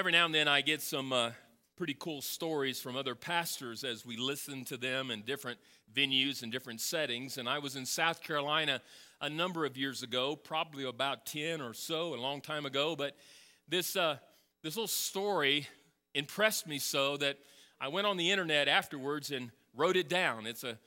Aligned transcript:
every 0.00 0.12
now 0.12 0.24
and 0.24 0.34
then 0.34 0.48
I 0.48 0.62
get 0.62 0.80
some 0.80 1.12
uh, 1.12 1.32
pretty 1.76 1.94
cool 1.98 2.22
stories 2.22 2.80
from 2.80 2.96
other 2.96 3.14
pastors 3.14 3.84
as 3.84 4.06
we 4.06 4.16
listen 4.16 4.64
to 4.64 4.78
them 4.78 5.10
in 5.10 5.20
different 5.20 5.58
venues 5.94 6.42
and 6.42 6.50
different 6.50 6.80
settings. 6.80 7.36
And 7.36 7.46
I 7.46 7.58
was 7.58 7.76
in 7.76 7.84
South 7.84 8.22
Carolina 8.22 8.80
a 9.20 9.28
number 9.28 9.66
of 9.66 9.76
years 9.76 10.02
ago, 10.02 10.36
probably 10.36 10.84
about 10.84 11.26
10 11.26 11.60
or 11.60 11.74
so, 11.74 12.14
a 12.14 12.16
long 12.16 12.40
time 12.40 12.64
ago. 12.64 12.96
But 12.96 13.14
this, 13.68 13.94
uh, 13.94 14.16
this 14.62 14.74
little 14.74 14.88
story 14.88 15.66
impressed 16.14 16.66
me 16.66 16.78
so 16.78 17.18
that 17.18 17.36
I 17.78 17.88
went 17.88 18.06
on 18.06 18.16
the 18.16 18.30
internet 18.30 18.68
afterwards 18.68 19.30
and 19.30 19.50
wrote 19.76 19.98
it 19.98 20.08
down. 20.08 20.46
It's 20.46 20.64
a, 20.64 20.78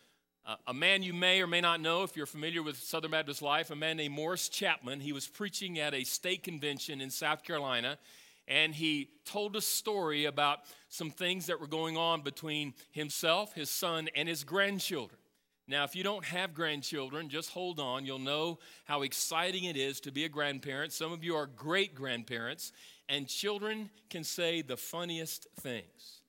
a- 0.48 0.58
a 0.70 0.73
man 0.73 1.03
you 1.03 1.14
may 1.14 1.39
or 1.39 1.45
may 1.45 1.61
not 1.61 1.81
know 1.81 2.02
if 2.02 2.17
you're 2.17 2.25
familiar 2.25 2.64
with 2.64 2.77
Southern 2.77 3.11
Baptist 3.11 3.44
life, 3.44 3.70
a 3.70 3.75
man 3.75 3.98
named 3.98 4.16
Morris 4.16 4.50
Chapman. 4.50 5.02
He 5.02 5.14
was 5.14 5.27
preaching 5.27 5.77
at 5.77 5.94
a 5.94 6.03
state 6.03 6.41
convention 6.41 7.00
in 7.00 7.11
South 7.11 7.44
Carolina, 7.44 8.00
and 8.47 8.73
he 8.73 9.09
told 9.25 9.55
a 9.55 9.61
story 9.61 10.25
about 10.25 10.59
some 10.89 11.09
things 11.09 11.45
that 11.47 11.59
were 11.59 11.67
going 11.67 11.97
on 11.97 12.22
between 12.22 12.73
himself, 12.91 13.53
his 13.53 13.69
son, 13.69 14.09
and 14.16 14.27
his 14.27 14.44
grandchildren. 14.44 15.19
Now, 15.67 15.85
if 15.85 15.95
you 15.95 16.03
don't 16.03 16.25
have 16.25 16.53
grandchildren, 16.53 17.30
just 17.30 17.50
hold 17.50 17.80
on. 17.80 18.05
You'll 18.05 18.19
know 18.19 18.59
how 18.83 19.03
exciting 19.03 19.63
it 19.63 19.77
is 19.77 20.02
to 20.02 20.11
be 20.11 20.25
a 20.25 20.30
grandparent. 20.30 20.91
Some 20.91 21.13
of 21.13 21.23
you 21.23 21.35
are 21.35 21.45
great 21.45 21.95
grandparents, 21.95 22.73
and 23.08 23.27
children 23.27 23.89
can 24.09 24.25
say 24.25 24.61
the 24.61 24.75
funniest 24.75 25.47
things. 25.61 26.22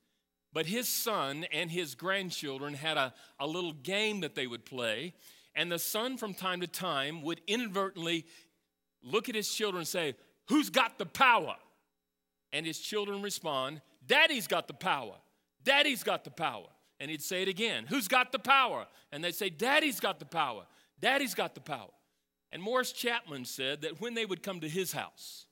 But 0.52 0.66
his 0.66 0.88
son 0.88 1.46
and 1.52 1.68
his 1.68 1.96
grandchildren 1.96 2.74
had 2.74 2.96
a, 2.96 3.12
a 3.40 3.46
little 3.46 3.72
game 3.72 4.20
that 4.20 4.36
they 4.36 4.46
would 4.46 4.64
play, 4.64 5.14
and 5.56 5.70
the 5.70 5.80
son 5.80 6.16
from 6.16 6.32
time 6.32 6.60
to 6.60 6.68
time 6.68 7.22
would 7.22 7.40
inadvertently 7.48 8.26
look 9.02 9.28
at 9.28 9.34
his 9.34 9.52
children 9.52 9.80
and 9.80 9.88
say, 9.88 10.14
Who's 10.48 10.70
got 10.70 10.98
the 10.98 11.06
power? 11.06 11.56
And 12.54 12.64
his 12.64 12.78
children 12.78 13.20
respond, 13.20 13.82
Daddy's 14.06 14.46
got 14.46 14.68
the 14.68 14.74
power. 14.74 15.16
Daddy's 15.64 16.04
got 16.04 16.22
the 16.22 16.30
power. 16.30 16.68
And 17.00 17.10
he'd 17.10 17.20
say 17.20 17.42
it 17.42 17.48
again, 17.48 17.84
Who's 17.88 18.06
got 18.06 18.30
the 18.30 18.38
power? 18.38 18.86
And 19.10 19.22
they'd 19.22 19.34
say, 19.34 19.50
Daddy's 19.50 19.98
got 19.98 20.20
the 20.20 20.24
power. 20.24 20.62
Daddy's 21.00 21.34
got 21.34 21.56
the 21.56 21.60
power. 21.60 21.90
And 22.52 22.62
Morris 22.62 22.92
Chapman 22.92 23.44
said 23.44 23.82
that 23.82 24.00
when 24.00 24.14
they 24.14 24.24
would 24.24 24.44
come 24.44 24.60
to 24.60 24.68
his 24.68 24.92
house, 24.92 25.46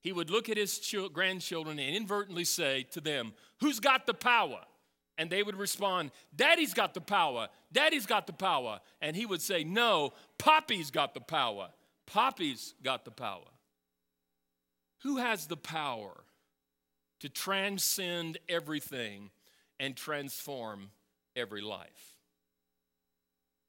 he 0.00 0.12
would 0.12 0.30
look 0.30 0.48
at 0.48 0.56
his 0.56 0.94
grandchildren 1.12 1.78
and 1.78 1.94
inadvertently 1.94 2.44
say 2.44 2.84
to 2.92 3.02
them, 3.02 3.34
Who's 3.60 3.78
got 3.78 4.06
the 4.06 4.14
power? 4.14 4.60
And 5.18 5.28
they 5.28 5.42
would 5.42 5.56
respond, 5.56 6.10
Daddy's 6.34 6.72
got 6.72 6.94
the 6.94 7.02
power. 7.02 7.48
Daddy's 7.70 8.06
got 8.06 8.26
the 8.26 8.32
power. 8.32 8.80
And 9.02 9.14
he 9.14 9.26
would 9.26 9.42
say, 9.42 9.62
No, 9.62 10.14
Poppy's 10.38 10.90
got 10.90 11.12
the 11.12 11.20
power. 11.20 11.68
Poppy's 12.06 12.72
got 12.82 13.04
the 13.04 13.10
power. 13.10 13.44
Who 15.04 15.18
has 15.18 15.46
the 15.46 15.56
power 15.56 16.24
to 17.20 17.28
transcend 17.28 18.38
everything 18.48 19.30
and 19.78 19.94
transform 19.94 20.90
every 21.36 21.60
life? 21.60 22.14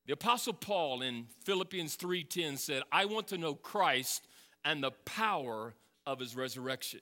The 0.06 0.14
apostle 0.14 0.54
Paul 0.54 1.02
in 1.02 1.28
Philippians 1.44 1.98
3:10 1.98 2.58
said, 2.58 2.84
"I 2.92 3.06
want 3.06 3.28
to 3.28 3.38
know 3.38 3.54
Christ 3.54 4.28
and 4.64 4.82
the 4.82 4.92
power 4.92 5.76
of 6.06 6.20
his 6.20 6.36
resurrection." 6.36 7.02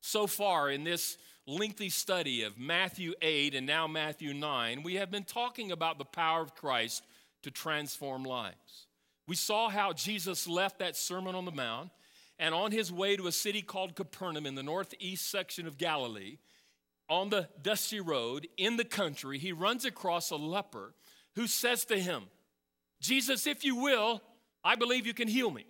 So 0.00 0.26
far 0.26 0.68
in 0.70 0.82
this 0.82 1.16
lengthy 1.46 1.90
study 1.90 2.42
of 2.42 2.58
Matthew 2.58 3.14
8 3.22 3.54
and 3.54 3.66
now 3.66 3.86
Matthew 3.86 4.34
9, 4.34 4.82
we 4.82 4.94
have 4.94 5.10
been 5.12 5.24
talking 5.24 5.70
about 5.70 5.98
the 5.98 6.04
power 6.04 6.40
of 6.40 6.54
Christ 6.54 7.04
to 7.42 7.50
transform 7.52 8.24
lives. 8.24 8.88
We 9.26 9.36
saw 9.36 9.68
how 9.68 9.92
Jesus 9.92 10.48
left 10.48 10.78
that 10.80 10.96
Sermon 10.96 11.36
on 11.36 11.44
the 11.44 11.52
Mount 11.52 11.92
and 12.40 12.54
on 12.54 12.72
his 12.72 12.90
way 12.90 13.16
to 13.16 13.26
a 13.26 13.32
city 13.32 13.60
called 13.60 13.94
Capernaum 13.94 14.46
in 14.46 14.54
the 14.54 14.62
northeast 14.62 15.30
section 15.30 15.66
of 15.66 15.76
Galilee, 15.76 16.38
on 17.08 17.28
the 17.28 17.48
dusty 17.60 18.00
road 18.00 18.48
in 18.56 18.78
the 18.78 18.84
country, 18.84 19.38
he 19.38 19.52
runs 19.52 19.84
across 19.84 20.30
a 20.30 20.36
leper 20.36 20.94
who 21.36 21.46
says 21.46 21.84
to 21.84 22.00
him, 22.00 22.24
Jesus, 23.00 23.46
if 23.46 23.62
you 23.62 23.76
will, 23.76 24.22
I 24.64 24.74
believe 24.74 25.06
you 25.06 25.12
can 25.12 25.28
heal 25.28 25.50
me. 25.50 25.66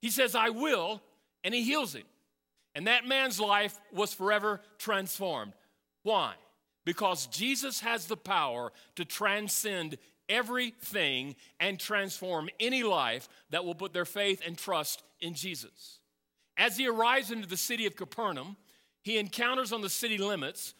He 0.00 0.08
says, 0.08 0.34
I 0.34 0.48
will, 0.48 1.02
and 1.44 1.54
he 1.54 1.62
heals 1.62 1.94
him. 1.94 2.04
And 2.74 2.86
that 2.86 3.06
man's 3.06 3.38
life 3.38 3.78
was 3.92 4.14
forever 4.14 4.62
transformed. 4.78 5.52
Why? 6.04 6.34
Because 6.86 7.26
Jesus 7.26 7.80
has 7.80 8.06
the 8.06 8.16
power 8.16 8.72
to 8.96 9.04
transcend 9.04 9.98
everything 10.28 11.36
and 11.60 11.78
transform 11.78 12.48
any 12.58 12.82
life 12.82 13.28
that 13.50 13.64
will 13.64 13.74
put 13.74 13.92
their 13.92 14.06
faith 14.06 14.40
and 14.44 14.56
trust 14.56 15.02
in 15.22 15.34
Jesus. 15.34 16.00
As 16.58 16.76
he 16.76 16.86
arrives 16.86 17.30
into 17.30 17.48
the 17.48 17.56
city 17.56 17.86
of 17.86 17.96
Capernaum, 17.96 18.56
he 19.02 19.18
encounters 19.18 19.72
on 19.72 19.80
the 19.80 19.88
city 19.88 20.18
limits 20.18 20.74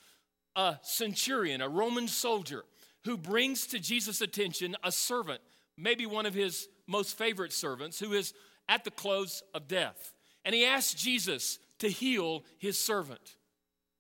a 0.55 0.77
centurion, 0.83 1.63
a 1.63 1.69
Roman 1.69 2.07
soldier, 2.07 2.65
who 3.05 3.17
brings 3.17 3.67
to 3.69 3.79
Jesus' 3.79 4.21
attention 4.21 4.77
a 4.85 4.93
servant, 4.93 5.41
maybe 5.79 6.05
one 6.05 6.27
of 6.27 6.35
his 6.35 6.69
most 6.87 7.17
favorite 7.17 7.53
servants, 7.53 7.99
who 7.99 8.13
is 8.13 8.35
at 8.69 8.85
the 8.85 8.91
close 8.91 9.43
of 9.55 9.67
death. 9.67 10.13
And 10.45 10.55
he 10.55 10.67
asks 10.67 10.95
Jesus 10.95 11.59
to 11.79 11.89
heal 11.89 12.45
his 12.59 12.79
servant. 12.79 13.37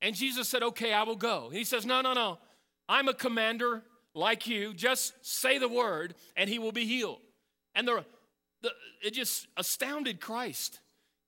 And 0.02 0.14
Jesus 0.14 0.48
said, 0.48 0.62
Okay, 0.62 0.92
I 0.92 1.04
will 1.04 1.16
go. 1.16 1.46
And 1.46 1.56
he 1.56 1.64
says, 1.64 1.86
No, 1.86 2.00
no, 2.00 2.12
no. 2.12 2.38
I'm 2.88 3.08
a 3.08 3.14
commander 3.14 3.82
like 4.14 4.46
you. 4.46 4.74
Just 4.74 5.14
say 5.22 5.58
the 5.58 5.68
word 5.68 6.14
and 6.36 6.50
he 6.50 6.58
will 6.58 6.72
be 6.72 6.84
healed. 6.84 7.20
And 7.74 7.88
the, 7.88 8.04
the, 8.62 8.70
it 9.02 9.12
just 9.12 9.46
astounded 9.56 10.20
Christ. 10.20 10.80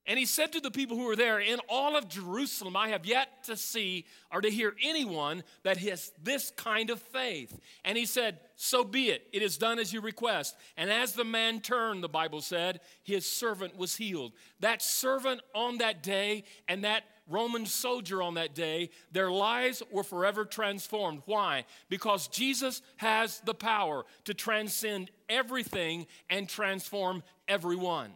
And 0.07 0.19
he 0.19 0.25
said 0.25 0.53
to 0.53 0.59
the 0.59 0.69
people 0.69 0.97
who 0.97 1.05
were 1.05 1.15
there, 1.15 1.39
In 1.39 1.59
all 1.67 1.95
of 1.95 2.07
Jerusalem, 2.07 2.75
I 2.75 2.89
have 2.89 3.07
yet 3.07 3.43
to 3.45 3.57
see 3.57 4.05
or 4.31 4.39
to 4.39 4.51
hear 4.51 4.75
anyone 4.83 5.43
that 5.63 5.77
has 5.77 6.11
this 6.21 6.51
kind 6.55 6.91
of 6.91 7.01
faith. 7.01 7.59
And 7.83 7.97
he 7.97 8.05
said, 8.05 8.39
So 8.55 8.83
be 8.83 9.09
it. 9.09 9.27
It 9.33 9.41
is 9.41 9.57
done 9.57 9.79
as 9.79 9.91
you 9.91 10.01
request. 10.01 10.55
And 10.77 10.91
as 10.91 11.13
the 11.13 11.23
man 11.23 11.59
turned, 11.59 12.03
the 12.03 12.09
Bible 12.09 12.41
said, 12.41 12.81
his 13.01 13.25
servant 13.25 13.77
was 13.77 13.95
healed. 13.95 14.33
That 14.59 14.83
servant 14.83 15.41
on 15.55 15.79
that 15.79 16.03
day 16.03 16.43
and 16.67 16.83
that 16.83 17.03
Roman 17.27 17.65
soldier 17.65 18.21
on 18.21 18.35
that 18.35 18.53
day, 18.53 18.91
their 19.11 19.31
lives 19.31 19.81
were 19.91 20.03
forever 20.03 20.45
transformed. 20.45 21.23
Why? 21.25 21.65
Because 21.89 22.27
Jesus 22.27 22.83
has 22.97 23.39
the 23.39 23.55
power 23.55 24.05
to 24.25 24.35
transcend 24.35 25.09
everything 25.29 26.07
and 26.29 26.47
transform 26.47 27.23
everyone. 27.47 28.11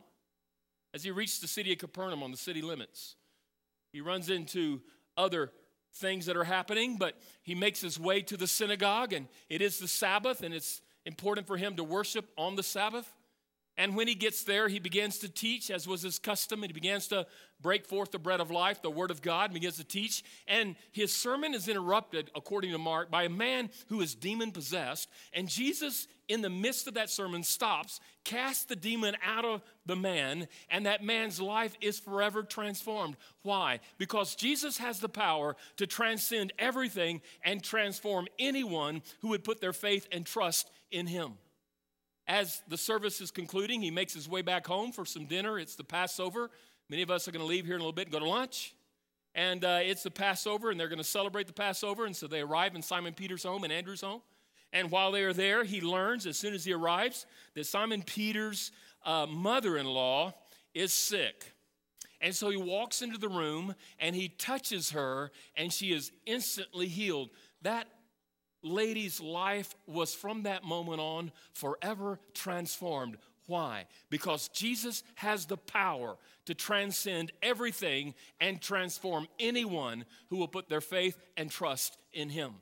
As 0.94 1.03
he 1.03 1.12
reached 1.12 1.42
the 1.42 1.47
city 1.47 1.72
of 1.72 1.78
Capernaum 1.78 2.24
on 2.24 2.31
the 2.31 2.38
city 2.38 2.62
limits, 2.62 3.16
he 3.92 4.02
runs 4.02 4.30
into 4.30 4.81
other 5.18 5.52
things 5.96 6.25
that 6.28 6.38
are 6.38 6.44
happening, 6.44 6.98
but 6.98 7.16
he 7.42 7.56
makes 7.56 7.81
his 7.81 8.00
way 8.00 8.22
to 8.22 8.38
the 8.38 8.48
synagogue, 8.48 9.14
and 9.14 9.28
it 9.50 9.62
is 9.62 9.80
the 9.80 9.88
Sabbath, 9.88 10.42
and 10.42 10.53
it's 10.53 10.81
important 11.06 11.48
for 11.48 11.58
him 11.58 11.75
to 11.75 11.84
worship 11.84 12.30
on 12.38 12.56
the 12.56 12.64
Sabbath. 12.64 13.12
And 13.80 13.96
when 13.96 14.10
he 14.10 14.14
gets 14.14 14.44
there, 14.44 14.68
he 14.68 14.78
begins 14.78 15.20
to 15.20 15.30
teach, 15.30 15.72
as 15.72 15.88
was 15.88 16.02
his 16.02 16.20
custom, 16.20 16.64
and 16.64 16.70
he 16.70 16.74
begins 16.74 17.08
to 17.08 17.26
break 17.62 17.86
forth 17.86 18.12
the 18.12 18.20
bread 18.20 18.42
of 18.42 18.52
life, 18.52 18.81
the 18.81 18.92
word 18.92 19.10
of 19.10 19.22
God, 19.22 19.46
and 19.46 19.54
begins 19.54 19.78
to 19.78 19.86
teach. 19.86 20.22
And 20.50 20.76
his 20.92 21.16
sermon 21.16 21.54
is 21.54 21.70
interrupted, 21.70 22.30
according 22.36 22.74
to 22.74 22.78
Mark, 22.78 23.10
by 23.10 23.24
a 23.24 23.30
man 23.30 23.70
who 23.88 24.02
is 24.02 24.16
demon 24.16 24.52
possessed. 24.52 25.08
And 25.31 25.48
Jesus, 25.48 26.10
in 26.28 26.42
the 26.42 26.50
midst 26.50 26.90
of 26.90 26.96
that 26.96 27.10
sermon, 27.10 27.42
stops, 27.42 28.02
casts 28.26 28.66
the 28.66 28.76
demon 28.76 29.16
out 29.26 29.46
of 29.46 29.62
the 29.86 29.96
man, 29.96 30.50
and 30.70 30.86
that 30.86 31.02
man's 31.02 31.40
life 31.40 31.74
is 31.80 32.00
forever 32.00 32.44
transformed. 32.44 33.16
Why? 33.44 33.80
Because 33.98 34.36
Jesus 34.36 34.78
has 34.80 35.00
the 35.00 35.08
power 35.08 35.56
to 35.78 35.88
transcend 35.88 36.52
everything 36.60 37.22
and 37.46 37.64
transform 37.64 38.28
anyone 38.38 39.04
who 39.22 39.30
would 39.30 39.46
put 39.46 39.62
their 39.62 39.72
faith 39.72 40.06
and 40.12 40.25
trust 40.25 40.70
in 40.92 41.08
him. 41.08 41.36
As 42.30 42.62
the 42.68 42.78
service 42.78 43.22
is 43.22 43.31
concluding, 43.31 43.81
he 43.81 43.90
makes 43.90 44.14
his 44.14 44.30
way 44.30 44.44
back 44.44 44.68
home 44.68 44.92
for 44.92 45.04
some 45.04 45.26
dinner. 45.26 45.58
It's 45.58 45.76
the 45.76 45.84
Passover. 45.84 46.52
Many 46.88 47.02
of 47.02 47.10
us 47.10 47.28
are 47.28 47.31
going 47.31 47.42
to 47.42 47.48
leave 47.48 47.66
here 47.66 47.74
in 47.74 47.81
a 47.81 47.84
little 47.84 47.92
bit 47.92 48.06
and 48.06 48.12
go 48.12 48.20
to 48.20 48.30
lunch. 48.30 48.76
And 49.34 49.66
uh, 49.66 49.80
it's 49.81 50.04
the 50.04 50.12
Passover, 50.12 50.70
and 50.70 50.80
they're 50.80 50.90
going 50.90 51.00
to 51.00 51.04
celebrate 51.04 51.48
the 51.48 51.54
Passover. 51.54 52.06
And 52.06 52.16
so 52.16 52.28
they 52.28 52.42
arrive 52.42 52.76
in 52.76 52.84
Simon 52.84 53.16
Peter's 53.16 53.42
home 53.42 53.64
and 53.64 53.74
Andrew's 53.74 54.02
home. 54.02 54.22
And 54.72 54.92
while 54.92 55.12
they 55.12 55.24
are 55.24 55.34
there, 55.34 55.64
he 55.64 55.81
learns 55.81 56.28
as 56.28 56.38
soon 56.38 56.54
as 56.54 56.64
he 56.64 56.72
arrives 56.72 57.26
that 57.56 57.66
Simon 57.66 58.04
Peter's 58.04 58.72
uh, 59.04 59.25
mother 59.25 59.75
in 59.75 59.88
law 59.88 60.36
is 60.75 60.94
sick. 60.94 61.54
And 62.22 62.36
so 62.36 62.52
he 62.52 62.58
walks 62.58 63.02
into 63.02 63.18
the 63.18 63.30
room 63.30 63.74
and 63.98 64.16
he 64.16 64.28
touches 64.30 64.92
her, 64.92 65.32
and 65.56 65.74
she 65.74 65.94
is 65.94 66.12
instantly 66.28 66.90
healed. 66.90 67.32
That 67.64 67.88
lady's 68.62 69.20
life 69.22 69.76
was 69.88 70.14
from 70.14 70.44
that 70.44 70.64
moment 70.64 71.00
on 71.00 71.32
forever 71.54 72.20
transformed. 72.34 73.18
Why? 73.48 73.86
Because 74.10 74.48
Jesus 74.50 75.04
has 75.16 75.46
the 75.46 75.58
power 75.58 76.18
to 76.46 76.54
transcend 76.54 77.32
everything 77.42 78.14
and 78.40 78.62
transform 78.62 79.28
anyone 79.40 80.06
who 80.30 80.38
will 80.38 80.48
put 80.48 80.70
their 80.70 80.82
faith 80.82 81.18
and 81.36 81.50
trust 81.50 81.98
in 82.14 82.30
him. 82.30 82.56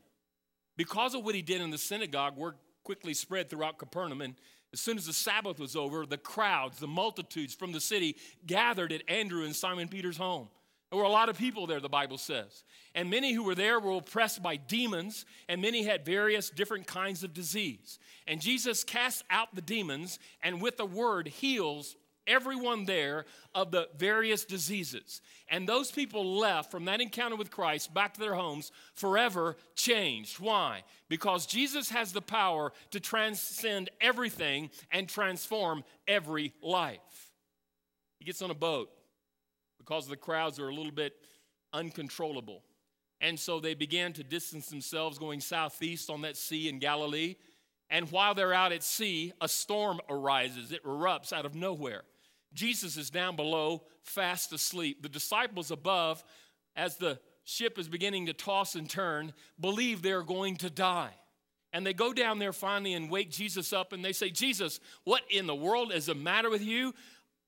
Because 0.78 1.14
of 1.14 1.26
what 1.26 1.36
he 1.36 1.42
did 1.42 1.60
in 1.60 1.72
the 1.72 1.78
synagogue, 1.78 2.38
word 2.38 2.56
quickly 2.84 3.14
spread 3.14 3.50
throughout 3.50 3.78
Capernaum. 3.78 4.22
And 4.22 4.36
as 4.72 4.80
soon 4.80 4.98
as 4.98 5.08
the 5.08 5.14
Sabbath 5.14 5.60
was 5.60 5.76
over, 5.76 6.06
the 6.06 6.18
crowds, 6.18 6.80
the 6.80 6.88
multitudes 6.88 7.54
from 7.54 7.74
the 7.74 7.82
city 7.82 8.16
gathered 8.46 8.94
at 8.94 9.02
Andrew 9.10 9.44
and 9.44 9.56
Simon 9.56 9.90
Peter's 9.90 10.18
home. 10.18 10.48
There 10.90 11.00
were 11.00 11.06
a 11.06 11.10
lot 11.10 11.28
of 11.28 11.38
people 11.38 11.68
there, 11.68 11.82
the 11.82 11.90
Bible 11.90 12.18
says. 12.18 12.64
And 12.96 13.10
many 13.10 13.34
who 13.34 13.44
were 13.44 13.56
there 13.56 13.80
were 13.80 13.98
oppressed 13.98 14.42
by 14.42 14.56
demons, 14.56 15.26
and 15.50 15.62
many 15.62 15.84
had 15.84 16.06
various 16.06 16.50
different 16.50 16.88
kinds 16.88 17.24
of 17.24 17.34
disease. 17.34 18.00
And 18.26 18.40
Jesus 18.40 18.84
casts 18.86 19.24
out 19.30 19.54
the 19.54 19.62
demons, 19.62 20.18
and 20.42 20.62
with 20.62 20.78
the 20.78 20.86
word 20.86 21.28
heals 21.28 21.98
everyone 22.26 22.86
there 22.86 23.26
of 23.56 23.72
the 23.72 23.90
various 23.98 24.46
diseases. 24.46 25.22
And 25.50 25.68
those 25.68 25.92
people 25.92 26.38
left 26.38 26.72
from 26.72 26.86
that 26.86 27.02
encounter 27.02 27.36
with 27.36 27.52
Christ 27.52 27.94
back 27.94 28.14
to 28.14 28.20
their 28.20 28.36
homes 28.36 28.72
forever 28.94 29.58
changed. 29.76 30.40
Why? 30.40 30.84
Because 31.10 31.46
Jesus 31.46 31.90
has 31.90 32.12
the 32.12 32.22
power 32.22 32.74
to 32.92 33.00
transcend 33.00 33.90
everything 34.02 34.70
and 34.92 35.08
transform 35.08 35.84
every 36.08 36.54
life. 36.62 37.00
He 38.20 38.26
gets 38.26 38.42
on 38.42 38.52
a 38.52 38.56
boat 38.56 38.90
because 39.88 40.08
the 40.08 40.18
crowds 40.18 40.60
are 40.60 40.68
a 40.68 40.74
little 40.74 40.92
bit 40.92 41.14
uncontrollable. 41.74 42.64
And 43.22 43.40
so 43.40 43.60
they 43.60 43.74
began 43.74 44.14
to 44.14 44.24
distance 44.24 44.68
themselves 44.68 45.18
going 45.18 45.40
southeast 45.40 46.10
on 46.10 46.22
that 46.22 46.38
sea 46.38 46.70
in 46.70 46.80
Galilee. 46.80 47.36
And 47.90 48.12
while 48.12 48.36
they're 48.36 48.54
out 48.54 48.72
at 48.72 48.84
sea, 48.84 49.34
a 49.42 49.48
storm 49.48 50.00
arises. 50.10 50.72
It 50.72 50.84
erupts 50.84 51.32
out 51.32 51.46
of 51.46 51.56
nowhere. 51.56 52.04
Jesus 52.54 52.98
is 52.98 53.10
down 53.10 53.36
below, 53.36 53.84
fast 54.04 54.52
asleep. 54.54 55.02
The 55.02 55.10
disciples 55.10 55.72
above, 55.72 56.24
as 56.76 56.98
the 56.98 57.20
ship 57.44 57.80
is 57.80 57.88
beginning 57.88 58.28
to 58.28 58.34
toss 58.34 58.76
and 58.76 58.90
turn, 58.90 59.34
believe 59.60 60.02
they're 60.02 60.24
going 60.24 60.58
to 60.58 60.70
die. 60.70 61.14
And 61.74 61.86
they 61.86 61.94
go 61.94 62.14
down 62.14 62.40
there 62.40 62.54
finally 62.54 62.94
and 62.94 63.10
wake 63.10 63.32
Jesus 63.32 63.74
up 63.74 63.94
and 63.94 64.04
they 64.04 64.14
say, 64.14 64.30
Jesus, 64.30 64.80
what 65.04 65.22
in 65.30 65.48
the 65.48 65.56
world 65.56 65.92
is 65.94 66.08
the 66.08 66.16
matter 66.16 66.50
with 66.50 66.62
you? 66.62 66.94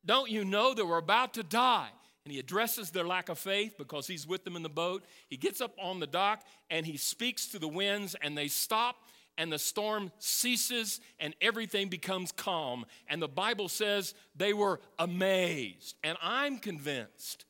Don't 0.06 0.30
you 0.30 0.46
know 0.46 0.74
that 0.74 0.86
we're 0.86 0.98
about 0.98 1.34
to 1.36 1.44
die? 1.44 1.90
And 2.26 2.34
he 2.34 2.40
addresses 2.40 2.92
their 2.92 3.06
lack 3.06 3.30
of 3.30 3.40
faith 3.40 3.76
because 3.78 4.08
he's 4.08 4.28
with 4.28 4.44
them 4.44 4.56
in 4.56 4.64
the 4.64 4.70
boat. 4.70 5.04
He 5.28 5.38
gets 5.38 5.62
up 5.62 5.74
on 5.82 6.00
the 6.00 6.08
dock 6.08 6.44
and 6.70 6.86
he 6.86 6.98
speaks 6.98 7.48
to 7.48 7.60
the 7.60 7.68
winds 7.68 8.16
and 8.22 8.38
they 8.38 8.48
stop 8.48 8.98
and 9.38 9.52
the 9.52 9.58
storm 9.58 10.12
ceases 10.20 11.00
and 11.20 11.34
everything 11.42 11.88
becomes 11.88 12.34
calm. 12.34 12.86
And 13.08 13.22
the 13.22 13.30
Bible 13.30 13.70
says 13.70 14.14
they 14.36 14.54
were 14.54 14.82
amazed. 15.00 15.96
And 16.04 16.18
I'm 16.22 16.58
convinced 16.58 17.46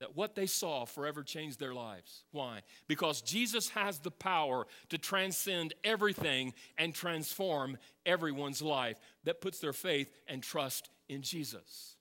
that 0.00 0.16
what 0.16 0.34
they 0.34 0.46
saw 0.46 0.86
forever 0.86 1.22
changed 1.22 1.60
their 1.60 1.74
lives. 1.74 2.24
Why? 2.32 2.62
Because 2.88 3.20
Jesus 3.20 3.68
has 3.70 3.98
the 3.98 4.10
power 4.10 4.66
to 4.88 4.98
transcend 4.98 5.74
everything 5.84 6.54
and 6.78 6.94
transform 6.94 7.78
everyone's 8.04 8.62
life 8.62 8.98
that 9.24 9.40
puts 9.40 9.60
their 9.60 9.72
faith 9.72 10.10
and 10.26 10.42
trust 10.42 10.90
in 11.08 11.22
Jesus. 11.22 11.93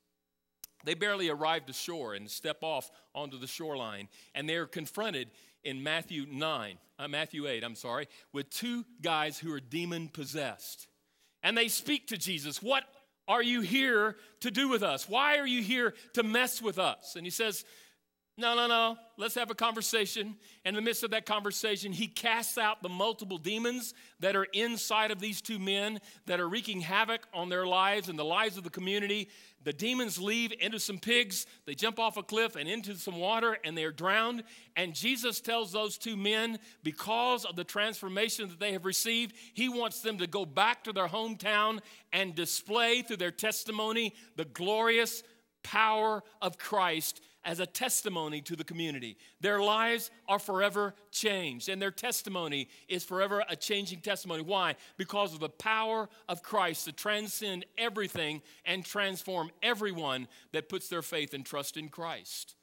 They 0.83 0.93
barely 0.93 1.29
arrived 1.29 1.69
ashore 1.69 2.13
and 2.13 2.29
step 2.29 2.57
off 2.61 2.91
onto 3.15 3.39
the 3.39 3.47
shoreline, 3.47 4.09
and 4.35 4.47
they're 4.47 4.65
confronted 4.65 5.29
in 5.63 5.81
Matthew 5.81 6.25
9, 6.29 6.77
uh, 6.99 7.07
Matthew 7.07 7.47
8, 7.47 7.63
I'm 7.63 7.75
sorry, 7.75 8.07
with 8.33 8.49
two 8.49 8.85
guys 9.01 9.39
who 9.39 9.53
are 9.53 9.59
demon 9.59 10.09
possessed. 10.09 10.87
And 11.41 11.57
they 11.57 11.67
speak 11.67 12.07
to 12.07 12.17
Jesus, 12.17 12.61
What 12.61 12.83
are 13.27 13.43
you 13.43 13.61
here 13.61 14.17
to 14.41 14.51
do 14.51 14.67
with 14.67 14.83
us? 14.83 15.07
Why 15.07 15.37
are 15.37 15.47
you 15.47 15.61
here 15.61 15.93
to 16.13 16.23
mess 16.23 16.61
with 16.61 16.77
us? 16.77 17.15
And 17.15 17.25
he 17.25 17.31
says, 17.31 17.63
no, 18.35 18.55
no, 18.55 18.65
no. 18.65 18.97
Let's 19.15 19.35
have 19.35 19.51
a 19.51 19.55
conversation. 19.55 20.37
In 20.65 20.73
the 20.73 20.81
midst 20.81 21.03
of 21.03 21.11
that 21.11 21.27
conversation, 21.27 21.91
he 21.91 22.07
casts 22.07 22.57
out 22.57 22.81
the 22.81 22.89
multiple 22.89 23.37
demons 23.37 23.93
that 24.21 24.35
are 24.35 24.47
inside 24.53 25.11
of 25.11 25.19
these 25.19 25.39
two 25.39 25.59
men 25.59 25.99
that 26.25 26.39
are 26.39 26.49
wreaking 26.49 26.81
havoc 26.81 27.27
on 27.31 27.49
their 27.49 27.67
lives 27.67 28.09
and 28.09 28.17
the 28.17 28.25
lives 28.25 28.57
of 28.57 28.63
the 28.63 28.71
community. 28.71 29.29
The 29.63 29.71
demons 29.71 30.17
leave 30.17 30.51
into 30.59 30.79
some 30.79 30.97
pigs. 30.97 31.45
They 31.67 31.75
jump 31.75 31.99
off 31.99 32.17
a 32.17 32.23
cliff 32.23 32.55
and 32.55 32.67
into 32.67 32.95
some 32.95 33.19
water 33.19 33.59
and 33.63 33.77
they're 33.77 33.91
drowned. 33.91 34.43
And 34.75 34.95
Jesus 34.95 35.39
tells 35.39 35.71
those 35.71 35.99
two 35.99 36.17
men, 36.17 36.57
because 36.83 37.45
of 37.45 37.55
the 37.55 37.63
transformation 37.63 38.49
that 38.49 38.59
they 38.59 38.71
have 38.71 38.85
received, 38.85 39.35
he 39.53 39.69
wants 39.69 39.99
them 40.01 40.17
to 40.17 40.25
go 40.25 40.43
back 40.43 40.85
to 40.85 40.91
their 40.91 41.07
hometown 41.07 41.81
and 42.11 42.33
display 42.33 43.03
through 43.03 43.17
their 43.17 43.29
testimony 43.29 44.15
the 44.37 44.45
glorious 44.45 45.21
power 45.61 46.23
of 46.41 46.57
Christ 46.57 47.21
as 47.45 47.59
a 47.59 47.65
testimony 47.65 48.41
to 48.41 48.55
the 48.55 48.63
community. 48.63 49.17
Their 49.41 49.59
lives 49.59 50.11
are 50.27 50.39
forever 50.39 50.95
changed, 51.11 51.69
and 51.69 51.81
their 51.81 51.91
testimony 51.91 52.69
is 52.87 53.03
forever 53.03 53.43
a 53.49 53.55
changing 53.55 54.01
testimony. 54.01 54.43
Why? 54.43 54.75
Because 54.97 55.33
of 55.33 55.39
the 55.39 55.49
power 55.49 56.09
of 56.29 56.43
Christ 56.43 56.85
to 56.85 56.91
transcend 56.91 57.65
everything 57.77 58.41
and 58.65 58.85
transform 58.85 59.51
everyone 59.61 60.27
that 60.51 60.69
puts 60.69 60.87
their 60.87 61.01
faith 61.01 61.33
and 61.33 61.45
trust 61.45 61.77
in 61.77 61.89
Christ. 61.89 62.55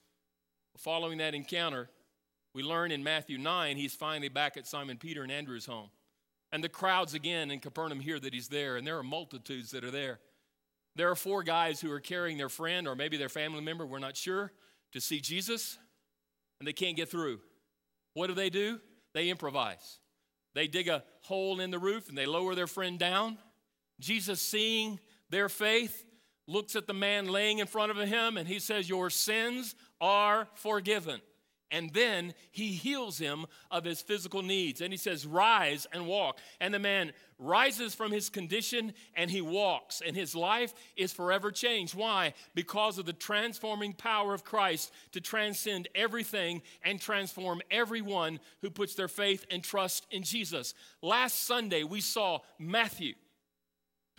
Following 0.79 1.19
that 1.19 1.35
encounter, 1.35 1.91
we 2.55 2.62
learn 2.62 2.91
in 2.91 3.05
Matthew 3.05 3.38
9 3.38 3.77
he's 3.77 3.94
finally 3.94 4.29
back 4.29 4.56
at 4.56 4.67
Simon 4.67 4.97
Peter 4.97 5.23
and 5.23 5.31
Andrew's 5.31 5.67
home. 5.67 5.91
And 6.53 6.65
the 6.65 6.69
crowds 6.69 7.15
again 7.15 7.50
in 7.50 7.61
Capernaum 7.61 8.00
hear 8.00 8.19
that 8.19 8.35
he's 8.35 8.49
there, 8.49 8.77
and 8.77 8.87
there 8.87 8.99
are 8.99 9.05
multitudes 9.05 9.71
that 9.71 9.85
are 9.85 9.91
there. 9.91 10.19
There 10.97 11.09
are 11.09 11.15
four 11.17 11.44
guys 11.44 11.81
who 11.81 11.93
are 11.93 12.00
carrying 12.00 12.38
their 12.38 12.49
friend 12.49 12.88
or 12.88 12.97
maybe 12.97 13.17
their 13.17 13.29
family 13.29 13.61
member, 13.61 13.87
we're 13.87 14.00
not 14.00 14.17
sure 14.17 14.50
to 14.93 15.01
see 15.01 15.21
Jesus 15.21 15.79
and 16.59 16.67
they 16.69 16.73
can't 16.73 16.97
get 16.97 17.11
through. 17.11 17.41
What 18.15 18.29
do 18.29 18.35
they 18.35 18.51
do? 18.51 18.81
They 19.15 19.29
improvise. 19.29 19.99
They 20.55 20.67
dig 20.67 20.89
a 20.89 21.05
hole 21.23 21.61
in 21.61 21.71
the 21.71 21.79
roof 21.79 22.09
and 22.09 22.19
they 22.19 22.27
lower 22.27 22.55
their 22.55 22.67
friend 22.67 22.99
down. 22.99 23.39
Jesus, 24.01 24.41
seeing 24.41 24.99
their 25.29 25.49
faith, 25.49 26.05
looks 26.47 26.75
at 26.75 26.87
the 26.87 26.95
man 26.95 27.29
laying 27.29 27.59
in 27.59 27.67
front 27.67 27.91
of 27.91 27.97
him 27.97 28.37
and 28.37 28.49
he 28.49 28.59
says, 28.59 28.89
Your 28.89 29.11
sins 29.11 29.75
are 30.01 30.49
forgiven. 30.55 31.20
And 31.70 31.93
then 31.93 32.34
he 32.50 32.69
heals 32.69 33.19
him 33.19 33.46
of 33.70 33.84
his 33.84 34.03
physical 34.03 34.43
needs. 34.43 34.81
And 34.81 34.93
he 34.93 34.96
says, 34.96 35.27
Rise 35.27 35.86
and 35.93 36.06
walk. 36.06 36.39
And 36.60 36.74
the 36.74 36.79
man 36.79 37.12
rises 37.39 37.94
from 37.94 38.12
his 38.12 38.29
condition 38.29 38.93
and 39.15 39.31
he 39.31 39.41
walks. 39.41 40.03
And 40.05 40.17
his 40.17 40.34
life 40.34 40.74
is 40.96 41.12
forever 41.12 41.50
changed. 41.50 41.94
Why? 41.94 42.34
Because 42.55 42.98
of 42.98 43.06
the 43.06 43.12
transforming 43.12 43.93
power 43.93 44.34
of 44.34 44.44
Christ 44.44 44.93
to 45.12 45.20
transcend 45.20 45.89
everything 45.94 46.62
and 46.82 47.00
transform 47.00 47.62
everyone 47.70 48.41
who 48.60 48.70
puts 48.70 48.94
their 48.94 49.08
faith 49.08 49.46
and 49.50 49.62
trust 49.62 50.06
in 50.10 50.22
Jesus. 50.22 50.74
Last 51.03 51.46
Sunday, 51.46 51.84
we 51.84 52.00
saw 52.00 52.41
Matthew 52.58 53.15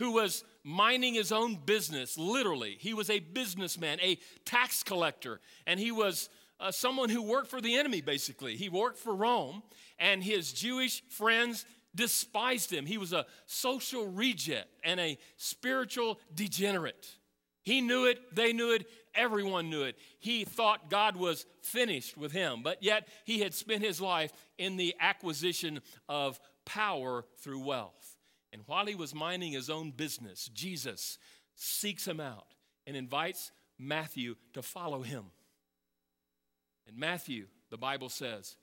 who 0.02 0.10
was 0.10 0.42
minding 0.64 1.14
his 1.14 1.30
own 1.30 1.54
business, 1.54 2.18
literally. 2.18 2.76
He 2.80 2.92
was 2.92 3.08
a 3.08 3.20
businessman, 3.20 4.00
a 4.00 4.18
tax 4.44 4.82
collector, 4.82 5.40
and 5.64 5.78
he 5.78 5.92
was 5.92 6.28
uh, 6.62 6.70
someone 6.70 7.10
who 7.10 7.22
worked 7.22 7.48
for 7.48 7.60
the 7.60 7.76
enemy, 7.76 8.00
basically. 8.00 8.56
He 8.56 8.68
worked 8.68 8.98
for 8.98 9.14
Rome, 9.14 9.62
and 9.98 10.22
his 10.22 10.52
Jewish 10.52 11.02
friends 11.08 11.66
despised 11.94 12.72
him. 12.72 12.86
He 12.86 12.98
was 12.98 13.12
a 13.12 13.26
social 13.46 14.06
reject 14.06 14.68
and 14.84 14.98
a 15.00 15.18
spiritual 15.36 16.20
degenerate. 16.34 17.16
He 17.62 17.80
knew 17.80 18.06
it, 18.06 18.34
they 18.34 18.52
knew 18.52 18.72
it, 18.72 18.86
everyone 19.14 19.70
knew 19.70 19.82
it. 19.82 19.96
He 20.18 20.44
thought 20.44 20.90
God 20.90 21.16
was 21.16 21.46
finished 21.62 22.16
with 22.16 22.32
him, 22.32 22.62
but 22.62 22.82
yet 22.82 23.06
he 23.24 23.40
had 23.40 23.54
spent 23.54 23.82
his 23.82 24.00
life 24.00 24.32
in 24.58 24.76
the 24.76 24.94
acquisition 25.00 25.80
of 26.08 26.40
power 26.64 27.24
through 27.38 27.60
wealth. 27.60 28.16
And 28.52 28.62
while 28.66 28.86
he 28.86 28.94
was 28.94 29.14
minding 29.14 29.52
his 29.52 29.70
own 29.70 29.90
business, 29.90 30.50
Jesus 30.52 31.18
seeks 31.54 32.06
him 32.06 32.20
out 32.20 32.46
and 32.86 32.96
invites 32.96 33.52
Matthew 33.78 34.36
to 34.54 34.62
follow 34.62 35.02
him. 35.02 35.26
And 36.86 36.96
Matthew, 36.96 37.46
the 37.70 37.78
Bible 37.78 38.08
says, 38.08 38.56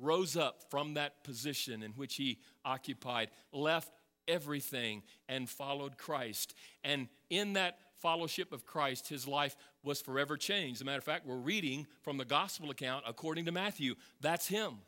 rose 0.00 0.36
up 0.36 0.62
from 0.70 0.94
that 0.94 1.24
position 1.24 1.82
in 1.82 1.92
which 1.92 2.16
he 2.16 2.38
occupied, 2.64 3.30
left 3.52 3.90
everything, 4.28 5.02
and 5.28 5.48
followed 5.48 5.98
Christ. 5.98 6.54
And 6.84 7.08
in 7.28 7.54
that 7.54 7.78
fellowship 8.00 8.52
of 8.52 8.66
Christ, 8.66 9.08
his 9.08 9.26
life 9.28 9.56
was 9.82 10.00
forever 10.00 10.36
changed. 10.36 10.78
As 10.78 10.82
a 10.82 10.84
matter 10.84 10.98
of 10.98 11.04
fact, 11.04 11.26
we're 11.26 11.36
reading 11.36 11.86
from 12.02 12.18
the 12.18 12.24
gospel 12.24 12.70
account 12.70 13.04
according 13.06 13.46
to 13.46 13.52
Matthew. 13.52 13.94
That's 14.20 14.48
him. 14.48 14.78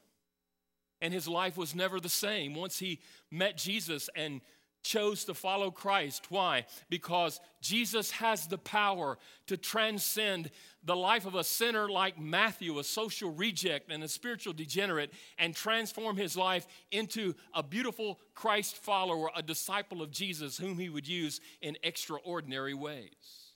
And 1.00 1.12
his 1.12 1.28
life 1.28 1.56
was 1.56 1.74
never 1.74 2.00
the 2.00 2.08
same. 2.08 2.54
Once 2.54 2.78
he 2.78 3.00
met 3.30 3.56
Jesus 3.56 4.08
and 4.14 4.40
chose 4.84 5.24
to 5.24 5.34
follow 5.34 5.70
Christ. 5.70 6.26
Why? 6.28 6.66
Because 6.88 7.40
Jesus 7.60 8.12
has 8.12 8.46
the 8.46 8.58
power 8.58 9.18
to 9.48 9.56
transcend 9.56 10.50
the 10.84 10.94
life 10.94 11.26
of 11.26 11.34
a 11.34 11.42
sinner 11.42 11.88
like 11.88 12.20
Matthew, 12.20 12.78
a 12.78 12.84
social 12.84 13.32
reject 13.32 13.90
and 13.90 14.04
a 14.04 14.08
spiritual 14.08 14.52
degenerate, 14.52 15.12
and 15.38 15.56
transform 15.56 16.16
his 16.16 16.36
life 16.36 16.66
into 16.92 17.34
a 17.54 17.62
beautiful 17.62 18.20
Christ 18.34 18.76
follower, 18.76 19.30
a 19.34 19.42
disciple 19.42 20.02
of 20.02 20.12
Jesus, 20.12 20.58
whom 20.58 20.78
he 20.78 20.90
would 20.90 21.08
use 21.08 21.40
in 21.62 21.76
extraordinary 21.82 22.74
ways. 22.74 23.54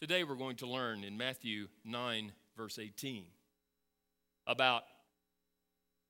Today 0.00 0.24
we're 0.24 0.34
going 0.34 0.56
to 0.56 0.66
learn 0.66 1.04
in 1.04 1.16
Matthew 1.16 1.68
9, 1.84 2.32
verse 2.56 2.78
18, 2.78 3.24
about 4.46 4.82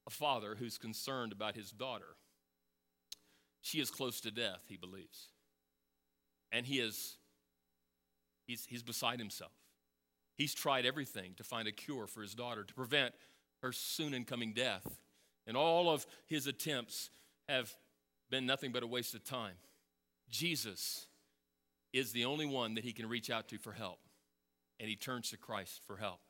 a 0.07 0.11
father 0.11 0.57
who's 0.59 0.79
concerned 0.79 1.33
about 1.33 1.55
his 1.55 1.71
daughter. 1.71 2.17
She 3.65 3.81
is 3.81 3.91
close 3.91 4.21
to 4.21 4.31
death, 4.31 4.61
he 4.69 4.77
believes. 4.77 5.29
And 6.53 6.67
he 6.67 6.81
is 6.81 7.17
he's, 8.47 8.67
he's 8.67 8.83
beside 8.83 9.19
himself. 9.19 9.55
He's 10.37 10.53
tried 10.53 10.85
everything 10.85 11.33
to 11.39 11.45
find 11.45 11.67
a 11.67 11.73
cure 11.73 12.07
for 12.07 12.21
his 12.21 12.35
daughter, 12.35 12.63
to 12.63 12.75
prevent 12.75 13.15
her 13.63 13.73
soon 13.73 14.13
incoming 14.13 14.53
death. 14.53 14.87
And 15.47 15.57
all 15.57 15.89
of 15.89 16.07
his 16.27 16.47
attempts 16.47 17.09
have 17.49 17.75
been 18.31 18.45
nothing 18.45 18.71
but 18.71 18.83
a 18.83 18.87
waste 18.87 19.15
of 19.15 19.25
time. 19.25 19.55
Jesus 20.29 21.07
is 21.95 22.13
the 22.13 22.27
only 22.27 22.45
one 22.45 22.75
that 22.75 22.85
he 22.85 22.93
can 22.93 23.09
reach 23.09 23.31
out 23.31 23.49
to 23.49 23.57
for 23.57 23.73
help. 23.73 24.01
And 24.79 24.91
he 24.91 24.97
turns 24.97 25.31
to 25.31 25.39
Christ 25.39 25.81
for 25.87 25.97
help. 25.97 26.21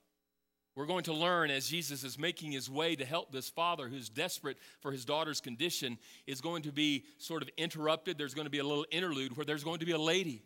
We're 0.76 0.86
going 0.86 1.04
to 1.04 1.12
learn 1.12 1.50
as 1.50 1.68
Jesus 1.68 2.02
is 2.02 2.18
making 2.18 2.52
his 2.52 2.68
way 2.68 2.96
to 2.96 3.04
help 3.04 3.30
this 3.30 3.48
father 3.48 3.88
who's 3.88 4.08
desperate 4.08 4.58
for 4.80 4.90
his 4.90 5.04
daughter's 5.04 5.40
condition 5.40 5.98
is 6.26 6.40
going 6.40 6.62
to 6.62 6.72
be 6.72 7.04
sort 7.18 7.42
of 7.42 7.50
interrupted. 7.56 8.18
There's 8.18 8.34
going 8.34 8.46
to 8.46 8.50
be 8.50 8.58
a 8.58 8.66
little 8.66 8.86
interlude 8.90 9.36
where 9.36 9.46
there's 9.46 9.62
going 9.62 9.78
to 9.78 9.86
be 9.86 9.92
a 9.92 9.98
lady 9.98 10.42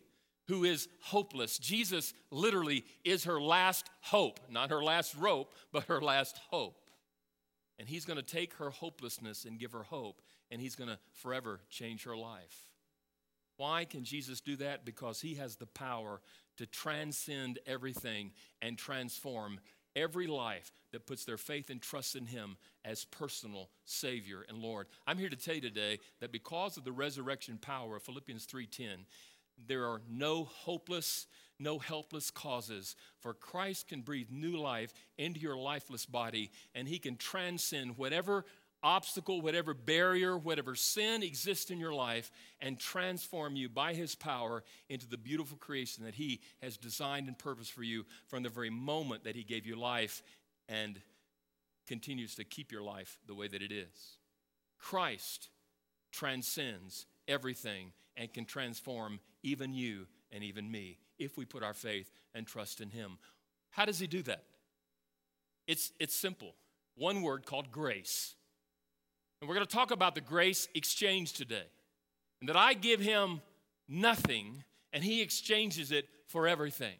who 0.47 0.63
is 0.65 0.87
hopeless. 1.01 1.57
Jesus 1.57 2.13
literally 2.31 2.83
is 3.03 3.23
her 3.23 3.41
last 3.41 3.89
hope, 4.01 4.39
not 4.49 4.69
her 4.69 4.83
last 4.83 5.15
rope, 5.15 5.53
but 5.71 5.83
her 5.85 6.01
last 6.01 6.39
hope. 6.49 6.75
And 7.79 7.87
he's 7.87 8.05
going 8.05 8.17
to 8.17 8.23
take 8.23 8.55
her 8.55 8.69
hopelessness 8.69 9.45
and 9.45 9.59
give 9.59 9.71
her 9.71 9.83
hope, 9.83 10.21
and 10.51 10.61
he's 10.61 10.75
going 10.75 10.89
to 10.89 10.99
forever 11.13 11.59
change 11.69 12.03
her 12.03 12.17
life. 12.17 12.67
Why 13.57 13.85
can 13.85 14.03
Jesus 14.03 14.41
do 14.41 14.55
that? 14.57 14.85
Because 14.85 15.21
he 15.21 15.35
has 15.35 15.55
the 15.55 15.65
power 15.65 16.21
to 16.57 16.65
transcend 16.65 17.59
everything 17.65 18.31
and 18.61 18.77
transform 18.77 19.59
every 19.95 20.27
life 20.27 20.71
that 20.91 21.05
puts 21.05 21.25
their 21.25 21.37
faith 21.37 21.69
and 21.69 21.81
trust 21.81 22.15
in 22.15 22.25
Him 22.25 22.57
as 22.85 23.05
personal 23.05 23.69
Savior 23.85 24.45
and 24.47 24.57
Lord. 24.57 24.87
I'm 25.05 25.17
here 25.17 25.29
to 25.29 25.35
tell 25.35 25.55
you 25.55 25.61
today 25.61 25.99
that 26.19 26.31
because 26.31 26.77
of 26.77 26.83
the 26.83 26.91
resurrection 26.91 27.57
power 27.57 27.95
of 27.95 28.03
Philippians 28.03 28.45
3:10, 28.45 29.05
there 29.67 29.85
are 29.85 30.01
no 30.09 30.45
hopeless, 30.45 31.27
no 31.59 31.79
helpless 31.79 32.31
causes, 32.31 32.95
for 33.19 33.33
Christ 33.33 33.87
can 33.87 34.01
breathe 34.01 34.29
new 34.29 34.57
life 34.57 34.93
into 35.17 35.39
your 35.39 35.57
lifeless 35.57 36.05
body, 36.05 36.51
and 36.73 36.87
He 36.87 36.99
can 36.99 37.17
transcend 37.17 37.97
whatever 37.97 38.45
obstacle, 38.83 39.41
whatever 39.41 39.73
barrier, 39.73 40.37
whatever 40.37 40.75
sin 40.75 41.23
exists 41.23 41.71
in 41.71 41.79
your 41.79 41.93
life, 41.93 42.31
and 42.61 42.79
transform 42.79 43.55
you 43.55 43.69
by 43.69 43.93
His 43.93 44.15
power 44.15 44.63
into 44.89 45.07
the 45.07 45.17
beautiful 45.17 45.57
creation 45.57 46.03
that 46.05 46.15
He 46.15 46.41
has 46.61 46.77
designed 46.77 47.27
and 47.27 47.37
purposed 47.37 47.71
for 47.71 47.83
you 47.83 48.05
from 48.27 48.43
the 48.43 48.49
very 48.49 48.69
moment 48.69 49.23
that 49.23 49.35
He 49.35 49.43
gave 49.43 49.65
you 49.65 49.75
life 49.75 50.23
and 50.67 50.99
continues 51.87 52.35
to 52.35 52.43
keep 52.43 52.71
your 52.71 52.83
life 52.83 53.19
the 53.27 53.35
way 53.35 53.47
that 53.47 53.61
it 53.61 53.71
is. 53.71 54.17
Christ 54.77 55.49
transcends 56.11 57.05
everything 57.27 57.91
and 58.15 58.33
can 58.33 58.45
transform 58.45 59.19
even 59.43 59.73
you 59.73 60.07
and 60.31 60.43
even 60.43 60.69
me 60.69 60.99
if 61.17 61.37
we 61.37 61.45
put 61.45 61.63
our 61.63 61.73
faith 61.73 62.11
and 62.33 62.45
trust 62.45 62.81
in 62.81 62.89
Him. 62.89 63.17
How 63.71 63.85
does 63.85 63.99
He 63.99 64.07
do 64.07 64.21
that? 64.23 64.43
It's, 65.67 65.91
it's 65.99 66.15
simple. 66.15 66.55
One 66.95 67.21
word 67.21 67.45
called 67.45 67.71
grace. 67.71 68.35
And 69.41 69.47
we're 69.47 69.55
going 69.55 69.67
to 69.67 69.75
talk 69.75 69.91
about 69.91 70.15
the 70.15 70.21
grace 70.21 70.67
exchange 70.75 71.33
today. 71.33 71.67
And 72.39 72.49
that 72.49 72.57
I 72.57 72.73
give 72.73 72.99
him 72.99 73.41
nothing 73.87 74.63
and 74.93 75.03
he 75.03 75.21
exchanges 75.21 75.91
it 75.91 76.07
for 76.27 76.47
everything. 76.47 76.95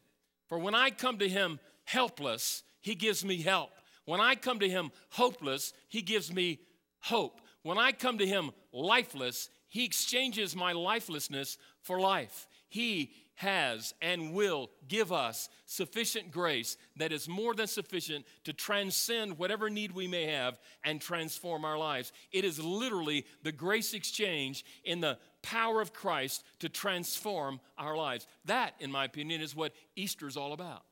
For 0.48 0.58
when 0.58 0.76
I 0.76 0.90
come 0.90 1.18
to 1.20 1.30
him 1.30 1.60
helpless, 1.86 2.64
he 2.82 2.96
gives 2.96 3.26
me 3.26 3.42
help. 3.42 3.72
When 4.06 4.20
I 4.20 4.36
come 4.36 4.60
to 4.60 4.70
him 4.70 4.92
hopeless, 5.10 5.74
he 5.88 6.02
gives 6.02 6.34
me 6.34 6.60
hope. 7.02 7.42
When 7.64 7.78
I 7.78 7.92
come 7.92 8.18
to 8.18 8.28
him 8.28 8.52
lifeless, 8.72 9.50
he 9.68 9.86
exchanges 9.86 10.56
my 10.56 10.72
lifelessness 10.72 11.58
for 11.82 12.00
life. 12.00 12.48
He 12.70 13.12
has 13.36 13.94
and 14.02 14.34
will 14.34 14.70
give 14.90 15.14
us 15.14 15.48
sufficient 15.66 16.30
grace 16.30 16.76
that 16.98 17.14
is 17.14 17.28
more 17.30 17.54
than 17.54 17.68
sufficient 17.68 18.26
to 18.44 18.52
transcend 18.52 19.38
whatever 19.38 19.70
need 19.70 19.94
we 19.94 20.08
may 20.08 20.26
have 20.26 20.60
and 20.84 21.00
transform 21.00 21.64
our 21.64 21.78
lives. 21.78 22.12
It 22.34 22.44
is 22.44 22.60
literally 22.60 23.26
the 23.44 23.54
grace 23.54 23.94
exchange 23.94 24.66
in 24.84 25.00
the 25.00 25.18
power 25.42 25.80
of 25.80 25.94
Christ 25.94 26.44
to 26.60 26.68
transform 26.68 27.62
our 27.78 27.96
lives. 27.96 28.28
That, 28.44 28.74
in 28.82 28.92
my 28.92 29.06
opinion, 29.06 29.40
is 29.40 29.56
what 29.56 29.74
Easter 29.96 30.28
is 30.28 30.36
all 30.36 30.52
about 30.52 30.84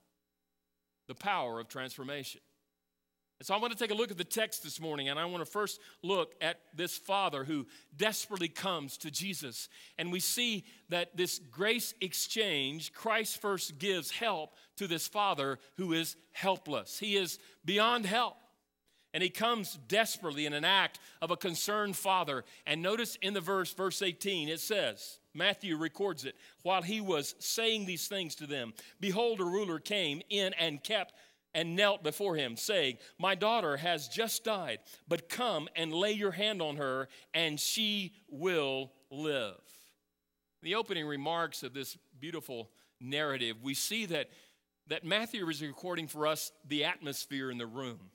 the 1.08 1.16
power 1.16 1.60
of 1.60 1.68
transformation. 1.68 2.42
So 3.44 3.54
I 3.54 3.60
want 3.60 3.72
to 3.72 3.78
take 3.78 3.92
a 3.92 3.96
look 3.96 4.10
at 4.10 4.18
the 4.18 4.24
text 4.24 4.64
this 4.64 4.82
morning, 4.82 5.10
and 5.10 5.20
I 5.20 5.26
want 5.26 5.46
to 5.46 5.52
first 5.52 5.80
look 6.02 6.34
at 6.42 6.60
this 6.74 6.98
father 6.98 7.44
who 7.44 7.68
desperately 7.96 8.48
comes 8.48 8.98
to 8.98 9.12
Jesus. 9.12 9.70
And 10.00 10.12
we 10.12 10.20
see 10.20 10.66
that 10.90 11.16
this 11.16 11.40
grace 11.52 11.94
exchange, 12.02 12.94
Christ 12.94 13.40
first 13.40 13.78
gives 13.78 14.10
help 14.10 14.56
to 14.78 14.88
this 14.88 15.08
father 15.08 15.60
who 15.76 15.94
is 15.94 16.16
helpless. 16.32 16.98
He 16.98 17.16
is 17.16 17.38
beyond 17.64 18.08
help. 18.08 18.38
And 19.14 19.22
he 19.22 19.30
comes 19.30 19.80
desperately 19.88 20.48
in 20.48 20.54
an 20.54 20.66
act 20.66 21.00
of 21.22 21.30
a 21.30 21.38
concerned 21.38 21.96
father. 21.96 22.44
And 22.66 22.82
notice 22.82 23.18
in 23.22 23.34
the 23.34 23.42
verse, 23.42 23.72
verse 23.72 24.02
18, 24.02 24.50
it 24.50 24.60
says, 24.60 25.20
Matthew 25.34 25.78
records 25.78 26.26
it, 26.26 26.36
while 26.64 26.82
he 26.82 27.02
was 27.02 27.36
saying 27.38 27.86
these 27.86 28.08
things 28.08 28.34
to 28.36 28.48
them, 28.48 28.74
behold, 29.00 29.40
a 29.40 29.46
ruler 29.46 29.80
came 29.80 30.22
in 30.30 30.54
and 30.56 30.84
kept 30.84 31.14
and 31.58 31.76
knelt 31.76 32.04
before 32.04 32.36
him, 32.36 32.56
saying, 32.56 33.00
My 33.18 33.34
daughter 33.34 33.78
has 33.78 34.08
just 34.08 34.44
died, 34.44 34.78
but 35.08 35.28
come 35.28 35.68
and 35.76 35.92
lay 35.92 36.12
your 36.12 36.32
hand 36.32 36.62
on 36.62 36.78
her, 36.78 37.08
and 37.34 37.60
she 37.60 38.14
will 38.30 38.92
live. 39.10 39.58
In 40.62 40.70
the 40.70 40.76
opening 40.76 41.08
remarks 41.08 41.64
of 41.64 41.74
this 41.74 41.98
beautiful 42.20 42.70
narrative, 43.02 43.58
we 43.64 43.74
see 43.74 44.06
that, 44.06 44.30
that 44.86 45.04
Matthew 45.04 45.50
is 45.50 45.64
recording 45.64 46.06
for 46.06 46.28
us 46.28 46.52
the 46.68 46.86
atmosphere 46.86 47.50
in 47.50 47.58
the 47.58 47.66
room. 47.66 48.12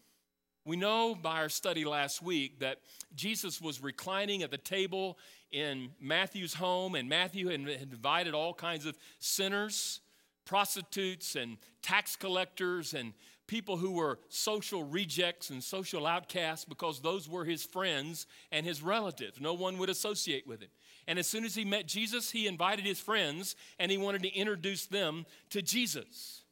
We 0.64 0.76
know 0.76 1.16
by 1.16 1.38
our 1.38 1.48
study 1.48 1.84
last 1.84 2.22
week 2.22 2.60
that 2.60 2.78
Jesus 3.16 3.60
was 3.60 3.82
reclining 3.82 4.44
at 4.44 4.52
the 4.52 4.58
table 4.58 5.18
in 5.50 5.90
Matthew's 6.00 6.54
home, 6.54 6.94
and 6.94 7.08
Matthew 7.08 7.48
had 7.48 7.60
invited 7.60 8.34
all 8.34 8.54
kinds 8.54 8.86
of 8.86 8.96
sinners, 9.18 10.00
prostitutes, 10.44 11.34
and 11.34 11.56
tax 11.82 12.14
collectors, 12.14 12.94
and 12.94 13.12
people 13.52 13.76
who 13.76 13.90
were 13.90 14.18
social 14.30 14.82
rejects 14.82 15.50
and 15.50 15.62
social 15.62 16.06
outcasts 16.06 16.64
because 16.64 17.00
those 17.00 17.28
were 17.28 17.44
his 17.44 17.62
friends 17.62 18.26
and 18.50 18.64
his 18.64 18.82
relatives. 18.82 19.42
No 19.42 19.52
one 19.52 19.76
would 19.76 19.90
associate 19.90 20.46
with 20.46 20.62
him. 20.62 20.70
And 21.06 21.18
as 21.18 21.26
soon 21.26 21.44
as 21.44 21.54
he 21.54 21.62
met 21.62 21.86
Jesus, 21.86 22.30
he 22.30 22.46
invited 22.46 22.86
his 22.86 22.98
friends 22.98 23.54
and 23.78 23.92
he 23.92 23.98
wanted 23.98 24.22
to 24.22 24.34
introduce 24.34 24.86
them 24.86 25.26
to 25.50 25.60
Jesus. 25.60 26.44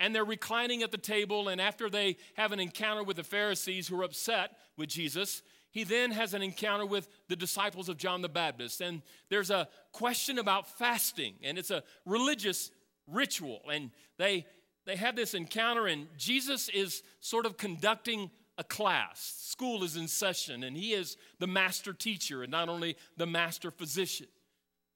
And 0.00 0.12
they're 0.12 0.24
reclining 0.24 0.82
at 0.82 0.90
the 0.90 0.98
table, 0.98 1.48
and 1.48 1.60
after 1.60 1.88
they 1.88 2.16
have 2.34 2.50
an 2.50 2.58
encounter 2.58 3.04
with 3.04 3.18
the 3.18 3.24
Pharisees 3.24 3.86
who 3.86 4.00
are 4.00 4.04
upset 4.04 4.56
with 4.76 4.88
Jesus, 4.88 5.42
he 5.70 5.84
then 5.84 6.10
has 6.10 6.34
an 6.34 6.42
encounter 6.42 6.86
with 6.86 7.08
the 7.28 7.36
disciples 7.36 7.88
of 7.88 7.98
John 7.98 8.20
the 8.20 8.28
Baptist. 8.28 8.80
And 8.80 9.02
there's 9.28 9.50
a 9.50 9.68
question 9.92 10.38
about 10.38 10.68
fasting, 10.68 11.34
and 11.44 11.56
it's 11.56 11.70
a 11.70 11.84
religious 12.04 12.72
ritual. 13.06 13.62
And 13.72 13.90
they 14.18 14.46
they 14.88 14.96
have 14.96 15.14
this 15.14 15.34
encounter, 15.34 15.86
and 15.86 16.06
Jesus 16.16 16.70
is 16.70 17.02
sort 17.20 17.44
of 17.44 17.58
conducting 17.58 18.30
a 18.56 18.64
class. 18.64 19.34
School 19.38 19.84
is 19.84 19.96
in 19.96 20.08
session, 20.08 20.64
and 20.64 20.74
he 20.74 20.94
is 20.94 21.18
the 21.38 21.46
master 21.46 21.92
teacher 21.92 22.42
and 22.42 22.50
not 22.50 22.70
only 22.70 22.96
the 23.18 23.26
master 23.26 23.70
physician. 23.70 24.28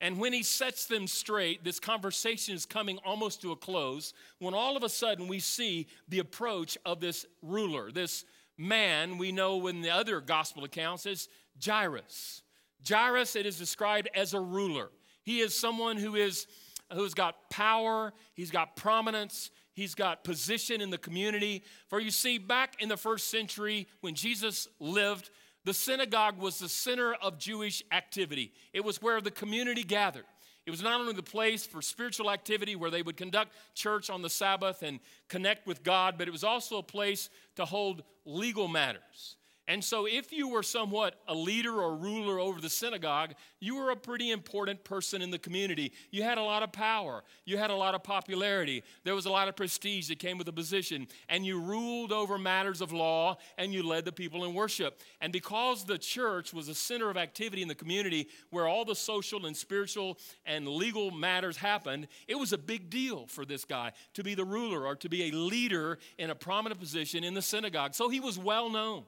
And 0.01 0.19
when 0.19 0.33
he 0.33 0.43
sets 0.43 0.87
them 0.87 1.07
straight, 1.07 1.63
this 1.63 1.79
conversation 1.79 2.55
is 2.55 2.65
coming 2.65 2.99
almost 3.05 3.43
to 3.43 3.53
a 3.53 3.57
close 3.57 4.15
when 4.39 4.55
all 4.55 4.79
of 4.79 4.83
a 4.83 4.89
sudden 4.89 5.29
we 5.29 5.41
see 5.41 5.87
the 6.09 6.21
approach 6.21 6.79
of 6.87 7.01
this 7.01 7.27
ruler, 7.43 7.93
this 7.93 8.25
man 8.57 9.19
we 9.19 9.31
know 9.31 9.67
in 9.67 9.83
the 9.83 9.91
other 9.91 10.23
gospel 10.23 10.65
accounts 10.65 11.05
as 11.05 11.29
Jairus. 11.63 12.41
Jairus, 12.89 13.37
it 13.37 13.45
is 13.45 13.59
described 13.59 14.09
as 14.15 14.33
a 14.33 14.41
ruler. 14.41 14.89
He 15.23 15.41
is 15.41 15.55
someone 15.55 15.99
who 15.99 16.15
is 16.15 16.47
who's 16.95 17.15
got 17.15 17.51
power, 17.51 18.13
he's 18.35 18.51
got 18.51 18.77
prominence, 18.77 19.51
He's 19.75 19.95
got 19.95 20.25
position 20.25 20.81
in 20.81 20.91
the 20.91 20.99
community. 20.99 21.65
For 21.89 21.99
you 22.01 22.11
see, 22.11 22.39
back 22.39 22.81
in 22.81 22.89
the 22.89 22.97
first 22.97 23.29
century 23.29 23.89
when 24.01 24.15
Jesus 24.15 24.69
lived, 24.79 25.31
The 25.65 25.75
synagogue 25.75 26.39
was 26.39 26.59
the 26.59 26.69
center 26.69 27.15
of 27.15 27.39
Jewish 27.39 27.83
activity, 27.93 28.53
it 28.73 28.85
was 28.85 29.01
where 29.01 29.21
the 29.21 29.31
community 29.31 29.85
gathered. 29.85 30.25
It 30.65 30.71
was 30.71 30.83
not 30.83 31.01
only 31.01 31.13
the 31.13 31.25
place 31.25 31.67
for 31.67 31.83
spiritual 31.83 32.31
activity 32.31 32.77
where 32.77 32.91
they 32.91 33.03
would 33.03 33.17
conduct 33.17 33.53
church 33.75 34.09
on 34.09 34.23
the 34.23 34.31
Sabbath 34.31 34.83
and 34.83 35.01
connect 35.29 35.67
with 35.67 35.83
God, 35.83 36.15
but 36.17 36.29
it 36.29 36.31
was 36.31 36.45
also 36.45 36.79
a 36.79 36.85
place 36.85 37.31
to 37.57 37.65
hold 37.65 38.05
legal 38.25 38.69
matters. 38.69 39.37
And 39.69 39.83
so, 39.83 40.07
if 40.07 40.33
you 40.33 40.49
were 40.49 40.65
somewhat 40.65 41.21
a 41.29 41.35
leader 41.35 41.81
or 41.81 41.95
ruler 41.95 42.41
over 42.41 42.61
the 42.61 42.69
synagogue, 42.69 43.35
you 43.61 43.77
were 43.77 43.91
a 43.91 43.97
pretty 43.97 44.33
important 44.33 44.83
person 44.83 45.23
in 45.23 45.31
the 45.31 45.39
community. 45.39 45.93
You 46.11 46.25
had 46.25 46.37
a 46.37 46.43
lot 46.43 46.65
of 46.65 46.73
power, 46.73 47.23
you 47.45 47.57
had 47.59 47.71
a 47.71 47.77
lot 47.77 47.95
of 47.95 48.03
popularity, 48.03 48.83
there 49.05 49.15
was 49.15 49.27
a 49.27 49.31
lot 49.31 49.47
of 49.47 49.55
prestige 49.55 50.09
that 50.09 50.19
came 50.19 50.37
with 50.37 50.47
the 50.47 50.53
position, 50.53 51.07
and 51.29 51.47
you 51.47 51.61
ruled 51.61 52.11
over 52.11 52.39
matters 52.39 52.81
of 52.81 52.93
law 52.93 53.37
and 53.57 53.73
you 53.73 53.85
led 53.85 54.05
the 54.05 54.11
people 54.11 54.45
in 54.45 54.53
worship. 54.53 55.01
And 55.21 55.33
because 55.33 55.85
the 55.85 55.99
church 55.99 56.53
was 56.53 56.69
a 56.69 56.75
center 56.75 57.09
of 57.09 57.17
activity 57.17 57.63
in 57.63 57.69
the 57.69 57.75
community 57.77 58.29
where 58.51 58.67
all 58.67 58.85
the 58.85 58.97
social 58.97 59.47
and 59.47 59.57
spiritual 59.57 60.19
and 60.45 60.67
legal 60.67 61.13
matters 61.13 61.57
happened, 61.57 62.09
it 62.27 62.35
was 62.35 62.53
a 62.53 62.59
big 62.59 62.91
deal 62.91 63.27
for 63.29 63.45
this 63.45 63.65
guy 63.65 63.93
to 64.15 64.25
be 64.25 64.35
the 64.35 64.45
ruler 64.45 64.85
or 64.87 64.97
to 64.97 65.09
be 65.09 65.29
a 65.29 65.31
leader 65.31 65.99
in 66.19 66.31
a 66.31 66.35
prominent 66.35 66.81
position 66.81 67.23
in 67.23 67.35
the 67.35 67.43
synagogue. 67.43 67.95
So, 67.95 68.09
he 68.09 68.19
was 68.19 68.37
well 68.37 68.69
known. 68.69 69.05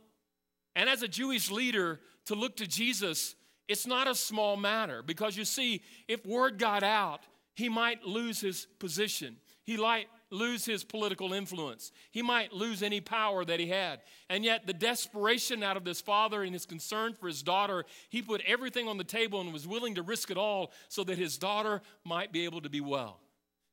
And 0.77 0.89
as 0.89 1.03
a 1.03 1.09
Jewish 1.09 1.51
leader, 1.51 2.01
to 2.27 2.35
look 2.35 2.57
to 2.57 2.67
Jesus, 2.67 3.35
it's 3.69 3.87
not 3.87 4.09
a 4.09 4.15
small 4.15 4.57
matter 4.57 5.03
because 5.03 5.37
you 5.37 5.45
see, 5.45 5.83
if 6.09 6.25
word 6.27 6.59
got 6.59 6.83
out, 6.83 7.21
he 7.55 7.69
might 7.69 8.05
lose 8.05 8.41
his 8.41 8.67
position. 8.79 9.37
He 9.65 9.77
might 9.77 10.09
lose 10.31 10.65
his 10.65 10.85
political 10.85 11.33
influence. 11.33 11.93
He 12.11 12.21
might 12.21 12.53
lose 12.53 12.83
any 12.83 13.01
power 13.01 13.45
that 13.45 13.61
he 13.61 13.69
had. 13.69 14.01
And 14.29 14.45
yet, 14.45 14.67
the 14.67 14.73
desperation 14.73 15.63
out 15.63 15.77
of 15.77 15.85
this 15.85 16.01
father 16.01 16.43
and 16.43 16.53
his 16.53 16.67
concern 16.67 17.15
for 17.15 17.29
his 17.29 17.43
daughter, 17.43 17.85
he 18.11 18.21
put 18.21 18.43
everything 18.47 18.89
on 18.89 18.99
the 18.99 19.05
table 19.05 19.41
and 19.41 19.53
was 19.53 19.67
willing 19.67 19.95
to 19.95 20.03
risk 20.03 20.31
it 20.31 20.37
all 20.37 20.73
so 20.89 21.05
that 21.05 21.19
his 21.19 21.39
daughter 21.39 21.81
might 22.05 22.33
be 22.33 22.45
able 22.45 22.61
to 22.61 22.69
be 22.69 22.81
well. 22.81 23.21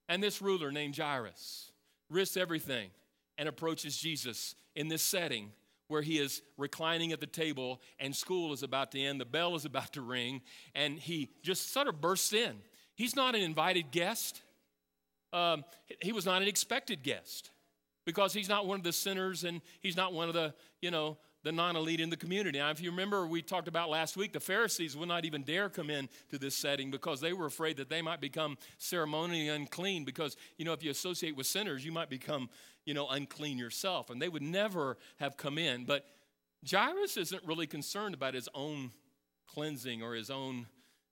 And 0.08 0.22
this 0.22 0.42
ruler 0.42 0.72
named 0.72 0.96
Jairus 0.96 1.72
risks 2.10 2.38
everything 2.38 2.90
and 3.38 3.50
approaches 3.50 3.98
Jesus 3.98 4.56
in 4.76 4.88
this 4.88 5.02
setting 5.02 5.52
where 5.92 6.02
he 6.02 6.18
is 6.18 6.42
reclining 6.58 7.12
at 7.12 7.20
the 7.20 7.28
table 7.28 7.82
and 8.00 8.16
school 8.16 8.54
is 8.54 8.64
about 8.64 8.92
to 8.94 9.00
end, 9.00 9.22
the 9.22 9.26
bell 9.26 9.56
is 9.56 9.66
about 9.66 9.94
to 9.94 10.02
ring, 10.02 10.42
and 10.74 10.98
he 10.98 11.30
just 11.44 11.72
sort 11.72 11.88
of 11.88 12.02
bursts 12.02 12.34
in. 12.34 12.56
He's 12.96 13.16
not 13.16 13.36
an 13.36 13.42
invited 13.42 13.92
guest, 13.92 14.42
um, 15.34 15.64
he 16.02 16.12
was 16.12 16.26
not 16.26 16.42
an 16.42 16.48
expected 16.48 17.04
guest 17.04 17.52
because 18.06 18.34
he's 18.34 18.50
not 18.50 18.66
one 18.66 18.80
of 18.80 18.84
the 18.84 18.92
sinners 18.92 19.44
and 19.44 19.62
he's 19.80 19.96
not 19.96 20.14
one 20.14 20.28
of 20.28 20.34
the, 20.34 20.54
you 20.82 20.92
know, 20.92 21.18
the 21.44 21.52
non-elite 21.52 22.00
in 22.00 22.10
the 22.10 22.18
community. 22.18 22.60
Now, 22.60 22.70
if 22.70 22.82
you 22.82 22.92
remember, 22.92 23.26
we 23.26 23.42
talked 23.42 23.68
about 23.68 23.90
last 23.90 24.16
week, 24.16 24.32
the 24.34 24.40
Pharisees 24.40 24.96
would 24.96 25.08
not 25.08 25.26
even 25.26 25.44
dare 25.44 25.70
come 25.70 25.90
in 25.90 26.08
to 26.30 26.38
this 26.38 26.56
setting 26.56 26.92
because 26.92 27.20
they 27.20 27.34
were 27.34 27.48
afraid 27.48 27.78
that 27.78 27.90
they 27.90 28.02
might 28.02 28.22
become 28.22 28.58
ceremonially 28.78 29.48
unclean. 29.48 30.06
Because 30.06 30.38
you 30.58 30.66
know, 30.66 30.74
if 30.74 30.84
you 30.84 30.92
associate 30.92 31.36
with 31.36 31.48
sinners, 31.48 31.84
you 31.84 31.92
might 31.92 32.10
become, 32.10 32.50
you 32.86 32.94
know, 32.94 33.08
unclean 33.10 33.58
yourself, 33.58 34.10
and 34.10 34.22
they 34.22 34.30
would 34.30 34.42
never 34.42 34.98
have 35.20 35.38
come 35.38 35.58
in. 35.58 35.86
But 35.86 36.06
Jairus 36.70 37.18
isn't 37.18 37.44
really 37.46 37.68
concerned 37.68 38.14
about 38.14 38.34
his 38.34 38.50
own 38.54 38.92
cleansing 39.48 40.02
or 40.02 40.14
his 40.14 40.30
own, 40.30 40.68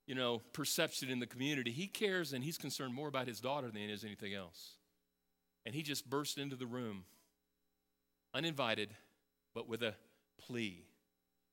you 0.06 0.16
know, 0.16 0.42
perception 0.54 1.10
in 1.10 1.20
the 1.20 1.28
community. 1.28 1.72
He 1.72 1.88
cares 1.88 2.34
and 2.34 2.44
he's 2.44 2.58
concerned 2.58 2.94
more 2.94 3.08
about 3.08 3.28
his 3.28 3.40
daughter 3.40 3.68
than 3.68 3.82
he 3.82 3.92
is 3.92 4.04
anything 4.04 4.34
else. 4.34 4.76
And 5.66 5.76
he 5.76 5.84
just 5.84 6.10
burst 6.10 6.38
into 6.38 6.56
the 6.56 6.66
room, 6.66 7.04
uninvited, 8.34 8.90
but 9.54 9.68
with 9.68 9.84
a 9.84 9.96
plea. 10.40 10.86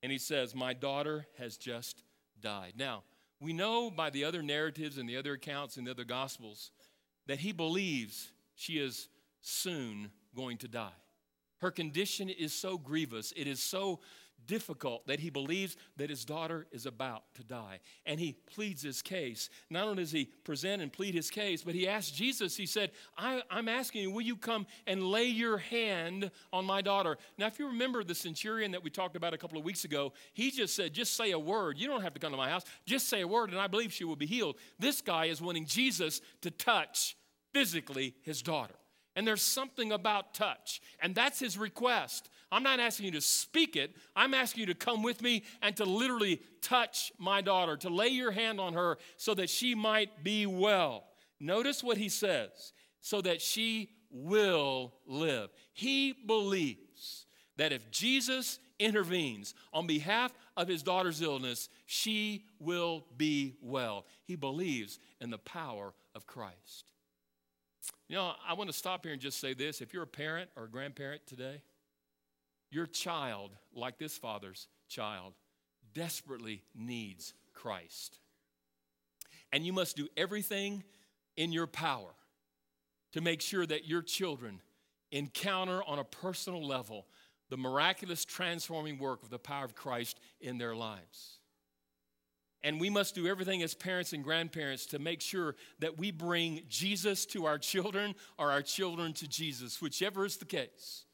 And 0.03 0.13
he 0.13 0.19
says, 0.19 0.55
My 0.55 0.73
daughter 0.73 1.27
has 1.39 1.57
just 1.57 2.03
died. 2.41 2.75
Now, 2.77 3.03
we 3.41 3.53
know 3.53 3.91
by 3.91 4.11
the 4.11 4.25
other 4.25 4.43
narratives 4.43 4.97
and 4.97 5.09
the 5.09 5.17
other 5.17 5.35
accounts 5.35 5.77
in 5.77 5.85
the 5.85 5.91
other 5.91 6.05
gospels 6.05 6.71
that 7.27 7.41
he 7.41 7.53
believes 7.53 8.31
she 8.55 8.79
is 8.79 9.09
soon 9.47 10.11
going 10.35 10.59
to 10.59 10.69
die. 10.69 10.91
Her 11.59 11.71
condition 11.71 12.29
is 12.29 12.53
so 12.53 12.77
grievous, 12.77 13.33
it 13.37 13.47
is 13.47 13.63
so 13.63 14.01
difficult 14.47 15.07
that 15.07 15.19
he 15.19 15.31
believes 15.31 15.77
that 15.97 16.11
his 16.11 16.25
daughter 16.25 16.67
is 16.71 16.87
about 16.87 17.23
to 17.35 17.43
die. 17.43 17.81
And 18.05 18.21
he 18.21 18.33
pleads 18.33 18.83
his 18.83 19.03
case. 19.03 19.49
Not 19.71 19.89
only 19.89 20.03
does 20.03 20.13
he 20.13 20.27
present 20.45 20.83
and 20.83 20.93
plead 20.93 21.15
his 21.15 21.31
case, 21.31 21.63
but 21.63 21.75
he 21.75 21.89
asks 21.89 22.11
Jesus, 22.11 22.57
he 22.57 22.67
said, 22.67 22.93
I, 23.17 23.43
am 23.51 23.69
asking 23.69 24.03
you, 24.03 24.11
will 24.11 24.21
you 24.21 24.37
come 24.37 24.67
and 24.87 25.03
lay 25.03 25.25
your 25.25 25.59
hand 25.59 26.31
on 26.53 26.65
my 26.65 26.83
daughter? 26.83 27.17
Now, 27.39 27.47
if 27.47 27.59
you 27.59 27.67
remember 27.67 28.05
the 28.05 28.15
centurion 28.15 28.71
that 28.73 28.85
we 28.85 28.91
talked 28.91 29.17
about 29.17 29.35
a 29.35 29.39
couple 29.39 29.59
of 29.59 29.65
weeks 29.65 29.85
ago, 29.85 30.13
he 30.35 30.51
just 30.51 30.77
said, 30.77 30.93
just 30.93 31.17
say 31.17 31.33
a 31.33 31.39
word. 31.39 31.79
You 31.79 31.89
don't 31.89 32.03
have 32.03 32.15
to 32.15 32.21
come 32.21 32.31
to 32.31 32.37
my 32.37 32.51
house. 32.51 32.65
Just 32.85 33.09
say 33.09 33.23
a 33.23 33.29
word, 33.29 33.51
and 33.51 33.59
I 33.59 33.67
believe 33.67 33.93
she 33.93 34.05
will 34.05 34.17
be 34.17 34.27
healed. 34.27 34.57
This 34.79 35.01
guy 35.01 35.27
is 35.27 35.41
wanting 35.41 35.67
Jesus 35.67 36.21
to 36.43 36.51
touch 36.51 37.17
physically 37.53 38.15
his 38.23 38.43
daughter. 38.43 38.75
And 39.17 39.27
there's 39.27 39.43
something 39.43 39.93
about 39.93 40.35
touch, 40.35 40.81
and 41.01 41.15
that's 41.15 41.41
his 41.41 41.57
request. 41.59 42.29
I'm 42.53 42.63
not 42.63 42.79
asking 42.79 43.07
you 43.07 43.13
to 43.13 43.21
speak 43.21 43.75
it, 43.75 43.97
I'm 44.15 44.35
asking 44.35 44.61
you 44.61 44.67
to 44.67 44.75
come 44.75 45.03
with 45.03 45.21
me 45.23 45.43
and 45.63 45.75
to 45.77 45.85
literally 45.85 46.41
touch 46.63 47.11
my 47.19 47.41
daughter, 47.41 47.77
to 47.79 47.89
lay 47.89 48.09
your 48.09 48.31
hand 48.31 48.61
on 48.61 48.75
her 48.75 48.99
so 49.17 49.35
that 49.35 49.51
she 49.51 49.75
might 49.75 50.23
be 50.23 50.47
well. 50.47 51.05
Notice 51.41 51.83
what 51.83 51.97
he 51.97 52.09
says 52.09 52.73
so 53.01 53.21
that 53.23 53.41
she 53.41 53.91
will 54.11 54.93
live. 55.07 55.51
He 55.73 56.13
believes 56.13 57.27
that 57.57 57.73
if 57.73 57.91
Jesus 57.91 58.59
intervenes 58.79 59.55
on 59.73 59.87
behalf 59.87 60.33
of 60.57 60.69
his 60.69 60.83
daughter's 60.83 61.23
illness, 61.23 61.69
she 61.87 62.45
will 62.59 63.07
be 63.17 63.57
well. 63.63 64.05
He 64.25 64.37
believes 64.37 64.99
in 65.21 65.31
the 65.31 65.39
power 65.39 65.95
of 66.15 66.27
Christ. 66.27 66.93
You 68.09 68.17
know, 68.17 68.33
I 68.47 68.55
want 68.55 68.71
to 68.71 68.77
stop 68.77 69.05
here 69.05 69.13
and 69.13 69.21
just 69.21 69.41
say 69.41 69.55
this. 69.55 69.81
If 69.81 69.93
you're 69.93 70.05
a 70.05 70.07
parent 70.07 70.51
or 70.57 70.65
a 70.65 70.69
grandparent 70.69 71.27
today, 71.27 71.63
your 72.71 72.87
child, 72.87 73.53
like 73.75 73.99
this 73.99 74.17
father's 74.17 74.69
child, 74.89 75.35
desperately 75.95 76.63
needs 76.75 77.35
Christ. 77.53 78.19
And 79.53 79.65
you 79.65 79.73
must 79.73 79.97
do 79.97 80.09
everything 80.17 80.85
in 81.37 81.53
your 81.53 81.67
power 81.67 82.15
to 83.13 83.21
make 83.21 83.41
sure 83.41 83.67
that 83.67 83.87
your 83.87 84.03
children 84.03 84.61
encounter 85.11 85.83
on 85.85 85.99
a 85.99 86.05
personal 86.05 86.65
level 86.67 87.07
the 87.49 87.57
miraculous 87.57 88.25
transforming 88.25 88.99
work 88.99 89.23
of 89.23 89.31
the 89.31 89.39
power 89.39 89.65
of 89.65 89.75
Christ 89.75 90.19
in 90.41 90.59
their 90.59 90.75
lives. 90.75 91.39
And 92.63 92.81
we 92.81 92.91
must 92.91 93.15
do 93.15 93.27
everything 93.27 93.63
as 93.63 93.75
parents 93.75 94.13
and 94.13 94.25
grandparents 94.25 94.87
to 94.87 94.99
make 94.99 95.21
sure 95.21 95.55
that 95.79 95.99
we 95.99 96.11
bring 96.11 96.63
Jesus 96.69 97.27
to 97.27 97.47
our 97.47 97.59
children 97.59 98.15
or 98.39 98.51
our 98.51 98.63
children 98.63 99.13
to 99.15 99.29
Jesus, 99.29 99.81
whichever 99.81 100.25
is 100.25 100.37
the 100.37 100.45
case, 100.47 101.05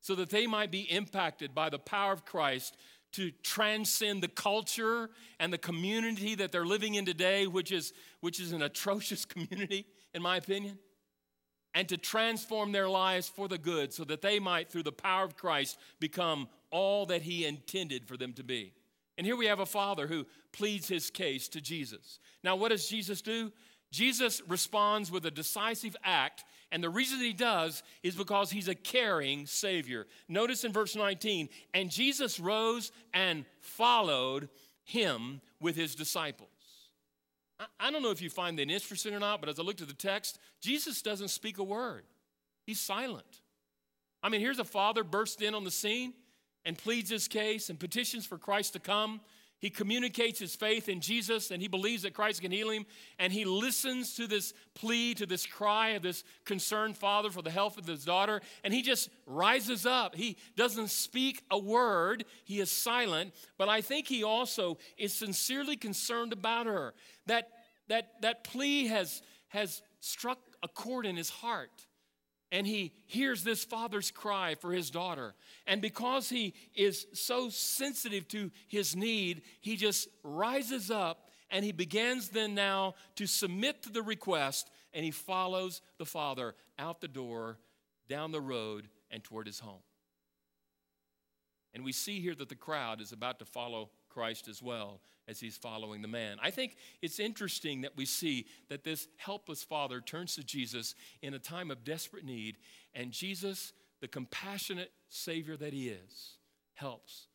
so 0.00 0.14
that 0.16 0.30
they 0.30 0.46
might 0.46 0.70
be 0.70 0.82
impacted 0.82 1.54
by 1.54 1.70
the 1.70 1.78
power 1.78 2.12
of 2.12 2.24
Christ 2.24 2.76
to 3.12 3.30
transcend 3.42 4.22
the 4.22 4.28
culture 4.28 5.10
and 5.38 5.52
the 5.52 5.58
community 5.58 6.34
that 6.36 6.52
they're 6.52 6.66
living 6.66 6.94
in 6.94 7.04
today, 7.04 7.46
which 7.46 7.72
is, 7.72 7.92
which 8.20 8.40
is 8.40 8.52
an 8.52 8.62
atrocious 8.62 9.24
community, 9.26 9.86
in 10.14 10.22
my 10.22 10.36
opinion, 10.36 10.78
and 11.74 11.88
to 11.88 11.96
transform 11.96 12.72
their 12.72 12.88
lives 12.88 13.28
for 13.28 13.48
the 13.48 13.58
good 13.58 13.92
so 13.92 14.04
that 14.04 14.22
they 14.22 14.38
might, 14.38 14.70
through 14.70 14.82
the 14.82 14.92
power 14.92 15.24
of 15.24 15.36
Christ, 15.36 15.78
become 15.98 16.48
all 16.70 17.06
that 17.06 17.22
He 17.22 17.46
intended 17.46 18.06
for 18.06 18.16
them 18.16 18.32
to 18.34 18.44
be. 18.44 18.74
And 19.20 19.26
here 19.26 19.36
we 19.36 19.48
have 19.48 19.60
a 19.60 19.66
father 19.66 20.06
who 20.06 20.24
pleads 20.50 20.88
his 20.88 21.10
case 21.10 21.46
to 21.50 21.60
Jesus. 21.60 22.20
Now, 22.42 22.56
what 22.56 22.70
does 22.70 22.88
Jesus 22.88 23.20
do? 23.20 23.52
Jesus 23.92 24.40
responds 24.48 25.10
with 25.10 25.26
a 25.26 25.30
decisive 25.30 25.94
act, 26.02 26.42
and 26.72 26.82
the 26.82 26.88
reason 26.88 27.18
he 27.18 27.34
does 27.34 27.82
is 28.02 28.14
because 28.14 28.50
he's 28.50 28.66
a 28.66 28.74
caring 28.74 29.44
Savior. 29.44 30.06
Notice 30.26 30.64
in 30.64 30.72
verse 30.72 30.96
19, 30.96 31.50
and 31.74 31.90
Jesus 31.90 32.40
rose 32.40 32.92
and 33.12 33.44
followed 33.60 34.48
him 34.84 35.42
with 35.60 35.76
his 35.76 35.94
disciples. 35.94 36.48
I 37.78 37.90
don't 37.90 38.02
know 38.02 38.12
if 38.12 38.22
you 38.22 38.30
find 38.30 38.58
that 38.58 38.70
interesting 38.70 39.12
or 39.12 39.20
not, 39.20 39.40
but 39.40 39.50
as 39.50 39.60
I 39.60 39.62
looked 39.62 39.82
at 39.82 39.88
the 39.88 39.92
text, 39.92 40.38
Jesus 40.62 41.02
doesn't 41.02 41.28
speak 41.28 41.58
a 41.58 41.62
word. 41.62 42.04
He's 42.64 42.80
silent. 42.80 43.42
I 44.22 44.30
mean, 44.30 44.40
here's 44.40 44.60
a 44.60 44.64
father 44.64 45.04
burst 45.04 45.42
in 45.42 45.54
on 45.54 45.64
the 45.64 45.70
scene 45.70 46.14
and 46.64 46.76
pleads 46.76 47.10
his 47.10 47.28
case 47.28 47.70
and 47.70 47.78
petitions 47.78 48.26
for 48.26 48.38
Christ 48.38 48.74
to 48.74 48.78
come. 48.78 49.20
He 49.60 49.68
communicates 49.68 50.38
his 50.38 50.56
faith 50.56 50.88
in 50.88 51.00
Jesus 51.00 51.50
and 51.50 51.60
he 51.60 51.68
believes 51.68 52.02
that 52.04 52.14
Christ 52.14 52.40
can 52.40 52.50
heal 52.50 52.70
him. 52.70 52.86
And 53.18 53.30
he 53.30 53.44
listens 53.44 54.14
to 54.14 54.26
this 54.26 54.54
plea, 54.74 55.12
to 55.14 55.26
this 55.26 55.44
cry 55.44 55.90
of 55.90 56.02
this 56.02 56.24
concerned 56.46 56.96
father 56.96 57.30
for 57.30 57.42
the 57.42 57.50
health 57.50 57.76
of 57.76 57.86
his 57.86 58.04
daughter. 58.04 58.40
And 58.64 58.72
he 58.72 58.80
just 58.80 59.10
rises 59.26 59.84
up. 59.84 60.14
He 60.14 60.38
doesn't 60.56 60.88
speak 60.88 61.42
a 61.50 61.58
word, 61.58 62.24
he 62.44 62.60
is 62.60 62.70
silent. 62.70 63.34
But 63.58 63.68
I 63.68 63.82
think 63.82 64.08
he 64.08 64.24
also 64.24 64.78
is 64.96 65.12
sincerely 65.12 65.76
concerned 65.76 66.32
about 66.32 66.64
her. 66.64 66.94
That, 67.26 67.48
that, 67.88 68.22
that 68.22 68.44
plea 68.44 68.86
has, 68.86 69.20
has 69.48 69.82
struck 70.00 70.38
a 70.62 70.68
chord 70.68 71.04
in 71.04 71.16
his 71.16 71.28
heart. 71.28 71.86
And 72.52 72.66
he 72.66 72.92
hears 73.06 73.44
this 73.44 73.64
father's 73.64 74.10
cry 74.10 74.54
for 74.54 74.72
his 74.72 74.90
daughter. 74.90 75.34
And 75.66 75.80
because 75.80 76.28
he 76.28 76.54
is 76.74 77.06
so 77.12 77.48
sensitive 77.48 78.26
to 78.28 78.50
his 78.66 78.96
need, 78.96 79.42
he 79.60 79.76
just 79.76 80.08
rises 80.22 80.90
up 80.90 81.28
and 81.50 81.64
he 81.64 81.72
begins 81.72 82.28
then 82.28 82.54
now 82.54 82.94
to 83.16 83.26
submit 83.26 83.82
to 83.84 83.90
the 83.90 84.02
request 84.02 84.70
and 84.92 85.04
he 85.04 85.10
follows 85.10 85.80
the 85.98 86.06
father 86.06 86.54
out 86.78 87.00
the 87.00 87.08
door, 87.08 87.58
down 88.08 88.32
the 88.32 88.40
road, 88.40 88.88
and 89.10 89.22
toward 89.22 89.46
his 89.46 89.60
home. 89.60 89.82
And 91.72 91.84
we 91.84 91.92
see 91.92 92.20
here 92.20 92.34
that 92.34 92.48
the 92.48 92.56
crowd 92.56 93.00
is 93.00 93.12
about 93.12 93.38
to 93.38 93.44
follow 93.44 93.90
Christ 94.10 94.48
as 94.48 94.62
well 94.62 95.00
as 95.28 95.40
he's 95.40 95.56
following 95.56 96.02
the 96.02 96.08
man. 96.08 96.38
I 96.42 96.50
think 96.50 96.76
it's 97.00 97.20
interesting 97.20 97.82
that 97.82 97.96
we 97.96 98.04
see 98.04 98.46
that 98.68 98.84
this 98.84 99.08
helpless 99.16 99.62
father 99.62 100.00
turns 100.00 100.34
to 100.34 100.44
Jesus 100.44 100.94
in 101.22 101.34
a 101.34 101.38
time 101.38 101.70
of 101.70 101.84
desperate 101.84 102.24
need, 102.24 102.56
and 102.94 103.12
Jesus, 103.12 103.72
the 104.00 104.08
compassionate 104.08 104.92
Savior 105.08 105.56
that 105.56 105.72
he 105.72 105.88
is, 105.88 106.36
helps 106.74 107.28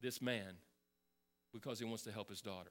this 0.00 0.20
man 0.20 0.58
because 1.52 1.78
he 1.78 1.84
wants 1.84 2.02
to 2.02 2.12
help 2.12 2.28
his 2.28 2.40
daughter. 2.40 2.70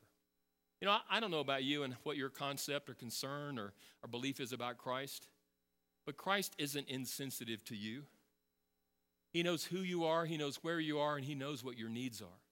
You 0.79 0.87
know, 0.87 0.97
I, 1.09 1.19
don't 1.19 1.31
know 1.31 1.39
about 1.39 1.63
you 1.63 1.83
and 1.83 1.95
what 2.03 2.17
your 2.17 2.29
concept 2.29 2.89
or 2.89 2.93
concern 2.93 3.57
or, 3.57 3.73
or 4.03 4.09
belief 4.11 4.41
is 4.41 4.51
about 4.51 4.77
Christ, 4.77 5.27
but 6.05 6.17
Christ 6.17 6.53
isn't 6.57 6.89
insensitive 6.89 7.63
to 7.65 7.75
you. 7.75 8.03
He 9.31 9.43
knows 9.43 9.63
who 9.63 9.79
you 9.79 10.03
are, 10.03 10.25
He 10.25 10.37
knows 10.37 10.57
where 10.61 10.79
you 10.79 10.99
are, 10.99 11.15
and 11.15 11.25
He 11.25 11.35
knows 11.35 11.63
what 11.63 11.77
your 11.77 11.89
needs 11.89 12.21
are. 12.21 12.42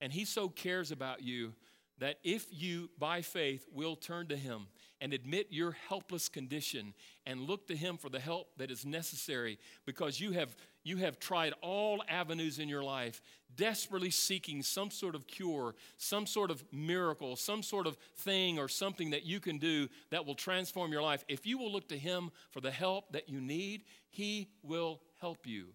And 0.00 0.12
He 0.12 0.24
so 0.24 0.48
cares 0.48 0.90
about 0.90 1.22
you 1.22 1.54
that 1.98 2.18
if 2.22 2.46
you, 2.52 2.90
by 2.98 3.22
faith, 3.22 3.66
will 3.72 3.96
turn 3.96 4.28
to 4.28 4.36
Him 4.36 4.68
and 5.00 5.12
admit 5.12 5.48
your 5.50 5.76
helpless 5.88 6.28
condition 6.28 6.94
and 7.26 7.40
look 7.40 7.66
to 7.66 7.76
Him 7.76 7.96
for 7.96 8.08
the 8.08 8.20
help 8.20 8.48
that 8.56 8.70
is 8.70 8.86
necessary 8.86 9.58
because 9.84 10.20
you 10.20 10.32
have, 10.32 10.54
you 10.84 10.98
have 10.98 11.18
tried 11.18 11.54
all 11.60 12.04
avenues 12.08 12.60
in 12.60 12.68
your 12.68 12.84
life, 12.84 13.20
desperately 13.56 14.10
seeking 14.10 14.62
some 14.62 14.90
sort 14.92 15.16
of 15.16 15.26
cure, 15.26 15.74
some 15.96 16.26
sort 16.26 16.52
of 16.52 16.62
miracle, 16.72 17.34
some 17.34 17.64
sort 17.64 17.88
of 17.88 17.96
thing 18.18 18.58
or 18.60 18.68
something 18.68 19.10
that 19.10 19.24
you 19.24 19.40
can 19.40 19.58
do 19.58 19.88
that 20.10 20.24
will 20.24 20.36
transform 20.36 20.92
your 20.92 21.02
life. 21.02 21.24
If 21.26 21.46
you 21.46 21.58
will 21.58 21.72
look 21.72 21.88
to 21.88 21.98
Him 21.98 22.30
for 22.50 22.60
the 22.60 22.70
help 22.70 23.12
that 23.12 23.28
you 23.28 23.40
need, 23.40 23.82
He 24.10 24.50
will 24.62 25.00
help 25.20 25.46
you 25.48 25.68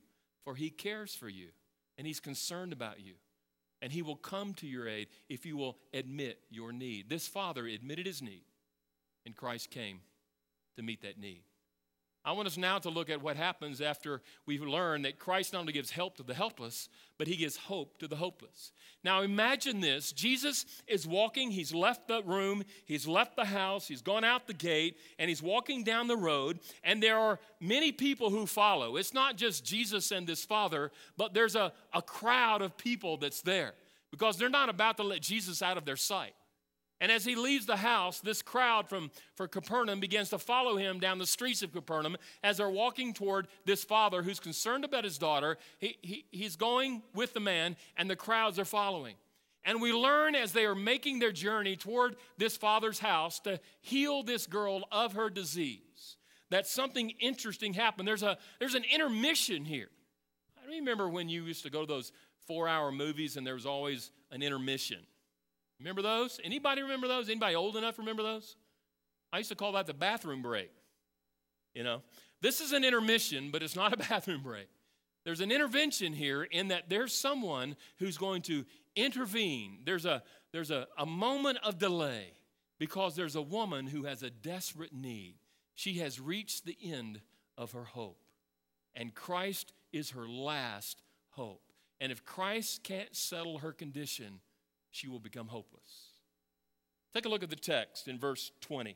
for 0.44 0.56
he 0.56 0.70
cares 0.70 1.16
for 1.16 1.30
you 1.30 1.50
and 1.98 2.06
he's 2.06 2.20
concerned 2.20 2.74
about 2.74 3.00
you. 3.00 3.14
And 3.84 3.92
he 3.92 4.02
will 4.02 4.16
come 4.16 4.54
to 4.56 4.66
your 4.66 4.88
aid 4.88 5.10
if 5.28 5.46
you 5.46 5.58
will 5.58 5.78
admit 5.94 6.40
your 6.50 6.72
need. 6.72 7.10
This 7.10 7.28
father 7.28 7.68
admitted 7.68 8.06
his 8.06 8.22
need, 8.22 8.46
and 9.26 9.36
Christ 9.36 9.72
came 9.72 10.00
to 10.78 10.82
meet 10.82 11.02
that 11.02 11.20
need. 11.20 11.44
I 12.26 12.32
want 12.32 12.48
us 12.48 12.58
now 12.58 12.80
to 12.80 12.90
look 12.90 13.10
at 13.10 13.22
what 13.22 13.36
happens 13.36 13.82
after 13.82 14.22
we've 14.46 14.64
learned 14.64 15.04
that 15.04 15.20
Christ 15.20 15.52
not 15.52 15.60
only 15.60 15.74
gives 15.74 15.92
help 15.92 16.16
to 16.18 16.24
the 16.24 16.34
helpless, 16.34 16.88
but 17.18 17.28
he 17.28 17.36
gives 17.36 17.58
hope 17.58 17.98
to 17.98 18.08
the 18.08 18.16
hopeless. 18.16 18.72
Now 19.04 19.24
imagine 19.24 19.82
this 19.82 20.14
Jesus 20.14 20.66
is 20.88 21.06
walking, 21.06 21.52
he's 21.52 21.74
left 21.74 22.08
the 22.08 22.24
room, 22.24 22.64
he's 22.86 23.06
left 23.08 23.36
the 23.36 23.44
house, 23.44 23.90
he's 23.90 24.02
gone 24.02 24.24
out 24.24 24.48
the 24.48 24.54
gate, 24.54 24.98
and 25.20 25.28
he's 25.28 25.42
walking 25.42 25.84
down 25.84 26.08
the 26.08 26.16
road, 26.16 26.60
and 26.82 27.04
there 27.04 27.18
are 27.18 27.40
many 27.60 27.92
people 27.92 28.30
who 28.30 28.46
follow. 28.46 28.96
It's 28.96 29.14
not 29.14 29.36
just 29.36 29.66
Jesus 29.66 30.12
and 30.12 30.26
this 30.26 30.46
father, 30.46 30.92
but 31.18 31.34
there's 31.34 31.56
a, 31.56 31.74
a 31.94 32.02
crowd 32.02 32.62
of 32.62 32.78
people 32.78 33.18
that's 33.18 33.42
there 33.42 33.74
because 34.12 34.38
they're 34.38 34.48
not 34.48 34.70
about 34.70 34.96
to 34.98 35.04
let 35.04 35.22
Jesus 35.22 35.62
out 35.62 35.76
of 35.76 35.84
their 35.84 35.98
sight. 35.98 36.36
And 37.04 37.12
as 37.12 37.26
he 37.26 37.36
leaves 37.36 37.66
the 37.66 37.76
house, 37.76 38.22
this 38.22 38.42
crowd 38.42 38.88
from 38.88 39.12
for 39.36 39.46
Capernaum 39.46 40.00
begins 40.00 40.30
to 40.30 40.40
follow 40.40 40.78
him 40.78 41.02
down 41.02 41.18
the 41.18 41.28
streets 41.28 41.62
of 41.62 41.74
Capernaum 41.74 42.16
as 42.42 42.56
they're 42.56 42.70
walking 42.70 43.14
toward 43.14 43.50
this 43.66 43.84
father 43.84 44.24
who's 44.24 44.40
concerned 44.40 44.86
about 44.86 45.04
his 45.04 45.18
daughter. 45.18 45.58
He, 45.80 45.98
he, 46.02 46.26
he's 46.32 46.56
going 46.56 47.04
with 47.14 47.34
the 47.34 47.42
man, 47.42 47.76
and 47.98 48.10
the 48.10 48.16
crowds 48.16 48.58
are 48.58 48.64
following. 48.64 49.16
And 49.66 49.82
we 49.82 49.92
learn 49.92 50.34
as 50.34 50.54
they 50.54 50.64
are 50.64 50.76
making 50.76 51.20
their 51.20 51.34
journey 51.34 51.76
toward 51.76 52.16
this 52.38 52.56
father's 52.56 53.00
house 53.00 53.42
to 53.42 53.60
heal 53.82 54.24
this 54.24 54.48
girl 54.48 54.84
of 54.90 55.12
her 55.12 55.30
disease 55.30 56.16
that 56.52 56.68
something 56.68 57.10
interesting 57.20 57.74
happened. 57.74 58.08
There's, 58.08 58.24
a, 58.24 58.38
there's 58.60 58.76
an 58.76 58.86
intermission 58.90 59.66
here. 59.66 59.90
I 60.56 60.70
remember 60.70 61.10
when 61.10 61.28
you 61.28 61.44
used 61.44 61.64
to 61.64 61.70
go 61.70 61.82
to 61.82 61.86
those 61.86 62.14
four 62.48 62.70
hour 62.70 62.94
movies 62.94 63.36
and 63.36 63.46
there 63.46 63.56
was 63.56 63.66
always 63.66 64.10
an 64.32 64.42
intermission. 64.42 65.00
Remember 65.84 66.02
those? 66.02 66.40
Anybody 66.42 66.82
remember 66.82 67.10
those? 67.10 67.28
Anybody 67.28 67.56
old 67.56 67.76
enough 67.76 67.98
remember 67.98 68.24
those? 68.24 68.56
I 69.34 69.40
used 69.40 69.50
to 69.50 69.56
call 69.56 69.74
that 69.74 69.86
the 69.86 69.94
bathroom 69.94 70.42
break. 70.42 70.72
You 71.76 71.84
know, 71.84 72.04
this 72.42 72.62
is 72.62 72.72
an 72.72 72.86
intermission, 72.86 73.50
but 73.52 73.62
it's 73.62 73.76
not 73.76 73.92
a 73.92 73.98
bathroom 74.10 74.42
break. 74.44 74.70
There's 75.26 75.42
an 75.42 75.52
intervention 75.52 76.14
here 76.14 76.44
in 76.44 76.70
that 76.70 76.90
there's 76.90 77.14
someone 77.14 77.76
who's 77.98 78.18
going 78.18 78.44
to 78.44 78.66
intervene. 78.96 79.80
There's 79.86 80.06
a 80.06 80.24
there's 80.54 80.72
a, 80.72 80.88
a 80.98 81.06
moment 81.06 81.58
of 81.64 81.80
delay 81.80 82.32
because 82.80 83.16
there's 83.16 83.36
a 83.36 83.42
woman 83.42 83.88
who 83.88 84.04
has 84.04 84.24
a 84.24 84.30
desperate 84.30 84.94
need. 84.94 85.36
She 85.76 85.96
has 85.96 86.20
reached 86.20 86.66
the 86.66 86.78
end 86.82 87.20
of 87.58 87.74
her 87.74 87.84
hope. 87.84 88.20
And 88.96 89.14
Christ 89.14 89.74
is 89.92 90.12
her 90.12 90.30
last 90.30 91.02
hope. 91.32 91.62
And 92.00 92.12
if 92.12 92.24
Christ 92.24 92.84
can't 92.84 93.16
settle 93.16 93.60
her 93.60 93.72
condition, 93.72 94.42
she 94.94 95.08
will 95.08 95.20
become 95.20 95.48
hopeless. 95.48 96.12
Take 97.14 97.26
a 97.26 97.30
look 97.30 97.44
at 97.44 97.50
the 97.50 97.56
text 97.56 98.08
in 98.08 98.20
verse 98.20 98.52
20. 98.62 98.96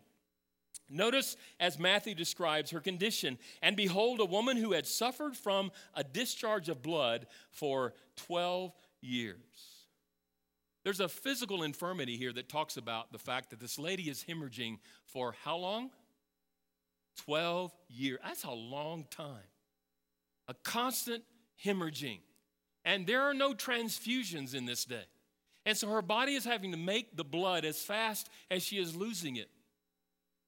Notice 0.89 1.35
as 1.59 1.77
Matthew 1.77 2.15
describes 2.15 2.71
her 2.71 2.79
condition, 2.79 3.37
and 3.61 3.75
behold, 3.75 4.19
a 4.19 4.25
woman 4.25 4.57
who 4.57 4.71
had 4.71 4.87
suffered 4.87 5.35
from 5.35 5.71
a 5.93 6.03
discharge 6.03 6.69
of 6.69 6.81
blood 6.81 7.27
for 7.51 7.93
12 8.15 8.73
years. 9.01 9.37
There's 10.83 10.99
a 10.99 11.09
physical 11.09 11.63
infirmity 11.63 12.15
here 12.15 12.31
that 12.33 12.47
talks 12.47 12.77
about 12.77 13.11
the 13.11 13.17
fact 13.17 13.49
that 13.49 13.59
this 13.59 13.77
lady 13.77 14.03
is 14.03 14.23
hemorrhaging 14.23 14.77
for 15.05 15.35
how 15.43 15.57
long? 15.57 15.89
12 17.17 17.73
years. 17.89 18.19
That's 18.23 18.45
a 18.45 18.51
long 18.51 19.05
time. 19.09 19.49
A 20.47 20.53
constant 20.53 21.23
hemorrhaging. 21.65 22.19
And 22.85 23.05
there 23.05 23.23
are 23.23 23.33
no 23.33 23.53
transfusions 23.53 24.55
in 24.55 24.65
this 24.65 24.85
day. 24.85 25.07
And 25.67 25.77
so 25.77 25.89
her 25.89 26.01
body 26.01 26.35
is 26.35 26.45
having 26.45 26.71
to 26.71 26.77
make 26.77 27.17
the 27.17 27.25
blood 27.25 27.65
as 27.65 27.81
fast 27.81 28.29
as 28.49 28.63
she 28.63 28.77
is 28.77 28.95
losing 28.95 29.35
it. 29.35 29.49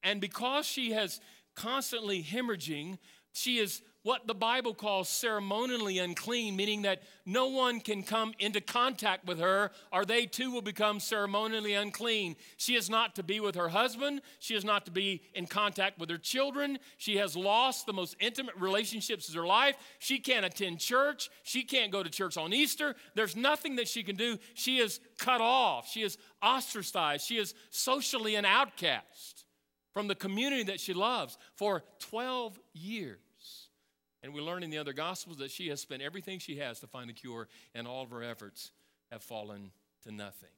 And 0.02 0.22
because 0.22 0.66
she 0.66 0.94
has 0.94 1.20
constantly 1.58 2.24
hemorrhaging, 2.24 3.00
she 3.34 3.58
is 3.58 3.82
what 4.04 4.28
the 4.28 4.34
Bible 4.34 4.74
calls 4.74 5.10
ceremonially 5.10 6.00
unclean, 6.00 6.56
meaning 6.56 6.84
that 6.84 7.04
no 7.26 7.48
one 7.48 7.82
can 7.82 8.02
come 8.02 8.34
into 8.40 8.62
contact 8.62 9.28
with 9.28 9.40
her 9.40 9.72
or 9.92 10.06
they 10.06 10.26
too 10.26 10.52
will 10.52 10.62
become 10.62 11.00
ceremonially 11.00 11.74
unclean. 11.74 12.36
She 12.58 12.76
is 12.76 12.90
not 12.90 13.16
to 13.16 13.24
be 13.24 13.40
with 13.40 13.56
her 13.56 13.68
husband. 13.68 14.22
She 14.40 14.56
is 14.56 14.64
not 14.64 14.86
to 14.86 14.92
be 14.92 15.22
in 15.34 15.48
contact 15.48 16.00
with 16.00 16.10
her 16.10 16.18
children. 16.18 16.80
She 16.98 17.18
has 17.18 17.36
lost 17.36 17.86
the 17.86 17.94
most 17.94 18.16
intimate 18.22 18.56
relationships 18.56 19.28
of 19.28 19.36
her 19.36 19.46
life. 19.46 19.76
She 20.00 20.20
can't 20.20 20.46
attend 20.46 20.80
church. 20.80 21.30
She 21.44 21.64
can't 21.64 21.92
go 21.92 22.02
to 22.02 22.10
church 22.10 22.38
on 22.38 22.54
Easter. 22.54 22.96
There's 23.16 23.36
nothing 23.36 23.76
that 23.76 23.88
she 23.88 24.04
can 24.04 24.16
do. 24.16 24.38
She 24.54 24.78
is 24.78 25.02
cut 25.18 25.42
off. 25.42 25.90
She 25.90 26.04
is 26.04 26.18
ostracized. 26.42 27.28
She 27.28 27.38
is 27.38 27.54
socially 27.70 28.36
an 28.36 28.46
outcast 28.46 29.44
from 29.94 30.08
the 30.08 30.16
community 30.16 30.64
that 30.64 30.80
she 30.80 30.94
loves 30.94 31.38
for 31.56 31.84
12 32.00 32.58
years. 32.74 33.20
And 34.22 34.34
we 34.34 34.42
learn 34.42 34.64
in 34.64 34.70
the 34.70 34.78
other 34.78 34.94
Gospels 34.94 35.38
that 35.38 35.52
she 35.52 35.70
has 35.70 35.80
spent 35.80 36.02
everything 36.02 36.40
she 36.40 36.58
has 36.58 36.80
to 36.82 36.88
find 36.88 37.10
a 37.10 37.14
cure, 37.14 37.48
and 37.74 37.88
all 37.88 38.04
of 38.04 38.12
her 38.12 38.24
efforts 38.24 38.72
have 39.12 39.24
fallen 39.24 39.72
to 40.04 40.12
nothing. 40.12 40.50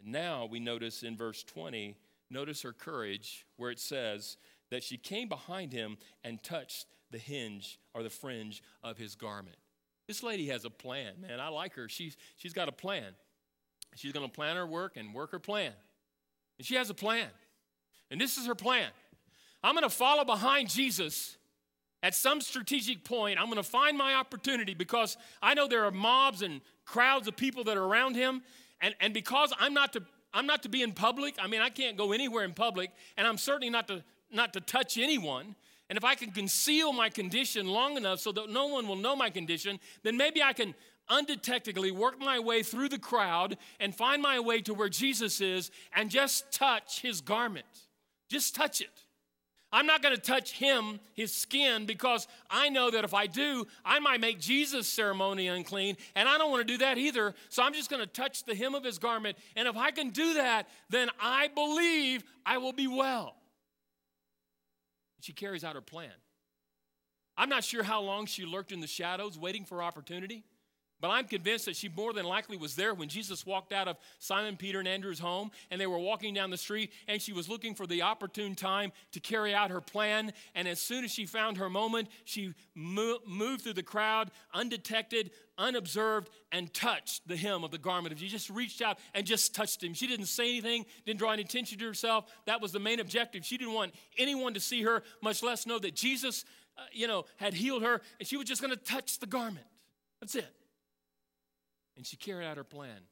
And 0.00 0.12
now 0.12 0.46
we 0.46 0.60
notice 0.60 1.02
in 1.02 1.16
verse 1.16 1.42
20, 1.44 1.96
notice 2.30 2.62
her 2.62 2.72
courage, 2.72 3.46
where 3.56 3.70
it 3.70 3.78
says 3.78 4.36
that 4.70 4.82
she 4.82 4.96
came 4.96 5.28
behind 5.28 5.72
him 5.72 5.96
and 6.24 6.42
touched 6.42 6.86
the 7.10 7.18
hinge 7.18 7.78
or 7.94 8.02
the 8.02 8.10
fringe 8.10 8.62
of 8.82 8.98
his 8.98 9.14
garment. 9.14 9.56
This 10.06 10.22
lady 10.22 10.46
has 10.48 10.64
a 10.64 10.70
plan, 10.70 11.14
man. 11.20 11.40
I 11.40 11.48
like 11.48 11.74
her. 11.74 11.88
She's, 11.88 12.16
she's 12.36 12.52
got 12.52 12.68
a 12.68 12.72
plan. 12.72 13.14
She's 13.94 14.12
going 14.12 14.26
to 14.26 14.32
plan 14.32 14.56
her 14.56 14.66
work 14.66 14.96
and 14.96 15.14
work 15.14 15.32
her 15.32 15.38
plan. 15.38 15.72
And 16.58 16.66
she 16.66 16.74
has 16.74 16.90
a 16.90 16.94
plan. 16.94 17.28
And 18.10 18.20
this 18.20 18.36
is 18.36 18.46
her 18.46 18.54
plan 18.54 18.90
I'm 19.62 19.74
going 19.74 19.82
to 19.82 19.94
follow 19.94 20.24
behind 20.24 20.70
Jesus 20.70 21.36
at 22.02 22.14
some 22.14 22.40
strategic 22.40 23.02
point, 23.04 23.38
I'm 23.38 23.46
going 23.46 23.56
to 23.56 23.62
find 23.62 23.98
my 23.98 24.14
opportunity 24.14 24.74
because 24.74 25.16
I 25.42 25.54
know 25.54 25.66
there 25.66 25.84
are 25.84 25.90
mobs 25.90 26.42
and 26.42 26.60
crowds 26.84 27.26
of 27.26 27.36
people 27.36 27.64
that 27.64 27.76
are 27.76 27.84
around 27.84 28.14
him. 28.14 28.42
And, 28.80 28.94
and 29.00 29.12
because 29.12 29.52
I'm 29.58 29.74
not, 29.74 29.92
to, 29.94 30.02
I'm 30.32 30.46
not 30.46 30.62
to 30.62 30.68
be 30.68 30.82
in 30.82 30.92
public, 30.92 31.34
I 31.40 31.48
mean, 31.48 31.60
I 31.60 31.70
can't 31.70 31.96
go 31.96 32.12
anywhere 32.12 32.44
in 32.44 32.54
public, 32.54 32.90
and 33.16 33.26
I'm 33.26 33.38
certainly 33.38 33.70
not 33.70 33.88
to, 33.88 34.04
not 34.30 34.52
to 34.52 34.60
touch 34.60 34.96
anyone. 34.96 35.56
And 35.88 35.96
if 35.96 36.04
I 36.04 36.14
can 36.14 36.30
conceal 36.30 36.92
my 36.92 37.08
condition 37.08 37.66
long 37.66 37.96
enough 37.96 38.20
so 38.20 38.30
that 38.32 38.48
no 38.50 38.66
one 38.66 38.86
will 38.86 38.96
know 38.96 39.16
my 39.16 39.30
condition, 39.30 39.80
then 40.04 40.16
maybe 40.16 40.42
I 40.42 40.52
can 40.52 40.74
undetectably 41.10 41.90
work 41.90 42.20
my 42.20 42.38
way 42.38 42.62
through 42.62 42.90
the 42.90 42.98
crowd 42.98 43.56
and 43.80 43.94
find 43.94 44.22
my 44.22 44.38
way 44.38 44.60
to 44.60 44.74
where 44.74 44.90
Jesus 44.90 45.40
is 45.40 45.70
and 45.94 46.10
just 46.10 46.52
touch 46.52 47.00
his 47.00 47.20
garment. 47.20 47.66
Just 48.28 48.54
touch 48.54 48.80
it. 48.80 49.04
I'm 49.70 49.86
not 49.86 50.02
going 50.02 50.14
to 50.14 50.20
touch 50.20 50.52
him, 50.52 50.98
his 51.12 51.34
skin, 51.34 51.84
because 51.84 52.26
I 52.48 52.70
know 52.70 52.90
that 52.90 53.04
if 53.04 53.12
I 53.12 53.26
do, 53.26 53.66
I 53.84 53.98
might 53.98 54.20
make 54.20 54.40
Jesus' 54.40 54.88
ceremony 54.88 55.48
unclean, 55.48 55.96
and 56.14 56.28
I 56.28 56.38
don't 56.38 56.50
want 56.50 56.66
to 56.66 56.72
do 56.72 56.78
that 56.78 56.96
either. 56.96 57.34
So 57.50 57.62
I'm 57.62 57.74
just 57.74 57.90
going 57.90 58.00
to 58.00 58.06
touch 58.06 58.44
the 58.44 58.54
hem 58.54 58.74
of 58.74 58.82
his 58.82 58.98
garment. 58.98 59.36
And 59.56 59.68
if 59.68 59.76
I 59.76 59.90
can 59.90 60.08
do 60.10 60.34
that, 60.34 60.68
then 60.88 61.10
I 61.20 61.48
believe 61.48 62.24
I 62.46 62.58
will 62.58 62.72
be 62.72 62.86
well. 62.86 63.36
She 65.20 65.32
carries 65.32 65.64
out 65.64 65.74
her 65.74 65.82
plan. 65.82 66.12
I'm 67.36 67.48
not 67.48 67.62
sure 67.62 67.82
how 67.82 68.00
long 68.00 68.26
she 68.26 68.46
lurked 68.46 68.72
in 68.72 68.80
the 68.80 68.86
shadows 68.86 69.38
waiting 69.38 69.64
for 69.64 69.82
opportunity. 69.82 70.44
But 71.00 71.10
I'm 71.10 71.26
convinced 71.26 71.66
that 71.66 71.76
she 71.76 71.88
more 71.88 72.12
than 72.12 72.24
likely 72.24 72.56
was 72.56 72.74
there 72.74 72.92
when 72.92 73.08
Jesus 73.08 73.46
walked 73.46 73.72
out 73.72 73.86
of 73.86 73.96
Simon, 74.18 74.56
Peter, 74.56 74.80
and 74.80 74.88
Andrew's 74.88 75.20
home, 75.20 75.50
and 75.70 75.80
they 75.80 75.86
were 75.86 75.98
walking 75.98 76.34
down 76.34 76.50
the 76.50 76.56
street, 76.56 76.92
and 77.06 77.22
she 77.22 77.32
was 77.32 77.48
looking 77.48 77.74
for 77.74 77.86
the 77.86 78.02
opportune 78.02 78.56
time 78.56 78.90
to 79.12 79.20
carry 79.20 79.54
out 79.54 79.70
her 79.70 79.80
plan. 79.80 80.32
And 80.56 80.66
as 80.66 80.80
soon 80.80 81.04
as 81.04 81.12
she 81.12 81.24
found 81.24 81.58
her 81.58 81.70
moment, 81.70 82.08
she 82.24 82.52
mo- 82.74 83.20
moved 83.26 83.62
through 83.62 83.74
the 83.74 83.82
crowd, 83.82 84.32
undetected, 84.52 85.30
unobserved, 85.56 86.30
and 86.50 86.72
touched 86.74 87.26
the 87.28 87.36
hem 87.36 87.62
of 87.62 87.70
the 87.70 87.78
garment 87.78 88.12
of 88.12 88.18
Jesus. 88.18 88.42
Just 88.42 88.50
reached 88.50 88.82
out 88.82 88.98
and 89.14 89.24
just 89.24 89.54
touched 89.54 89.82
him. 89.82 89.94
She 89.94 90.06
didn't 90.06 90.26
say 90.26 90.48
anything, 90.50 90.84
didn't 91.06 91.18
draw 91.20 91.30
any 91.30 91.42
attention 91.42 91.78
to 91.78 91.84
herself. 91.84 92.26
That 92.46 92.60
was 92.60 92.72
the 92.72 92.80
main 92.80 92.98
objective. 92.98 93.44
She 93.44 93.56
didn't 93.56 93.74
want 93.74 93.94
anyone 94.16 94.54
to 94.54 94.60
see 94.60 94.82
her, 94.82 95.02
much 95.22 95.42
less 95.42 95.64
know 95.66 95.78
that 95.78 95.94
Jesus, 95.94 96.44
uh, 96.76 96.82
you 96.92 97.06
know, 97.06 97.24
had 97.36 97.54
healed 97.54 97.82
her, 97.82 98.00
and 98.18 98.28
she 98.28 98.36
was 98.36 98.46
just 98.46 98.60
going 98.60 98.72
to 98.72 98.82
touch 98.82 99.20
the 99.20 99.26
garment. 99.26 99.66
That's 100.20 100.34
it. 100.34 100.52
And 101.98 102.06
she 102.06 102.16
carried 102.16 102.46
out 102.46 102.56
her 102.56 102.64
plan. 102.64 103.02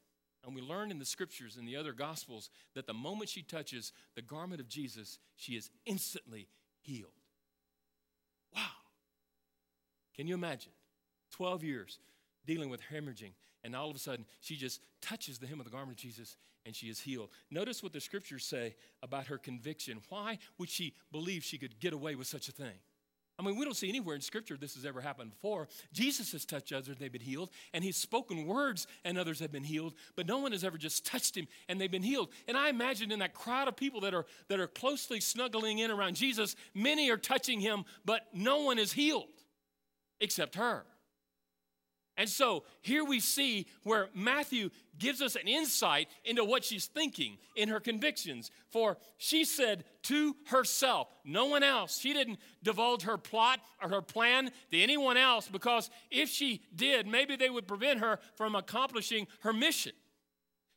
And 0.45 0.55
we 0.55 0.63
learn 0.63 0.93
in 0.93 1.01
the 1.01 1.05
scriptures 1.05 1.57
and 1.57 1.67
the 1.67 1.77
other 1.77 1.93
gospels 1.93 2.51
that 2.75 2.87
the 2.87 2.95
moment 2.95 3.29
she 3.29 3.43
touches 3.43 3.93
the 4.15 4.23
garment 4.23 4.61
of 4.61 4.69
Jesus, 4.69 5.19
she 5.35 5.57
is 5.57 5.71
instantly 5.85 6.47
healed. 6.81 7.11
Wow. 8.55 8.63
Can 10.15 10.29
you 10.29 10.35
imagine? 10.35 10.71
12 11.33 11.65
years 11.65 11.99
dealing 12.47 12.71
with 12.71 12.81
hemorrhaging, 12.81 13.33
and 13.65 13.75
all 13.75 13.91
of 13.91 13.97
a 13.97 13.99
sudden 13.99 14.25
she 14.41 14.55
just 14.55 14.81
touches 15.03 15.39
the 15.39 15.49
hem 15.49 15.59
of 15.59 15.65
the 15.65 15.73
garment 15.73 15.99
of 15.99 16.03
Jesus 16.03 16.37
and 16.65 16.77
she 16.77 16.87
is 16.87 17.01
healed. 17.01 17.31
Notice 17.51 17.83
what 17.83 17.93
the 17.93 18.01
scriptures 18.01 18.45
say 18.45 18.77
about 19.03 19.27
her 19.27 19.39
conviction. 19.39 19.99
Why 20.09 20.39
would 20.59 20.69
she 20.69 20.95
believe 21.11 21.43
she 21.43 21.59
could 21.59 21.81
get 21.81 21.93
away 21.93 22.15
with 22.15 22.29
such 22.29 22.49
a 22.49 22.53
thing? 22.53 22.79
I 23.39 23.43
mean, 23.43 23.57
we 23.57 23.65
don't 23.65 23.77
see 23.77 23.89
anywhere 23.89 24.15
in 24.15 24.23
Scripture 24.23 24.57
this 24.57 24.75
has 24.77 24.87
ever 24.87 25.01
happened 25.01 25.31
before. 25.31 25.69
Jesus 25.93 26.33
has 26.33 26.47
touched 26.47 26.73
others, 26.73 26.89
and 26.89 26.97
they've 26.97 27.13
been 27.13 27.21
healed, 27.21 27.51
and 27.75 27.85
He's 27.85 27.97
spoken 27.97 28.47
words, 28.47 28.87
and 29.05 29.19
others 29.19 29.41
have 29.41 29.53
been 29.53 29.65
healed, 29.65 29.95
but 30.15 30.27
no 30.27 30.39
one 30.39 30.53
has 30.53 30.65
ever 30.65 30.79
just 30.79 31.05
touched 31.05 31.37
Him 31.37 31.47
and 31.69 31.81
they've 31.81 31.91
been 31.91 32.03
healed. 32.03 32.31
And 32.49 32.57
I 32.57 32.69
imagine 32.69 33.13
in 33.13 33.19
that 33.19 33.35
crowd 33.35 33.69
of 33.69 33.77
people 33.77 34.01
that 34.03 34.15
are, 34.15 34.25
that 34.49 34.61
are 34.61 34.67
closely 34.67 35.21
snuggling 35.21 35.79
in 35.79 35.91
around 35.91 36.17
Jesus, 36.17 36.57
many 36.75 37.11
are 37.11 37.17
touching 37.17 37.61
Him, 37.61 37.85
but 38.05 38.23
no 38.33 38.63
one 38.63 38.79
is 38.79 38.93
healed 38.93 39.27
except 40.21 40.55
her. 40.55 40.85
And 42.17 42.29
so 42.29 42.65
here 42.81 43.05
we 43.05 43.21
see 43.21 43.67
where 43.83 44.09
Matthew 44.15 44.71
gives 44.99 45.21
us 45.21 45.37
an 45.37 45.47
insight 45.47 46.09
into 46.25 46.45
what 46.45 46.65
she's 46.65 46.87
thinking 46.87 47.37
in 47.55 47.69
her 47.69 47.81
convictions. 47.81 48.51
For 48.71 48.97
she 49.19 49.45
said 49.45 49.85
to 50.05 50.35
herself, 50.47 51.09
no 51.25 51.45
one 51.45 51.63
else, 51.63 51.99
she 51.99 52.15
didn't 52.15 52.39
divulge 52.63 53.03
her 53.03 53.19
plot 53.19 53.61
or 53.83 53.91
her 53.91 54.01
plan 54.01 54.51
to 54.71 54.81
anyone 54.81 55.19
else 55.19 55.47
because 55.47 55.91
if 56.11 56.31
she 56.31 56.63
did, 56.75 57.07
maybe 57.07 57.37
they 57.37 57.51
would 57.51 57.69
prevent 57.69 58.01
her 58.01 58.19
from 58.35 58.55
accomplishing 58.55 59.27
her 59.41 59.53
mission. 59.53 59.93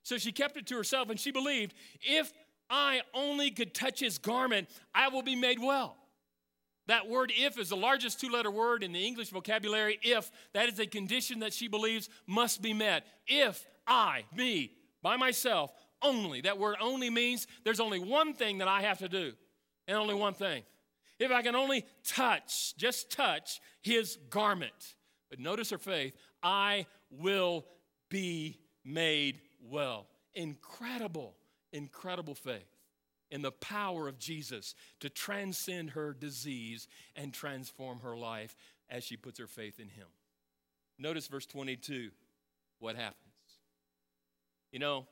So 0.04 0.18
she 0.18 0.34
kept 0.34 0.58
it 0.58 0.68
to 0.68 0.76
herself 0.76 1.10
and 1.10 1.20
she 1.20 1.32
believed, 1.32 1.74
if 2.02 2.34
I 2.70 3.02
only 3.14 3.52
could 3.52 3.74
touch 3.74 4.00
his 4.00 4.18
garment, 4.18 4.70
I 4.94 5.08
will 5.08 5.24
be 5.24 5.36
made 5.36 5.60
well. 5.60 5.96
That 6.90 7.08
word 7.08 7.32
if 7.38 7.60
is 7.60 7.70
the 7.70 7.78
largest 7.78 8.20
two 8.20 8.32
letter 8.32 8.50
word 8.50 8.82
in 8.82 8.92
the 8.94 9.06
English 9.06 9.30
vocabulary. 9.30 10.00
If, 10.02 10.32
that 10.54 10.70
is 10.70 10.80
a 10.80 10.88
condition 10.88 11.42
that 11.42 11.54
she 11.54 11.68
believes 11.68 12.10
must 12.26 12.64
be 12.64 12.74
met. 12.74 13.06
If 13.28 13.64
I, 13.86 14.26
me, 14.36 14.72
by 15.04 15.16
myself, 15.16 15.72
only, 16.02 16.42
that 16.42 16.58
word 16.58 16.78
only 16.82 17.12
means 17.12 17.46
there's 17.64 17.80
only 17.80 18.00
one 18.00 18.34
thing 18.34 18.58
that 18.58 18.68
I 18.68 18.82
have 18.82 18.98
to 19.00 19.08
do, 19.08 19.34
and 19.88 19.98
only 19.98 20.16
one 20.16 20.34
thing. 20.34 20.64
If 21.20 21.32
I 21.32 21.44
can 21.44 21.56
only 21.56 21.86
touch, 22.04 22.76
just 22.76 23.12
touch 23.12 23.62
his 23.84 24.18
garment. 24.32 24.96
But 25.30 25.38
notice 25.38 25.70
her 25.70 25.78
faith 25.78 26.16
I 26.42 26.88
will 27.12 27.68
be 28.10 28.58
made 28.84 29.42
well. 29.62 30.08
Incredible, 30.34 31.36
incredible 31.72 32.34
faith 32.34 32.79
in 33.32 33.42
the 33.42 33.52
power 33.52 34.08
of 34.08 34.20
Jesus 34.20 34.76
to 35.00 35.10
transcend 35.10 35.92
her 35.92 36.14
disease 36.14 36.88
and 37.16 37.34
transform 37.34 38.00
her 38.00 38.18
life 38.18 38.56
as 38.90 39.04
she 39.04 39.18
puts 39.18 39.40
her 39.40 39.48
faith 39.48 39.80
in 39.80 39.90
him. 39.90 40.08
Notice 40.98 41.28
verse 41.28 41.46
22, 41.46 42.10
what 42.80 42.96
happens. 42.96 43.16
You 44.72 44.80
know, 44.80 45.08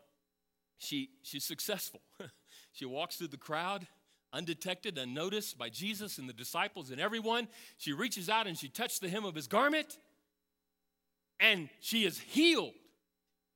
she, 0.77 1.09
she's 1.23 1.43
successful. 1.43 2.01
she 2.71 2.85
walks 2.85 3.15
through 3.15 3.29
the 3.29 3.37
crowd 3.37 3.87
undetected, 4.33 4.97
unnoticed 4.97 5.57
by 5.57 5.69
Jesus 5.69 6.17
and 6.17 6.27
the 6.27 6.33
disciples 6.33 6.91
and 6.91 6.99
everyone. 6.99 7.47
She 7.77 7.93
reaches 7.93 8.29
out 8.29 8.47
and 8.47 8.57
she 8.57 8.67
touches 8.67 8.99
the 8.99 9.09
hem 9.09 9.25
of 9.25 9.35
his 9.35 9.47
garment, 9.47 9.97
and 11.39 11.69
she 11.79 12.05
is 12.05 12.19
healed 12.19 12.73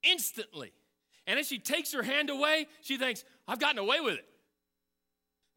instantly. 0.04 0.71
And 1.28 1.39
as 1.39 1.47
she 1.47 1.60
takes 1.60 1.93
her 1.93 2.04
hand 2.04 2.30
away, 2.30 2.67
she 2.82 2.97
thinks, 2.97 3.24
I've 3.47 3.60
gotten 3.60 3.78
away 3.78 4.00
with 4.00 4.15
it. 4.15 4.26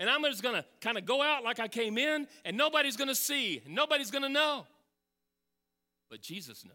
And 0.01 0.11
I'm 0.11 0.23
just 0.25 0.43
gonna 0.43 0.65
kind 0.81 0.99
of 0.99 1.07
go 1.07 1.23
out 1.23 1.45
like 1.45 1.61
I 1.61 1.69
came 1.69 1.99
in, 1.99 2.27
and 2.45 2.57
nobody's 2.57 2.97
gonna 2.97 3.15
see, 3.15 3.63
and 3.65 3.75
nobody's 3.75 4.11
gonna 4.11 4.29
know. 4.29 4.67
But 6.11 6.21
Jesus 6.21 6.65
knows. 6.65 6.75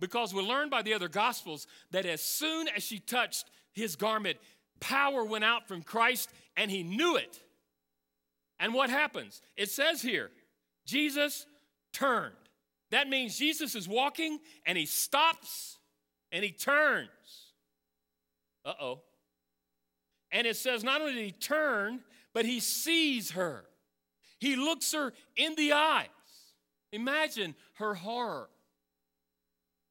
Because 0.00 0.34
we 0.34 0.42
learn 0.42 0.68
by 0.68 0.82
the 0.82 0.94
other 0.94 1.08
gospels 1.08 1.66
that 1.90 2.06
as 2.06 2.22
soon 2.22 2.68
as 2.68 2.82
she 2.82 2.98
touched 2.98 3.46
his 3.72 3.96
garment, 3.96 4.38
power 4.80 5.24
went 5.24 5.44
out 5.44 5.68
from 5.68 5.82
Christ, 5.82 6.30
and 6.56 6.70
he 6.70 6.82
knew 6.82 7.16
it. 7.16 7.40
And 8.58 8.74
what 8.74 8.90
happens? 8.90 9.42
It 9.56 9.70
says 9.70 10.02
here, 10.02 10.30
Jesus 10.86 11.46
turned. 11.92 12.34
That 12.92 13.08
means 13.08 13.38
Jesus 13.38 13.74
is 13.74 13.88
walking 13.88 14.38
and 14.66 14.76
he 14.76 14.86
stops 14.86 15.78
and 16.30 16.44
he 16.44 16.52
turns. 16.52 17.08
Uh 18.64 18.74
oh. 18.80 19.00
And 20.30 20.46
it 20.46 20.56
says 20.56 20.84
not 20.84 21.00
only 21.00 21.14
did 21.14 21.24
he 21.24 21.32
turn, 21.32 22.00
but 22.32 22.44
he 22.44 22.60
sees 22.60 23.32
her. 23.32 23.64
He 24.38 24.56
looks 24.56 24.92
her 24.92 25.12
in 25.36 25.54
the 25.54 25.72
eyes. 25.72 26.08
Imagine 26.92 27.54
her 27.74 27.94
horror. 27.94 28.48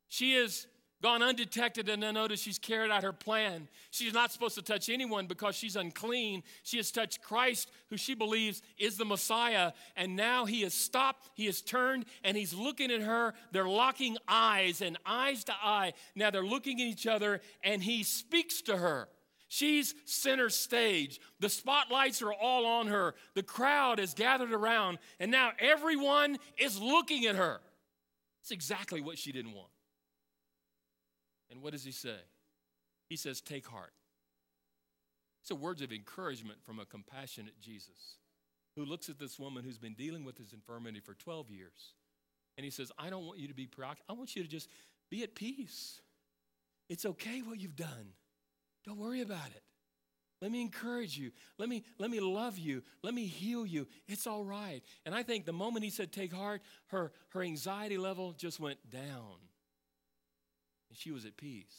She 0.07 0.33
has 0.35 0.67
gone 1.01 1.23
undetected 1.23 1.89
and 1.89 2.03
unnoticed. 2.03 2.43
She's 2.43 2.59
carried 2.59 2.91
out 2.91 3.03
her 3.03 3.13
plan. 3.13 3.67
She's 3.89 4.13
not 4.13 4.31
supposed 4.31 4.55
to 4.55 4.61
touch 4.61 4.89
anyone 4.89 5.25
because 5.25 5.55
she's 5.55 5.75
unclean. 5.75 6.43
She 6.63 6.77
has 6.77 6.91
touched 6.91 7.21
Christ, 7.21 7.71
who 7.89 7.97
she 7.97 8.13
believes 8.13 8.61
is 8.77 8.97
the 8.97 9.05
Messiah. 9.05 9.71
And 9.95 10.15
now 10.15 10.45
he 10.45 10.61
has 10.61 10.73
stopped, 10.73 11.29
he 11.33 11.47
has 11.47 11.61
turned, 11.61 12.05
and 12.23 12.37
he's 12.37 12.53
looking 12.53 12.91
at 12.91 13.01
her. 13.01 13.33
They're 13.51 13.67
locking 13.67 14.17
eyes 14.27 14.81
and 14.81 14.97
eyes 15.05 15.43
to 15.45 15.53
eye. 15.53 15.93
Now 16.15 16.29
they're 16.29 16.45
looking 16.45 16.81
at 16.81 16.87
each 16.87 17.07
other, 17.07 17.41
and 17.63 17.81
he 17.81 18.03
speaks 18.03 18.61
to 18.63 18.77
her. 18.77 19.07
She's 19.53 19.95
center 20.05 20.49
stage. 20.49 21.19
The 21.41 21.49
spotlights 21.49 22.21
are 22.21 22.31
all 22.31 22.65
on 22.65 22.87
her. 22.87 23.15
The 23.35 23.43
crowd 23.43 23.99
is 23.99 24.13
gathered 24.13 24.53
around, 24.53 24.97
and 25.19 25.29
now 25.29 25.51
everyone 25.59 26.37
is 26.57 26.79
looking 26.79 27.25
at 27.25 27.35
her. 27.35 27.59
It's 28.39 28.51
exactly 28.51 29.01
what 29.01 29.17
she 29.17 29.33
didn't 29.33 29.51
want. 29.51 29.67
And 31.49 31.61
what 31.61 31.73
does 31.73 31.83
he 31.83 31.91
say? 31.91 32.15
He 33.09 33.17
says, 33.17 33.41
Take 33.41 33.67
heart. 33.67 33.91
So, 35.43 35.53
words 35.53 35.81
of 35.81 35.91
encouragement 35.91 36.63
from 36.63 36.79
a 36.79 36.85
compassionate 36.85 37.59
Jesus 37.59 38.19
who 38.77 38.85
looks 38.85 39.09
at 39.09 39.19
this 39.19 39.37
woman 39.37 39.65
who's 39.65 39.77
been 39.77 39.95
dealing 39.95 40.23
with 40.23 40.37
this 40.37 40.53
infirmity 40.53 41.01
for 41.01 41.13
12 41.13 41.49
years. 41.49 41.93
And 42.55 42.63
he 42.63 42.71
says, 42.71 42.89
I 42.97 43.09
don't 43.09 43.25
want 43.25 43.37
you 43.37 43.49
to 43.49 43.53
be 43.53 43.67
preoccupied. 43.67 44.05
I 44.07 44.13
want 44.13 44.33
you 44.33 44.43
to 44.43 44.47
just 44.47 44.69
be 45.09 45.23
at 45.23 45.35
peace. 45.35 45.99
It's 46.87 47.05
okay 47.05 47.41
what 47.41 47.59
you've 47.59 47.75
done. 47.75 48.13
Don't 48.85 48.97
worry 48.97 49.21
about 49.21 49.47
it. 49.55 49.63
Let 50.41 50.51
me 50.51 50.61
encourage 50.61 51.17
you. 51.17 51.31
Let 51.59 51.69
me, 51.69 51.83
let 51.99 52.09
me 52.09 52.19
love 52.19 52.57
you. 52.57 52.81
Let 53.03 53.13
me 53.13 53.27
heal 53.27 53.65
you. 53.65 53.87
It's 54.07 54.25
all 54.25 54.43
right. 54.43 54.81
And 55.05 55.13
I 55.13 55.21
think 55.21 55.45
the 55.45 55.53
moment 55.53 55.85
he 55.85 55.91
said, 55.91 56.11
take 56.11 56.33
heart, 56.33 56.61
her, 56.87 57.11
her 57.29 57.43
anxiety 57.43 57.99
level 57.99 58.33
just 58.33 58.59
went 58.59 58.89
down. 58.89 59.37
And 60.89 60.97
she 60.97 61.11
was 61.11 61.25
at 61.25 61.37
peace. 61.37 61.75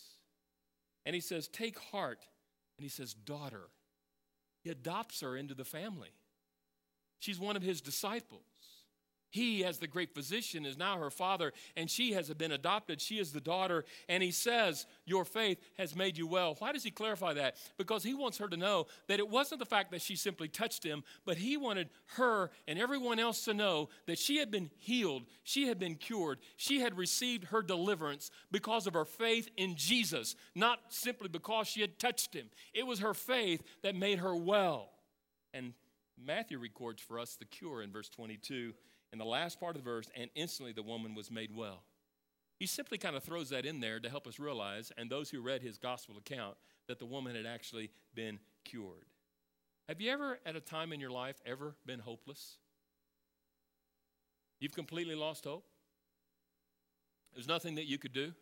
And 1.04 1.14
he 1.14 1.20
says, 1.20 1.48
take 1.48 1.76
heart. 1.76 2.20
And 2.78 2.84
he 2.84 2.88
says, 2.88 3.14
daughter. 3.14 3.68
He 4.62 4.70
adopts 4.70 5.20
her 5.22 5.36
into 5.36 5.54
the 5.54 5.64
family. 5.64 6.12
She's 7.18 7.40
one 7.40 7.56
of 7.56 7.62
his 7.62 7.80
disciples. 7.80 8.46
He, 9.33 9.64
as 9.64 9.79
the 9.79 9.87
great 9.87 10.14
physician, 10.14 10.66
is 10.66 10.77
now 10.77 10.99
her 10.99 11.09
father, 11.09 11.55
and 11.75 11.90
she 11.90 12.12
has 12.12 12.29
been 12.35 12.53
adopted. 12.53 13.01
She 13.01 13.18
is 13.18 13.33
the 13.33 13.40
daughter, 13.40 13.87
and 14.07 14.23
he 14.23 14.31
says, 14.31 14.85
Your 15.07 15.25
faith 15.25 15.59
has 15.79 15.97
made 15.97 16.18
you 16.18 16.27
well. 16.27 16.55
Why 16.59 16.71
does 16.71 16.85
he 16.85 16.90
clarify 16.90 17.33
that? 17.33 17.57
Because 17.79 18.03
he 18.03 18.12
wants 18.12 18.37
her 18.37 18.47
to 18.47 18.59
know 18.59 18.88
that 19.09 19.21
it 19.21 19.31
wasn't 19.31 19.61
the 19.61 19.66
fact 19.66 19.90
that 19.92 20.03
she 20.03 20.16
simply 20.16 20.49
touched 20.49 20.85
him, 20.85 21.03
but 21.25 21.38
he 21.38 21.57
wanted 21.57 21.88
her 22.16 22.51
and 22.68 22.79
everyone 22.79 23.18
else 23.18 23.47
to 23.47 23.55
know 23.55 23.88
that 24.07 24.18
she 24.18 24.37
had 24.37 24.51
been 24.51 24.71
healed, 24.77 25.23
she 25.45 25.66
had 25.66 25.79
been 25.79 25.95
cured, 25.95 26.38
she 26.59 26.81
had 26.81 26.99
received 26.99 27.45
her 27.45 27.62
deliverance 27.62 28.31
because 28.51 28.87
of 28.87 28.92
her 28.92 29.07
faith 29.07 29.49
in 29.57 29.77
Jesus, 29.77 30.37
not 30.55 30.79
simply 30.90 31.31
because 31.31 31.68
she 31.68 31.81
had 31.81 31.99
touched 31.99 32.35
him. 32.35 32.51
It 32.75 32.87
was 32.87 32.99
her 32.99 33.14
faith 33.14 33.62
that 33.83 33.97
made 33.97 34.18
her 34.18 34.37
well. 34.37 34.90
And 35.55 35.73
Matthew 36.23 36.59
records 36.59 37.01
for 37.01 37.18
us 37.18 37.37
the 37.37 37.47
cure 37.47 37.83
in 37.83 37.90
verse 37.90 38.11
22 38.11 38.75
in 39.12 39.18
the 39.18 39.25
last 39.25 39.61
part 39.61 39.77
of 39.77 39.85
the 39.85 39.90
verse, 39.90 40.11
and 40.16 40.31
instantly 40.35 40.72
the 40.72 40.83
woman 40.83 41.14
was 41.14 41.31
made 41.31 41.55
well. 41.55 41.83
He 42.59 42.66
simply 42.66 42.96
kind 42.96 43.16
of 43.16 43.22
throws 43.22 43.51
that 43.51 43.66
in 43.66 43.81
there 43.81 44.01
to 44.01 44.09
help 44.09 44.27
us 44.27 44.38
realize, 44.38 44.92
and 44.96 45.11
those 45.11 45.31
who 45.31 45.40
read 45.40 45.62
his 45.62 45.79
gospel 45.79 46.16
account, 46.16 46.57
that 46.88 46.98
the 46.98 47.07
woman 47.07 47.35
had 47.35 47.46
actually 47.46 47.90
been 48.14 48.38
cured. 48.64 49.07
Have 49.88 50.01
you 50.01 50.11
ever, 50.11 50.38
at 50.46 50.57
a 50.57 50.61
time 50.61 50.92
in 50.92 51.01
your 51.01 51.11
life, 51.11 51.37
ever 51.44 51.75
been 51.85 51.98
hopeless? 51.98 52.57
You've 54.61 54.75
completely 54.75 55.14
lost 55.14 55.44
hope? 55.44 55.66
There's 57.35 57.48
nothing 57.48 57.75
that 57.75 57.87
you 57.87 57.98
could 57.98 58.12
do? 58.12 58.33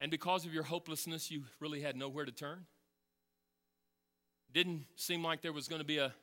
And 0.00 0.10
because 0.10 0.46
of 0.46 0.54
your 0.54 0.62
hopelessness, 0.62 1.30
you 1.30 1.44
really 1.60 1.82
had 1.82 1.96
nowhere 1.96 2.24
to 2.24 2.32
turn? 2.32 2.64
Didn't 4.52 4.86
seem 4.96 5.22
like 5.22 5.42
there 5.42 5.52
was 5.52 5.68
going 5.68 5.80
to 5.80 5.86
be 5.86 5.98
a, 5.98 6.14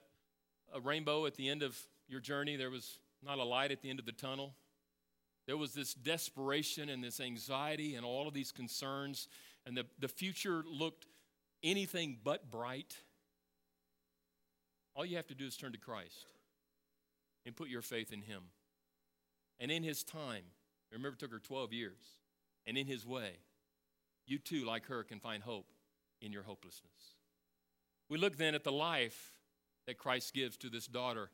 a 0.73 0.79
rainbow 0.79 1.25
at 1.27 1.35
the 1.35 1.47
end 1.47 1.61
of 1.61 1.79
your 2.07 2.19
journey, 2.19 2.55
there 2.55 2.69
was 2.69 2.99
not 3.23 3.37
a 3.37 3.43
light 3.43 3.71
at 3.71 3.81
the 3.81 3.89
end 3.89 3.99
of 3.99 4.05
the 4.05 4.11
tunnel. 4.11 4.53
There 5.45 5.57
was 5.57 5.73
this 5.73 5.93
desperation 5.93 6.89
and 6.89 7.03
this 7.03 7.19
anxiety 7.19 7.95
and 7.95 8.05
all 8.05 8.27
of 8.27 8.33
these 8.33 8.51
concerns, 8.51 9.27
and 9.65 9.75
the, 9.75 9.85
the 9.99 10.07
future 10.07 10.63
looked 10.69 11.05
anything 11.63 12.17
but 12.23 12.51
bright. 12.51 12.95
All 14.95 15.05
you 15.05 15.15
have 15.15 15.27
to 15.27 15.35
do 15.35 15.45
is 15.45 15.55
turn 15.55 15.71
to 15.71 15.77
Christ 15.77 16.25
and 17.45 17.55
put 17.55 17.69
your 17.69 17.81
faith 17.81 18.11
in 18.11 18.21
Him. 18.21 18.43
And 19.59 19.71
in 19.71 19.83
His 19.83 20.03
time, 20.03 20.43
remember, 20.91 21.15
it 21.15 21.19
took 21.19 21.31
her 21.31 21.39
12 21.39 21.71
years, 21.73 22.01
and 22.65 22.77
in 22.77 22.87
His 22.87 23.05
way, 23.05 23.31
you 24.25 24.37
too, 24.37 24.65
like 24.65 24.87
her, 24.87 25.03
can 25.03 25.19
find 25.19 25.43
hope 25.43 25.71
in 26.21 26.33
your 26.33 26.43
hopelessness. 26.43 27.15
We 28.09 28.17
look 28.17 28.37
then 28.37 28.55
at 28.55 28.63
the 28.63 28.71
life 28.71 29.33
that 29.85 29.97
Christ 29.97 30.33
gives 30.33 30.57
to 30.57 30.69
this 30.69 30.87
daughter 30.87 31.29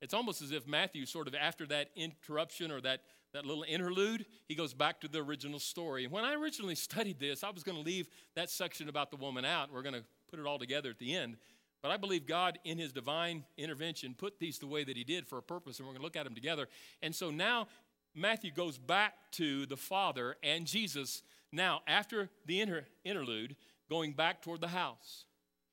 it's 0.00 0.14
almost 0.14 0.42
as 0.42 0.52
if 0.52 0.66
Matthew, 0.66 1.06
sort 1.06 1.28
of 1.28 1.34
after 1.34 1.66
that 1.66 1.90
interruption 1.96 2.70
or 2.70 2.80
that, 2.82 3.00
that 3.32 3.44
little 3.44 3.64
interlude, 3.66 4.26
he 4.46 4.54
goes 4.54 4.72
back 4.72 5.00
to 5.00 5.08
the 5.08 5.18
original 5.18 5.58
story. 5.58 6.04
And 6.04 6.12
when 6.12 6.24
I 6.24 6.34
originally 6.34 6.74
studied 6.76 7.18
this, 7.18 7.42
I 7.42 7.50
was 7.50 7.62
going 7.62 7.76
to 7.76 7.84
leave 7.84 8.08
that 8.34 8.50
section 8.50 8.88
about 8.88 9.10
the 9.10 9.16
woman 9.16 9.44
out. 9.44 9.72
We're 9.72 9.82
going 9.82 9.94
to 9.94 10.04
put 10.30 10.38
it 10.38 10.46
all 10.46 10.58
together 10.58 10.90
at 10.90 10.98
the 10.98 11.14
end. 11.14 11.36
But 11.82 11.90
I 11.90 11.96
believe 11.96 12.26
God, 12.26 12.58
in 12.64 12.78
his 12.78 12.92
divine 12.92 13.44
intervention, 13.56 14.14
put 14.16 14.38
these 14.38 14.58
the 14.58 14.66
way 14.66 14.82
that 14.84 14.96
he 14.96 15.04
did 15.04 15.26
for 15.26 15.38
a 15.38 15.42
purpose, 15.42 15.78
and 15.78 15.86
we're 15.86 15.92
going 15.92 16.00
to 16.00 16.06
look 16.06 16.16
at 16.16 16.24
them 16.24 16.34
together. 16.34 16.68
And 17.02 17.14
so 17.14 17.30
now 17.30 17.68
Matthew 18.14 18.50
goes 18.50 18.78
back 18.78 19.14
to 19.32 19.64
the 19.66 19.76
Father 19.76 20.36
and 20.42 20.66
Jesus, 20.66 21.22
now 21.52 21.82
after 21.86 22.30
the 22.46 22.60
inter- 22.60 22.86
interlude, 23.04 23.54
going 23.88 24.12
back 24.12 24.42
toward 24.42 24.60
the 24.60 24.68
house. 24.68 25.24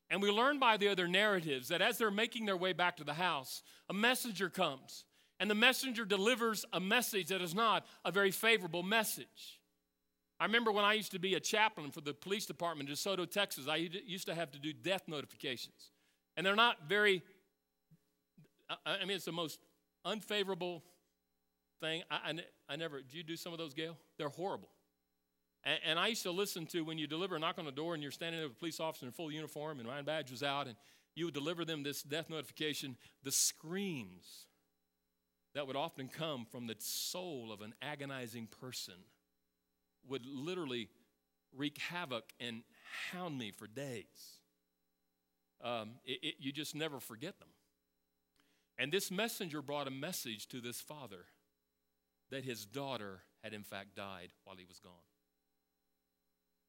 And 0.10 0.22
we 0.22 0.30
learn 0.30 0.60
by 0.60 0.78
the 0.78 0.88
other 0.88 1.08
narratives 1.08 1.70
that 1.70 1.82
as 1.82 1.98
they're 1.98 2.12
making 2.12 2.46
their 2.46 2.58
way 2.58 2.74
back 2.74 2.98
to 2.98 3.04
the 3.04 3.13
house, 3.13 3.63
a 3.89 3.94
messenger 3.94 4.50
comes. 4.50 5.06
And 5.39 5.50
the 5.50 5.56
messenger 5.56 6.06
delivers 6.06 6.63
a 6.72 6.80
message 6.80 7.28
that 7.28 7.41
is 7.41 7.56
not 7.56 7.86
a 8.06 8.12
very 8.12 8.32
favorable 8.32 8.84
message. 8.84 9.60
I 10.39 10.46
remember 10.46 10.72
when 10.72 10.86
I 10.86 10.94
used 10.94 11.12
to 11.12 11.20
be 11.20 11.36
a 11.36 11.39
chaplain 11.39 11.91
for 11.91 12.02
the 12.02 12.13
police 12.13 12.46
department 12.46 12.89
in 12.89 12.96
DeSoto, 12.96 13.30
Texas, 13.30 13.68
I 13.68 13.78
used 13.78 14.28
to 14.28 14.36
have 14.36 14.52
to 14.52 14.60
do 14.60 14.74
death 14.74 15.04
notifications. 15.08 15.91
And 16.38 16.46
they're 16.46 16.56
not 16.56 16.88
very, 16.88 17.24
I 18.86 19.00
mean, 19.06 19.15
it's 19.15 19.26
the 19.26 19.32
most 19.32 19.60
unfavorable 20.04 20.84
thing. 21.82 22.04
I, 22.12 22.15
I, 22.15 22.34
I 22.74 22.76
never, 22.76 23.02
did 23.02 23.13
you 23.13 23.24
do 23.24 23.36
some 23.36 23.54
of 23.54 23.60
those, 23.60 23.74
Gail? 23.74 23.98
They're 24.18 24.30
horrible. 24.30 24.70
And, 25.65 25.80
and, 25.86 25.99
I 25.99 26.08
used 26.08 26.23
to 26.23 26.32
listen 26.32 26.67
to 26.67 26.82
when 26.82 26.97
you 26.97 27.08
deliver 27.08 27.36
a 27.36 27.39
knock 27.39 27.58
on 27.58 27.65
the 27.65 27.71
door 27.71 27.95
and 27.95 28.04
you're 28.04 28.12
standing 28.12 28.39
there 28.39 28.47
with 28.47 28.58
a 28.58 28.60
police 28.60 28.80
officer 28.80 29.06
in 29.06 29.12
full 29.12 29.32
uniform 29.32 29.80
and 29.80 29.89
Ryan 29.89 30.06
Badge 30.06 30.30
was 30.30 30.43
out 30.43 30.67
and 30.67 30.75
you 31.15 31.25
would 31.25 31.34
deliver 31.34 31.65
them 31.65 31.82
this 31.82 32.04
death 32.04 32.30
notification, 32.30 32.97
the 33.23 33.32
screams 33.32 34.45
that 35.56 35.65
would 35.65 35.75
often 35.75 36.08
come 36.08 36.45
from 36.45 36.67
the 36.67 36.75
soul 36.78 37.51
of 37.51 37.62
an 37.62 37.73
agonizing 37.82 38.47
person 38.62 38.95
would 40.08 40.25
literally 40.25 40.89
wreak 41.56 41.78
havoc 41.78 42.25
and 42.39 42.62
hound 43.12 43.38
me 43.38 43.51
for 43.51 43.65
days. 43.65 44.39
Um, 45.63 45.91
it, 46.06 46.19
it, 46.21 46.36
you 46.39 46.51
just 46.51 46.75
never 46.75 46.99
forget 46.99 47.39
them. 47.39 47.47
And 48.78 48.91
this 48.91 49.10
messenger 49.10 49.62
brought 49.62 49.88
a 49.88 49.91
message 49.91 50.47
to 50.49 50.60
this 50.60 50.82
father 50.82 51.25
that 52.30 52.43
his 52.43 52.65
daughter 52.65 53.21
had 53.41 53.54
in 53.54 53.63
fact 53.63 53.95
died 53.95 54.30
while 54.43 54.58
he 54.58 54.65
was 54.65 54.80
gone. 54.80 54.91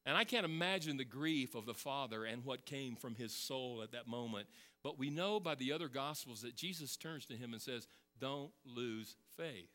And 0.07 0.15
I 0.15 0.23
can't 0.23 0.45
imagine 0.45 0.95
the 0.95 1.03
grief 1.03 1.53
of 1.53 1.65
the 1.65 1.73
father 1.73 2.23
and 2.23 2.45
what 2.45 2.65
came 2.65 2.95
from 2.95 3.15
his 3.15 3.33
soul 3.35 3.81
at 3.83 3.91
that 3.91 4.07
moment. 4.07 4.47
But 4.81 4.97
we 4.97 5.09
know 5.09 5.37
by 5.41 5.55
the 5.55 5.73
other 5.73 5.89
gospels 5.89 6.41
that 6.43 6.55
Jesus 6.55 6.95
turns 6.95 7.25
to 7.25 7.33
him 7.33 7.51
and 7.51 7.61
says, 7.61 7.89
Don't 8.17 8.51
lose 8.65 9.17
faith. 9.35 9.69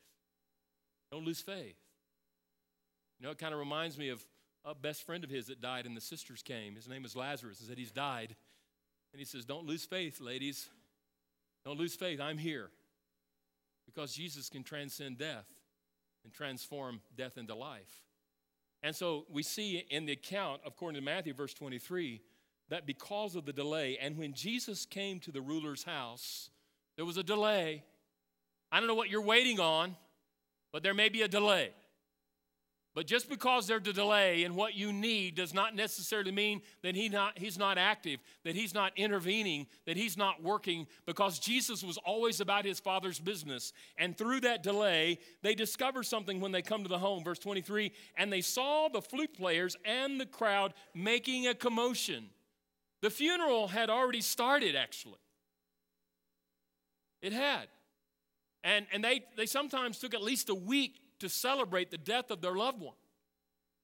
Don't 1.11 1.23
lose 1.23 1.39
faith. 1.39 1.77
You 3.19 3.27
know, 3.27 3.31
it 3.31 3.37
kind 3.37 3.53
of 3.53 3.59
reminds 3.59 3.95
me 3.95 4.09
of 4.09 4.25
a 4.65 4.73
best 4.73 5.05
friend 5.05 5.23
of 5.23 5.29
his 5.29 5.47
that 5.47 5.61
died, 5.61 5.85
and 5.85 5.95
the 5.95 6.01
sisters 6.01 6.41
came. 6.41 6.75
His 6.75 6.89
name 6.89 7.05
is 7.05 7.15
Lazarus, 7.15 7.59
and 7.59 7.69
said 7.69 7.77
he's 7.77 7.91
died. 7.91 8.35
And 9.11 9.19
he 9.19 9.25
says, 9.25 9.45
Don't 9.45 9.67
lose 9.67 9.85
faith, 9.85 10.19
ladies. 10.19 10.67
Don't 11.63 11.77
lose 11.77 11.93
faith. 11.93 12.19
I'm 12.19 12.39
here. 12.39 12.71
Because 13.85 14.15
Jesus 14.15 14.49
can 14.49 14.63
transcend 14.63 15.19
death 15.19 15.45
and 16.23 16.33
transform 16.33 17.01
death 17.15 17.37
into 17.37 17.53
life. 17.53 18.01
And 18.83 18.93
so 18.93 19.25
we 19.31 19.43
see 19.43 19.85
in 19.89 20.05
the 20.05 20.11
account, 20.11 20.61
according 20.65 20.99
to 20.99 21.05
Matthew, 21.05 21.33
verse 21.33 21.53
23, 21.53 22.21
that 22.69 22.85
because 22.85 23.35
of 23.35 23.45
the 23.45 23.53
delay, 23.53 23.97
and 23.99 24.17
when 24.17 24.33
Jesus 24.33 24.85
came 24.85 25.19
to 25.21 25.31
the 25.31 25.41
ruler's 25.41 25.83
house, 25.83 26.49
there 26.97 27.05
was 27.05 27.17
a 27.17 27.23
delay. 27.23 27.83
I 28.71 28.79
don't 28.79 28.87
know 28.87 28.95
what 28.95 29.09
you're 29.09 29.21
waiting 29.21 29.59
on, 29.59 29.95
but 30.73 30.83
there 30.83 30.93
may 30.93 31.07
be 31.07 31.21
a 31.21 31.27
delay. 31.27 31.71
But 32.95 33.07
just 33.07 33.27
because 33.27 33.65
there's 33.65 33.87
a 33.87 33.93
delay 33.93 34.43
in 34.43 34.53
what 34.53 34.75
you 34.75 34.93
need 34.93 35.33
does 35.35 35.51
not 35.51 35.75
necessarily 35.75 36.31
mean 36.31 36.61
that 36.83 36.95
he 36.95 37.09
not, 37.09 37.39
he's 37.39 37.57
not 37.57 37.79
active, 37.79 38.19
that 38.43 38.53
he's 38.53 38.75
not 38.75 38.93
intervening, 38.95 39.65
that 39.87 39.97
he's 39.97 40.15
not 40.15 40.43
working, 40.43 40.85
because 41.07 41.39
Jesus 41.39 41.83
was 41.83 41.97
always 41.97 42.39
about 42.39 42.65
his 42.65 42.79
Father's 42.79 43.19
business. 43.19 43.73
And 43.97 44.15
through 44.15 44.41
that 44.41 44.61
delay, 44.61 45.17
they 45.41 45.55
discover 45.55 46.03
something 46.03 46.39
when 46.39 46.51
they 46.51 46.61
come 46.61 46.83
to 46.83 46.89
the 46.89 46.99
home. 46.99 47.23
Verse 47.23 47.39
23 47.39 47.91
and 48.15 48.31
they 48.31 48.41
saw 48.41 48.89
the 48.89 49.01
flute 49.01 49.33
players 49.33 49.75
and 49.85 50.21
the 50.21 50.25
crowd 50.27 50.73
making 50.93 51.47
a 51.47 51.55
commotion. 51.55 52.29
The 53.01 53.09
funeral 53.09 53.67
had 53.67 53.89
already 53.89 54.21
started, 54.21 54.75
actually. 54.75 55.19
It 57.23 57.33
had. 57.33 57.67
And, 58.63 58.85
and 58.93 59.03
they, 59.03 59.23
they 59.35 59.45
sometimes 59.45 59.97
took 59.97 60.13
at 60.13 60.21
least 60.21 60.49
a 60.49 60.55
week 60.55 60.99
to 61.23 61.29
celebrate 61.29 61.89
the 61.89 61.97
death 61.97 62.31
of 62.31 62.41
their 62.41 62.53
loved 62.53 62.81
one. 62.81 62.95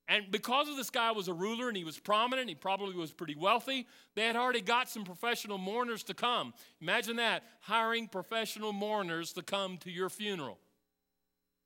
And 0.10 0.30
because 0.30 0.68
of 0.68 0.76
this 0.76 0.90
guy 0.90 1.12
was 1.12 1.30
a 1.30 1.34
ruler 1.34 1.70
and 1.70 1.78
he 1.78 1.86
was 1.86 1.98
prominent, 1.98 2.50
he 2.50 2.56
probably 2.56 2.96
was 2.96 3.14
pretty 3.14 3.36
wealthy, 3.36 3.88
they 4.16 4.26
had 4.26 4.36
already 4.36 4.60
got 4.60 4.90
some 4.90 5.06
professional 5.06 5.58
mourners 5.58 6.04
to 6.04 6.14
come. 6.14 6.54
Imagine 6.82 7.16
that, 7.16 7.44
hiring 7.62 8.08
professional 8.08 8.74
mourners 8.74 9.32
to 9.34 9.42
come 9.42 9.78
to 9.78 9.90
your 9.90 10.10
funeral. 10.10 10.58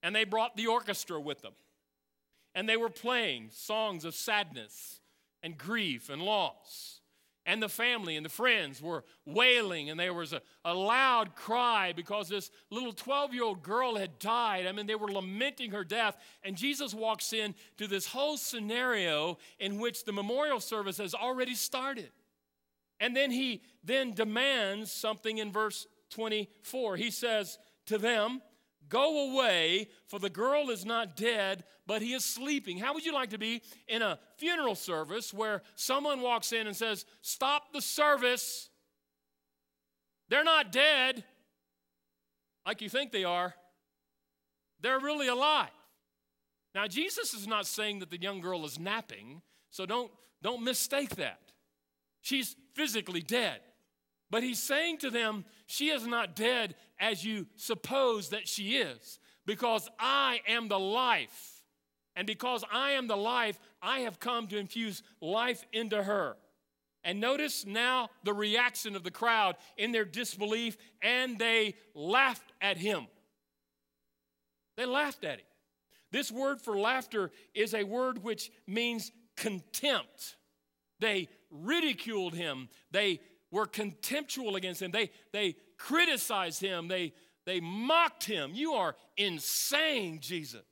And 0.03 0.15
they 0.15 0.25
brought 0.25 0.55
the 0.55 0.67
orchestra 0.67 1.19
with 1.19 1.41
them. 1.41 1.53
And 2.53 2.69
they 2.69 2.77
were 2.77 2.89
playing 2.89 3.49
songs 3.51 4.05
of 4.05 4.13
sadness 4.13 4.99
and 5.41 5.57
grief 5.57 6.09
and 6.09 6.21
loss 6.21 7.01
and 7.45 7.62
the 7.62 7.69
family 7.69 8.15
and 8.15 8.25
the 8.25 8.29
friends 8.29 8.82
were 8.82 9.03
wailing, 9.25 9.89
and 9.89 9.99
there 9.99 10.13
was 10.13 10.32
a, 10.32 10.41
a 10.63 10.73
loud 10.73 11.36
cry 11.36 11.91
because 11.93 12.29
this 12.29 12.51
little 12.69 12.93
12 12.93 13.34
year 13.34 13.43
old 13.43 13.62
girl 13.62 13.95
had 13.95 14.17
died. 14.19 14.65
I 14.65 14.71
mean, 14.71 14.88
they 14.88 14.95
were 14.95 15.12
lamenting 15.12 15.71
her 15.71 15.84
death. 15.84 16.17
And 16.43 16.56
Jesus 16.56 16.93
walks 16.93 17.34
in 17.34 17.53
to 17.77 17.88
this 17.88 18.08
whole 18.08 18.38
scenario 18.38 19.38
in 19.60 19.79
which 19.79 20.06
the 20.06 20.13
memorial 20.13 20.60
service 20.60 20.98
has 20.98 21.13
already 21.13 21.56
started. 21.56 22.12
And 23.00 23.15
then 23.15 23.31
he 23.31 23.62
then 23.83 24.12
demands 24.12 24.91
something 24.91 25.37
in 25.37 25.52
verse 25.52 25.87
24. 26.12 26.96
He 26.96 27.12
says 27.12 27.58
to 27.87 27.98
them, 27.98 28.41
Go 28.90 29.31
away, 29.31 29.88
for 30.08 30.19
the 30.19 30.29
girl 30.29 30.69
is 30.69 30.86
not 30.86 31.15
dead, 31.15 31.63
but 31.88 32.02
he 32.02 32.13
is 32.13 32.23
sleeping. 32.23 32.77
How 32.77 32.94
would 32.94 33.06
you 33.06 33.13
like 33.13 33.31
to 33.31 33.38
be 33.38 33.62
in 33.88 34.02
a 34.02 34.19
funeral 34.38 34.75
service 34.75 35.34
where 35.34 35.62
someone 35.75 36.21
walks 36.21 36.52
in 36.52 36.67
and 36.67 36.75
says, 36.75 37.06
Stop 37.21 37.73
the 37.73 37.81
service? 37.81 38.69
They're 40.29 40.44
not 40.44 40.71
dead 40.71 41.23
like 42.65 42.81
you 42.81 42.90
think 42.90 43.12
they 43.12 43.23
are. 43.23 43.54
They're 44.81 45.00
really 45.00 45.27
alive. 45.27 45.69
Now, 46.75 46.88
Jesus 46.88 47.34
is 47.34 47.48
not 47.48 47.67
saying 47.67 48.00
that 48.00 48.10
the 48.10 48.19
young 48.19 48.42
girl 48.42 48.65
is 48.65 48.79
napping, 48.79 49.42
so 49.69 49.86
don't, 49.86 50.12
don't 50.42 50.63
mistake 50.63 51.15
that. 51.17 51.40
She's 52.21 52.56
physically 52.73 53.21
dead. 53.21 53.60
But 54.34 54.42
he's 54.42 54.58
saying 54.58 54.98
to 54.98 55.12
them, 55.12 55.46
she 55.67 55.92
is 55.92 56.08
not 56.08 56.36
dead 56.36 56.73
as 57.00 57.23
you 57.23 57.46
suppose 57.56 58.29
that 58.29 58.48
she 58.48 58.77
is, 58.77 59.19
because 59.46 59.88
I 60.00 60.40
am 60.48 60.69
the 60.69 60.79
life. 60.79 61.62
And 62.15 62.25
because 62.25 62.63
I 62.73 62.94
am 62.94 63.06
the 63.06 63.15
life, 63.15 63.60
I 63.79 64.00
have 64.00 64.19
come 64.19 64.48
to 64.48 64.58
infuse 64.58 65.04
life 65.21 65.63
into 65.71 66.02
her. 66.02 66.36
And 67.04 67.21
notice 67.21 67.63
now 67.67 68.10
the 68.23 68.34
reaction 68.34 68.96
of 68.96 69.04
the 69.04 69.12
crowd 69.12 69.56
in 69.77 69.92
their 69.92 70.04
disbelief, 70.04 70.77
and 71.00 71.38
they 71.38 71.75
laughed 71.94 72.54
at 72.60 72.77
him. 72.77 73.06
They 74.77 74.88
laughed 74.88 75.23
at 75.23 75.42
him. 75.42 75.48
This 76.12 76.31
word 76.31 76.60
for 76.60 76.75
laughter 76.75 77.29
is 77.54 77.75
a 77.75 77.84
word 77.84 78.23
which 78.23 78.52
means 78.65 79.12
contempt. 79.38 80.38
They 81.00 81.27
ridiculed 81.52 82.34
him. 82.34 82.69
They 82.90 83.19
were 83.54 83.67
contemptuous 83.67 84.56
against 84.56 84.81
him. 84.81 84.91
They, 84.91 85.12
they 85.31 85.56
criticized 85.77 86.60
him. 86.60 86.87
They, 86.87 87.13
they 87.45 87.60
mocked 87.60 88.25
him. 88.25 88.51
You 88.54 88.73
are 88.73 88.95
insane, 89.15 90.19
Jesus. 90.19 90.63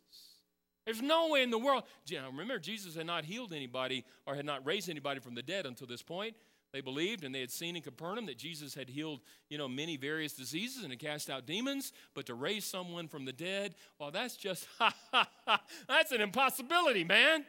There's 0.86 1.02
no 1.02 1.30
way 1.30 1.44
in 1.44 1.52
the 1.52 1.60
world. 1.60 1.84
Remember, 2.12 2.58
Jesus 2.58 2.96
had 2.96 3.06
not 3.06 3.24
healed 3.24 3.54
anybody 3.54 4.04
or 4.26 4.36
had 4.36 4.46
not 4.46 4.66
raised 4.66 4.90
anybody 4.90 5.20
from 5.20 5.36
the 5.36 5.44
dead 5.44 5.68
until 5.68 5.86
this 5.86 6.02
point. 6.02 6.36
They 6.74 6.82
believed 6.82 7.24
and 7.24 7.36
they 7.36 7.42
had 7.42 7.52
seen 7.52 7.76
in 7.76 7.84
Capernaum 7.84 8.26
that 8.26 8.38
Jesus 8.38 8.74
had 8.74 8.90
healed, 8.90 9.20
you 9.50 9.60
know, 9.60 9.68
many 9.68 9.96
various 9.96 10.34
diseases 10.34 10.84
and 10.84 10.92
had 10.92 11.00
cast 11.00 11.30
out 11.30 11.46
demons, 11.46 11.94
but 12.16 12.26
to 12.26 12.34
raise 12.34 12.66
someone 12.66 13.08
from 13.08 13.26
the 13.26 13.34
dead, 13.34 13.76
well, 14.00 14.10
that's 14.10 14.38
just, 14.38 14.66
ha, 14.80 14.92
ha, 15.12 15.30
ha, 15.46 15.62
that's 15.88 16.12
an 16.12 16.22
impossibility, 16.22 17.04
man. 17.04 17.46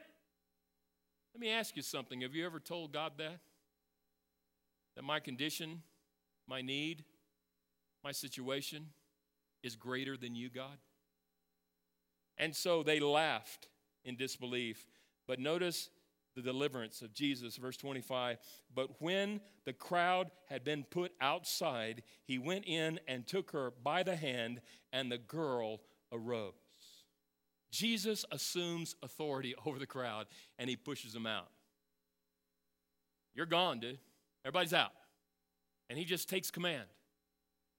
Let 1.34 1.40
me 1.40 1.50
ask 1.50 1.74
you 1.74 1.82
something. 1.82 2.20
Have 2.20 2.34
you 2.34 2.44
ever 2.44 2.60
told 2.60 2.92
God 2.92 3.12
that? 3.16 3.38
That 4.96 5.04
my 5.04 5.20
condition, 5.20 5.82
my 6.46 6.62
need, 6.62 7.04
my 8.04 8.12
situation 8.12 8.86
is 9.62 9.76
greater 9.76 10.16
than 10.16 10.34
you, 10.34 10.50
God? 10.50 10.78
And 12.38 12.54
so 12.54 12.82
they 12.82 13.00
laughed 13.00 13.68
in 14.04 14.16
disbelief. 14.16 14.86
But 15.26 15.38
notice 15.38 15.88
the 16.34 16.42
deliverance 16.42 17.02
of 17.02 17.12
Jesus, 17.12 17.56
verse 17.56 17.76
25. 17.76 18.38
But 18.74 19.00
when 19.00 19.40
the 19.64 19.72
crowd 19.72 20.30
had 20.48 20.64
been 20.64 20.84
put 20.84 21.12
outside, 21.20 22.02
he 22.24 22.38
went 22.38 22.64
in 22.66 22.98
and 23.06 23.26
took 23.26 23.50
her 23.52 23.72
by 23.82 24.02
the 24.02 24.16
hand, 24.16 24.60
and 24.92 25.10
the 25.12 25.18
girl 25.18 25.80
arose. 26.10 26.54
Jesus 27.72 28.24
assumes 28.30 28.94
authority 29.02 29.54
over 29.66 29.78
the 29.78 29.86
crowd 29.86 30.26
and 30.58 30.70
he 30.70 30.76
pushes 30.76 31.12
them 31.12 31.26
out. 31.26 31.48
You're 33.34 33.46
gone, 33.46 33.80
dude. 33.80 33.98
Everybody's 34.44 34.74
out. 34.74 34.92
And 35.88 35.98
he 35.98 36.04
just 36.04 36.28
takes 36.28 36.50
command. 36.50 36.88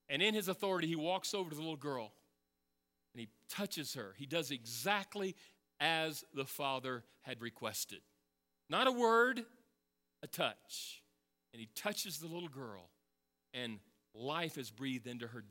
And 0.10 0.22
in 0.22 0.34
his 0.34 0.48
authority, 0.48 0.88
he 0.88 0.96
walks 0.96 1.34
over 1.34 1.50
to 1.50 1.56
the 1.56 1.62
little 1.62 1.76
girl 1.76 2.14
and 3.14 3.22
he 3.22 3.30
touches 3.50 3.94
her. 3.94 4.14
He 4.18 4.26
does 4.26 4.52
exactly 4.52 5.36
as 5.80 6.24
the 6.34 6.46
Father 6.46 7.04
had 7.22 7.42
requested. 7.42 8.02
Not 8.70 8.88
a 8.88 8.92
word, 8.92 9.44
a 10.22 10.28
touch. 10.28 11.04
And 11.54 11.60
he 11.60 11.70
touches 11.76 12.18
the 12.18 12.26
little 12.26 12.50
girl, 12.50 12.90
and 13.54 13.78
life 14.16 14.58
is 14.58 14.72
breathed 14.72 15.06
into 15.06 15.28
her 15.28 15.44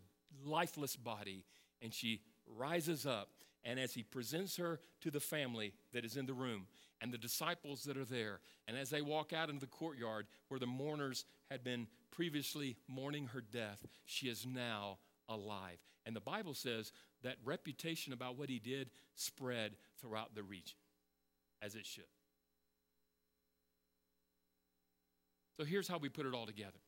lifeless 0.44 0.96
body, 0.96 1.44
and 1.80 1.94
she 1.94 2.22
rises 2.46 3.06
up. 3.06 3.28
And 3.62 3.78
as 3.78 3.94
he 3.94 4.02
presents 4.02 4.56
her 4.56 4.80
to 5.02 5.12
the 5.12 5.20
family 5.20 5.74
that 5.92 6.04
is 6.04 6.16
in 6.16 6.26
the 6.26 6.34
room 6.34 6.66
and 7.03 7.12
the 7.12 7.18
disciples 7.18 7.82
that 7.82 7.96
are 7.96 8.05
there, 8.05 8.38
and 8.68 8.78
as 8.78 8.88
they 8.88 9.03
walk 9.03 9.32
out 9.32 9.48
into 9.48 9.61
the 9.61 9.66
courtyard 9.66 10.26
where 10.48 10.61
the 10.61 10.66
mourners 10.66 11.24
had 11.50 11.64
been 11.64 11.88
previously 12.12 12.76
mourning 12.88 13.26
her 13.26 13.40
death, 13.40 13.84
she 14.07 14.28
is 14.28 14.46
now 14.46 14.98
alive. 15.28 15.78
And 16.07 16.14
the 16.14 16.20
Bible 16.20 16.55
says 16.55 16.92
that 17.22 17.36
reputation 17.44 18.12
about 18.12 18.38
what 18.38 18.48
he 18.48 18.61
did 18.61 18.90
spread 19.16 19.72
throughout 20.00 20.34
the 20.34 20.44
region, 20.44 20.76
as 21.61 21.74
it 21.74 21.86
should. 21.86 22.05
So 25.59 25.64
here's 25.64 25.88
how 25.88 25.98
we 25.98 26.09
put 26.09 26.26
it 26.26 26.34
all 26.34 26.46
together. 26.46 26.78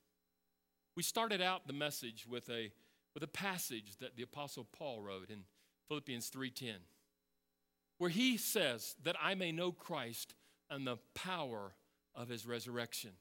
We 0.97 1.03
started 1.03 1.43
out 1.43 1.67
the 1.67 1.73
message 1.73 2.25
with 2.29 2.49
a, 2.51 2.71
with 3.15 3.25
a 3.25 3.29
passage 3.29 3.97
that 4.01 4.17
the 4.17 4.23
Apostle 4.23 4.67
Paul 4.73 5.03
wrote 5.03 5.31
in 5.31 5.41
Philippians 5.89 6.31
3:10, 6.31 6.75
where 8.05 8.11
he 8.11 8.37
says 8.37 8.97
that 9.03 9.17
I 9.19 9.35
may 9.35 9.51
know 9.51 9.73
Christ 9.73 10.35
and 10.69 10.87
the 10.87 10.99
power 11.15 11.73
of 12.15 12.29
his 12.29 12.45
resurrection. 12.45 13.13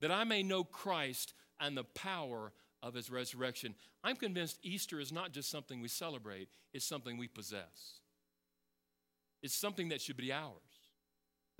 That 0.00 0.10
I 0.10 0.24
may 0.24 0.42
know 0.42 0.64
Christ 0.64 1.34
and 1.60 1.76
the 1.76 1.84
power 1.84 2.54
of 2.82 2.94
his 2.94 3.10
resurrection. 3.10 3.74
I'm 4.02 4.16
convinced 4.16 4.58
Easter 4.62 5.00
is 5.00 5.12
not 5.12 5.32
just 5.32 5.50
something 5.50 5.82
we 5.82 5.88
celebrate, 5.88 6.48
it's 6.72 6.86
something 6.86 7.18
we 7.18 7.28
possess. 7.28 8.00
It's 9.42 9.54
something 9.54 9.90
that 9.90 10.00
should 10.00 10.16
be 10.16 10.32
ours. 10.32 10.62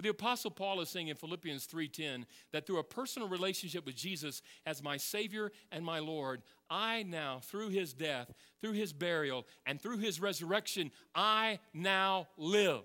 The 0.03 0.11
apostle 0.11 0.51
Paul 0.51 0.81
is 0.83 0.91
saying 0.91 1.09
in 1.09 1.17
Philippians 1.17 1.67
3:10 1.67 2.27
that 2.53 2.67
through 2.67 2.79
a 2.79 2.85
personal 2.85 3.29
relationship 3.29 3.87
with 3.87 3.97
Jesus 3.97 4.43
as 4.67 4.83
my 4.83 4.99
savior 4.99 5.53
and 5.73 5.85
my 5.85 6.01
lord, 6.01 6.43
I 6.69 7.03
now 7.03 7.41
through 7.41 7.71
his 7.71 7.95
death, 7.95 8.33
through 8.61 8.73
his 8.73 8.93
burial, 8.93 9.47
and 9.65 9.81
through 9.81 9.99
his 9.99 10.21
resurrection, 10.21 10.93
I 11.15 11.61
now 11.73 12.29
live. 12.37 12.85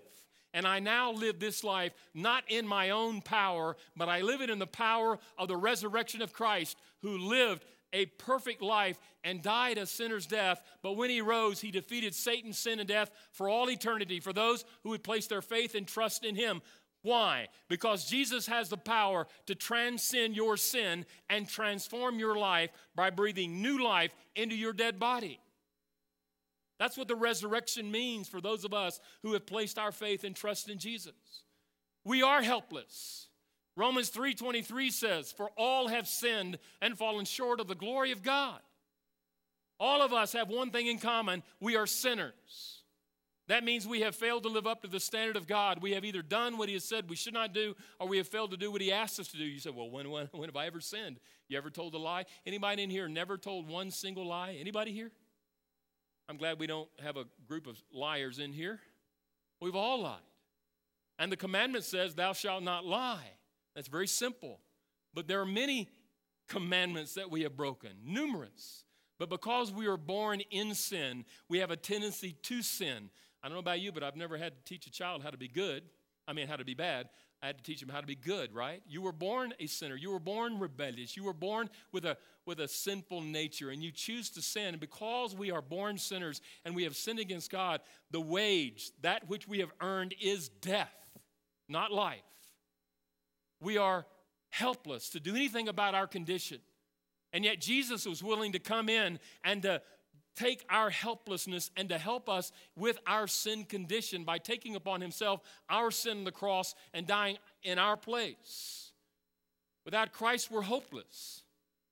And 0.54 0.66
I 0.66 0.80
now 0.80 1.12
live 1.12 1.38
this 1.38 1.64
life 1.64 1.92
not 2.14 2.44
in 2.50 2.66
my 2.66 2.90
own 2.90 3.22
power, 3.22 3.76
but 3.96 4.08
I 4.08 4.20
live 4.20 4.40
it 4.40 4.50
in 4.50 4.58
the 4.58 4.66
power 4.66 5.18
of 5.38 5.48
the 5.48 5.56
resurrection 5.56 6.22
of 6.22 6.32
Christ 6.32 6.78
who 7.00 7.18
lived 7.18 7.64
a 7.92 8.06
perfect 8.06 8.62
life 8.62 8.98
and 9.22 9.42
died 9.42 9.78
a 9.78 9.86
sinner's 9.86 10.26
death, 10.26 10.62
but 10.82 10.92
when 10.92 11.10
he 11.10 11.20
rose, 11.20 11.60
he 11.60 11.70
defeated 11.70 12.14
Satan, 12.14 12.52
sin, 12.52 12.80
and 12.80 12.88
death 12.88 13.10
for 13.32 13.48
all 13.48 13.70
eternity 13.70 14.18
for 14.18 14.32
those 14.32 14.64
who 14.82 14.90
would 14.90 15.04
place 15.04 15.26
their 15.26 15.42
faith 15.42 15.74
and 15.74 15.86
trust 15.86 16.24
in 16.24 16.34
him. 16.34 16.62
Why? 17.02 17.48
Because 17.68 18.08
Jesus 18.08 18.46
has 18.46 18.68
the 18.68 18.76
power 18.76 19.26
to 19.46 19.54
transcend 19.54 20.36
your 20.36 20.56
sin 20.56 21.04
and 21.28 21.48
transform 21.48 22.18
your 22.18 22.36
life 22.36 22.70
by 22.94 23.10
breathing 23.10 23.60
new 23.60 23.82
life 23.82 24.14
into 24.36 24.54
your 24.54 24.72
dead 24.72 24.98
body. 24.98 25.40
That's 26.78 26.96
what 26.96 27.08
the 27.08 27.16
resurrection 27.16 27.90
means 27.90 28.28
for 28.28 28.40
those 28.40 28.64
of 28.64 28.72
us 28.72 29.00
who 29.22 29.32
have 29.34 29.46
placed 29.46 29.78
our 29.78 29.92
faith 29.92 30.24
and 30.24 30.34
trust 30.34 30.68
in 30.68 30.78
Jesus. 30.78 31.44
We 32.04 32.22
are 32.22 32.42
helpless. 32.42 33.28
Romans 33.76 34.10
3:23 34.10 34.90
says, 34.90 35.32
"For 35.32 35.50
all 35.56 35.88
have 35.88 36.08
sinned 36.08 36.58
and 36.80 36.98
fallen 36.98 37.24
short 37.24 37.60
of 37.60 37.68
the 37.68 37.74
glory 37.74 38.10
of 38.10 38.22
God." 38.22 38.62
All 39.80 40.02
of 40.02 40.12
us 40.12 40.32
have 40.32 40.48
one 40.48 40.70
thing 40.70 40.86
in 40.86 40.98
common, 40.98 41.42
we 41.58 41.74
are 41.74 41.86
sinners. 41.86 42.81
That 43.48 43.64
means 43.64 43.86
we 43.86 44.02
have 44.02 44.14
failed 44.14 44.44
to 44.44 44.48
live 44.48 44.66
up 44.66 44.82
to 44.82 44.88
the 44.88 45.00
standard 45.00 45.36
of 45.36 45.46
God. 45.46 45.82
We 45.82 45.92
have 45.92 46.04
either 46.04 46.22
done 46.22 46.58
what 46.58 46.68
He 46.68 46.74
has 46.74 46.84
said 46.84 47.10
we 47.10 47.16
should 47.16 47.34
not 47.34 47.52
do, 47.52 47.74
or 47.98 48.06
we 48.06 48.18
have 48.18 48.28
failed 48.28 48.52
to 48.52 48.56
do 48.56 48.70
what 48.70 48.80
He 48.80 48.92
asked 48.92 49.18
us 49.18 49.28
to 49.28 49.36
do. 49.36 49.44
You 49.44 49.58
say, 49.58 49.70
"Well, 49.70 49.90
when, 49.90 50.10
when, 50.10 50.28
when 50.32 50.48
have 50.48 50.56
I 50.56 50.66
ever 50.66 50.80
sinned? 50.80 51.18
You 51.48 51.58
ever 51.58 51.70
told 51.70 51.94
a 51.94 51.98
lie? 51.98 52.24
Anybody 52.46 52.82
in 52.82 52.90
here 52.90 53.08
never 53.08 53.36
told 53.36 53.68
one 53.68 53.90
single 53.90 54.26
lie? 54.26 54.56
Anybody 54.58 54.92
here? 54.92 55.10
I'm 56.28 56.36
glad 56.36 56.60
we 56.60 56.68
don't 56.68 56.88
have 57.02 57.16
a 57.16 57.24
group 57.48 57.66
of 57.66 57.82
liars 57.92 58.38
in 58.38 58.52
here. 58.52 58.80
We've 59.60 59.76
all 59.76 60.02
lied, 60.02 60.20
and 61.18 61.30
the 61.30 61.36
commandment 61.36 61.84
says, 61.84 62.14
"Thou 62.14 62.32
shalt 62.32 62.62
not 62.62 62.84
lie." 62.84 63.32
That's 63.74 63.88
very 63.88 64.06
simple, 64.06 64.60
but 65.14 65.26
there 65.26 65.40
are 65.40 65.46
many 65.46 65.88
commandments 66.48 67.14
that 67.14 67.30
we 67.30 67.42
have 67.42 67.56
broken, 67.56 67.90
numerous. 68.04 68.84
But 69.18 69.30
because 69.30 69.72
we 69.72 69.86
are 69.86 69.96
born 69.96 70.40
in 70.50 70.74
sin, 70.74 71.24
we 71.48 71.58
have 71.58 71.70
a 71.70 71.76
tendency 71.76 72.32
to 72.42 72.62
sin. 72.62 73.10
I 73.42 73.48
don't 73.48 73.56
know 73.56 73.60
about 73.60 73.80
you, 73.80 73.92
but 73.92 74.02
I've 74.02 74.16
never 74.16 74.36
had 74.36 74.52
to 74.54 74.64
teach 74.64 74.86
a 74.86 74.90
child 74.90 75.22
how 75.22 75.30
to 75.30 75.36
be 75.36 75.48
good. 75.48 75.82
I 76.28 76.32
mean, 76.32 76.46
how 76.46 76.56
to 76.56 76.64
be 76.64 76.74
bad. 76.74 77.08
I 77.42 77.46
had 77.46 77.58
to 77.58 77.64
teach 77.64 77.80
them 77.80 77.88
how 77.88 78.00
to 78.00 78.06
be 78.06 78.14
good, 78.14 78.54
right? 78.54 78.80
You 78.86 79.02
were 79.02 79.12
born 79.12 79.52
a 79.58 79.66
sinner. 79.66 79.96
You 79.96 80.12
were 80.12 80.20
born 80.20 80.60
rebellious. 80.60 81.16
You 81.16 81.24
were 81.24 81.32
born 81.32 81.68
with 81.90 82.04
a, 82.04 82.16
with 82.46 82.60
a 82.60 82.68
sinful 82.68 83.22
nature, 83.22 83.70
and 83.70 83.82
you 83.82 83.90
choose 83.90 84.30
to 84.30 84.42
sin. 84.42 84.68
And 84.68 84.80
because 84.80 85.34
we 85.34 85.50
are 85.50 85.60
born 85.60 85.98
sinners 85.98 86.40
and 86.64 86.76
we 86.76 86.84
have 86.84 86.94
sinned 86.94 87.18
against 87.18 87.50
God, 87.50 87.80
the 88.12 88.20
wage, 88.20 88.92
that 89.00 89.28
which 89.28 89.48
we 89.48 89.58
have 89.58 89.72
earned, 89.80 90.14
is 90.22 90.48
death, 90.48 90.94
not 91.68 91.90
life. 91.90 92.20
We 93.60 93.76
are 93.76 94.06
helpless 94.50 95.08
to 95.10 95.20
do 95.20 95.34
anything 95.34 95.66
about 95.68 95.96
our 95.96 96.06
condition. 96.06 96.60
And 97.32 97.44
yet, 97.44 97.60
Jesus 97.60 98.06
was 98.06 98.22
willing 98.22 98.52
to 98.52 98.60
come 98.60 98.88
in 98.88 99.18
and 99.42 99.62
to 99.62 99.82
take 100.34 100.64
our 100.70 100.90
helplessness 100.90 101.70
and 101.76 101.88
to 101.88 101.98
help 101.98 102.28
us 102.28 102.52
with 102.76 102.98
our 103.06 103.26
sin 103.26 103.64
condition 103.64 104.24
by 104.24 104.38
taking 104.38 104.76
upon 104.76 105.00
himself 105.00 105.40
our 105.68 105.90
sin 105.90 106.18
on 106.18 106.24
the 106.24 106.32
cross 106.32 106.74
and 106.94 107.06
dying 107.06 107.38
in 107.62 107.78
our 107.78 107.96
place. 107.96 108.92
Without 109.84 110.12
Christ, 110.12 110.50
we're 110.50 110.62
hopeless. 110.62 111.42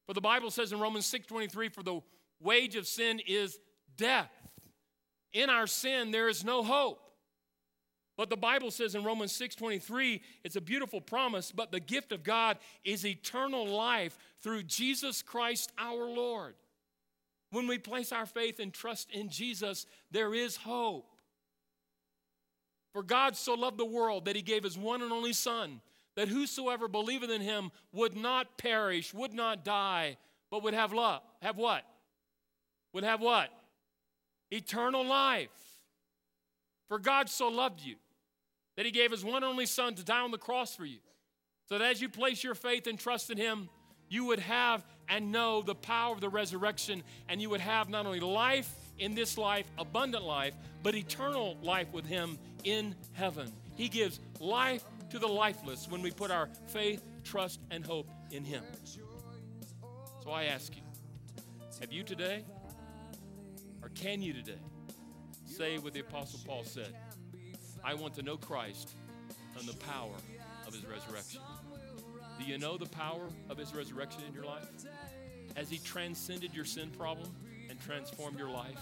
For 0.07 0.15
the 0.15 0.21
Bible 0.21 0.51
says 0.51 0.73
in 0.73 0.81
Romans 0.81 1.07
6:23, 1.07 1.69
for 1.69 1.83
the 1.83 2.01
wage 2.41 2.77
of 2.77 2.87
sin 2.87 3.21
is 3.27 3.59
death. 3.97 4.33
In 5.33 5.51
our 5.51 5.67
sin, 5.67 6.11
there 6.11 6.29
is 6.29 6.45
no 6.45 6.63
hope. 6.63 7.07
But 8.17 8.29
the 8.29 8.37
Bible 8.37 8.71
says 8.71 8.95
in 8.95 9.05
Romans 9.05 9.33
6:23, 9.33 10.23
it's 10.45 10.57
a 10.57 10.61
beautiful 10.61 11.01
promise, 11.01 11.53
but 11.53 11.71
the 11.71 11.81
gift 11.81 12.13
of 12.13 12.23
God 12.23 12.59
is 12.85 13.07
eternal 13.07 13.67
life 13.67 14.19
through 14.41 14.65
Jesus 14.65 15.23
Christ 15.23 15.73
our 15.79 16.05
Lord. 16.09 16.57
When 17.51 17.67
we 17.67 17.79
place 17.79 18.13
our 18.13 18.27
faith 18.27 18.61
and 18.61 18.73
trust 18.73 19.11
in 19.11 19.29
Jesus, 19.29 19.87
there 20.11 20.35
is 20.35 20.57
hope. 20.57 21.07
For 22.93 23.03
God 23.03 23.37
so 23.37 23.55
loved 23.55 23.79
the 23.79 23.85
world 23.85 24.25
that 24.25 24.37
he 24.37 24.43
gave 24.43 24.65
his 24.65 24.79
one 24.79 25.03
and 25.03 25.13
only 25.13 25.33
Son, 25.33 25.81
that 26.17 26.29
whosoever 26.29 26.89
believeth 26.89 27.31
in 27.31 27.41
him 27.41 27.71
would 27.93 28.17
not 28.17 28.59
perish, 28.59 29.15
would 29.15 29.33
not 29.33 29.65
die, 29.65 30.17
but 30.51 30.63
would 30.63 30.75
have 30.75 30.93
love. 30.93 31.23
Have 31.43 31.57
what? 31.57 31.85
Would 32.93 33.05
have 33.05 33.21
what? 33.21 33.51
Eternal 34.51 35.05
life. 35.05 35.49
For 36.89 36.99
God 36.99 37.29
so 37.29 37.49
loved 37.49 37.81
you 37.81 37.97
that 38.77 38.85
he 38.85 38.91
gave 38.93 39.11
his 39.13 39.25
one 39.25 39.37
and 39.37 39.45
only 39.45 39.67
Son 39.67 39.95
to 39.95 40.05
die 40.05 40.21
on 40.21 40.33
the 40.33 40.39
cross 40.39 40.75
for 40.75 40.85
you. 40.85 40.99
So 41.69 41.79
that 41.79 41.85
as 41.85 42.01
you 42.01 42.09
place 42.09 42.43
your 42.43 42.57
faith 42.57 42.89
and 42.89 42.99
trust 42.99 43.31
in 43.31 43.39
him, 43.39 43.69
you 44.11 44.27
would 44.27 44.41
have 44.41 44.85
and 45.09 45.33
know 45.33 45.63
the 45.63 45.75
power 45.75 46.13
of 46.13 46.21
the 46.21 46.29
resurrection, 46.29 47.03
and 47.29 47.41
you 47.41 47.49
would 47.49 47.61
have 47.61 47.89
not 47.89 48.05
only 48.05 48.21
life 48.21 48.71
in 48.99 49.15
this 49.15 49.39
life, 49.39 49.65
abundant 49.79 50.25
life, 50.25 50.53
but 50.83 50.95
eternal 50.95 51.57
life 51.63 51.91
with 51.93 52.05
him 52.05 52.39
in 52.65 52.95
heaven. 53.15 53.51
He 53.77 53.89
gives 53.89 54.21
life 54.39 54.85
to 55.11 55.19
the 55.19 55.27
lifeless 55.27 55.89
when 55.89 56.03
we 56.03 56.11
put 56.11 56.31
our 56.31 56.49
faith, 56.67 57.03
trust, 57.25 57.61
and 57.71 57.85
hope 57.85 58.09
in 58.31 58.45
him. 58.45 58.63
So 60.23 60.31
I 60.31 60.45
ask 60.45 60.77
you, 60.77 60.83
have 61.81 61.93
you 61.93 62.03
today, 62.03 62.45
or 63.83 63.89
can 63.91 64.21
you 64.21 64.33
today, 64.33 64.59
say 65.47 65.79
what 65.79 65.95
the 65.95 66.01
Apostle 66.01 66.41
Paul 66.47 66.65
said? 66.65 66.95
I 67.83 67.95
want 67.95 68.15
to 68.15 68.23
know 68.23 68.37
Christ 68.37 68.95
and 69.59 69.67
the 69.67 69.77
power 69.79 70.15
of 70.67 70.75
his 70.75 70.85
resurrection. 70.85 71.41
Do 72.41 72.47
you 72.47 72.57
know 72.57 72.79
the 72.79 72.87
power 72.87 73.29
of 73.51 73.59
his 73.59 73.75
resurrection 73.75 74.23
in 74.27 74.33
your 74.33 74.47
life? 74.47 74.67
Has 75.57 75.69
he 75.69 75.77
transcended 75.79 76.55
your 76.55 76.65
sin 76.65 76.91
problem 76.91 77.29
and 77.69 77.79
transformed 77.83 78.39
your 78.39 78.49
life? 78.49 78.79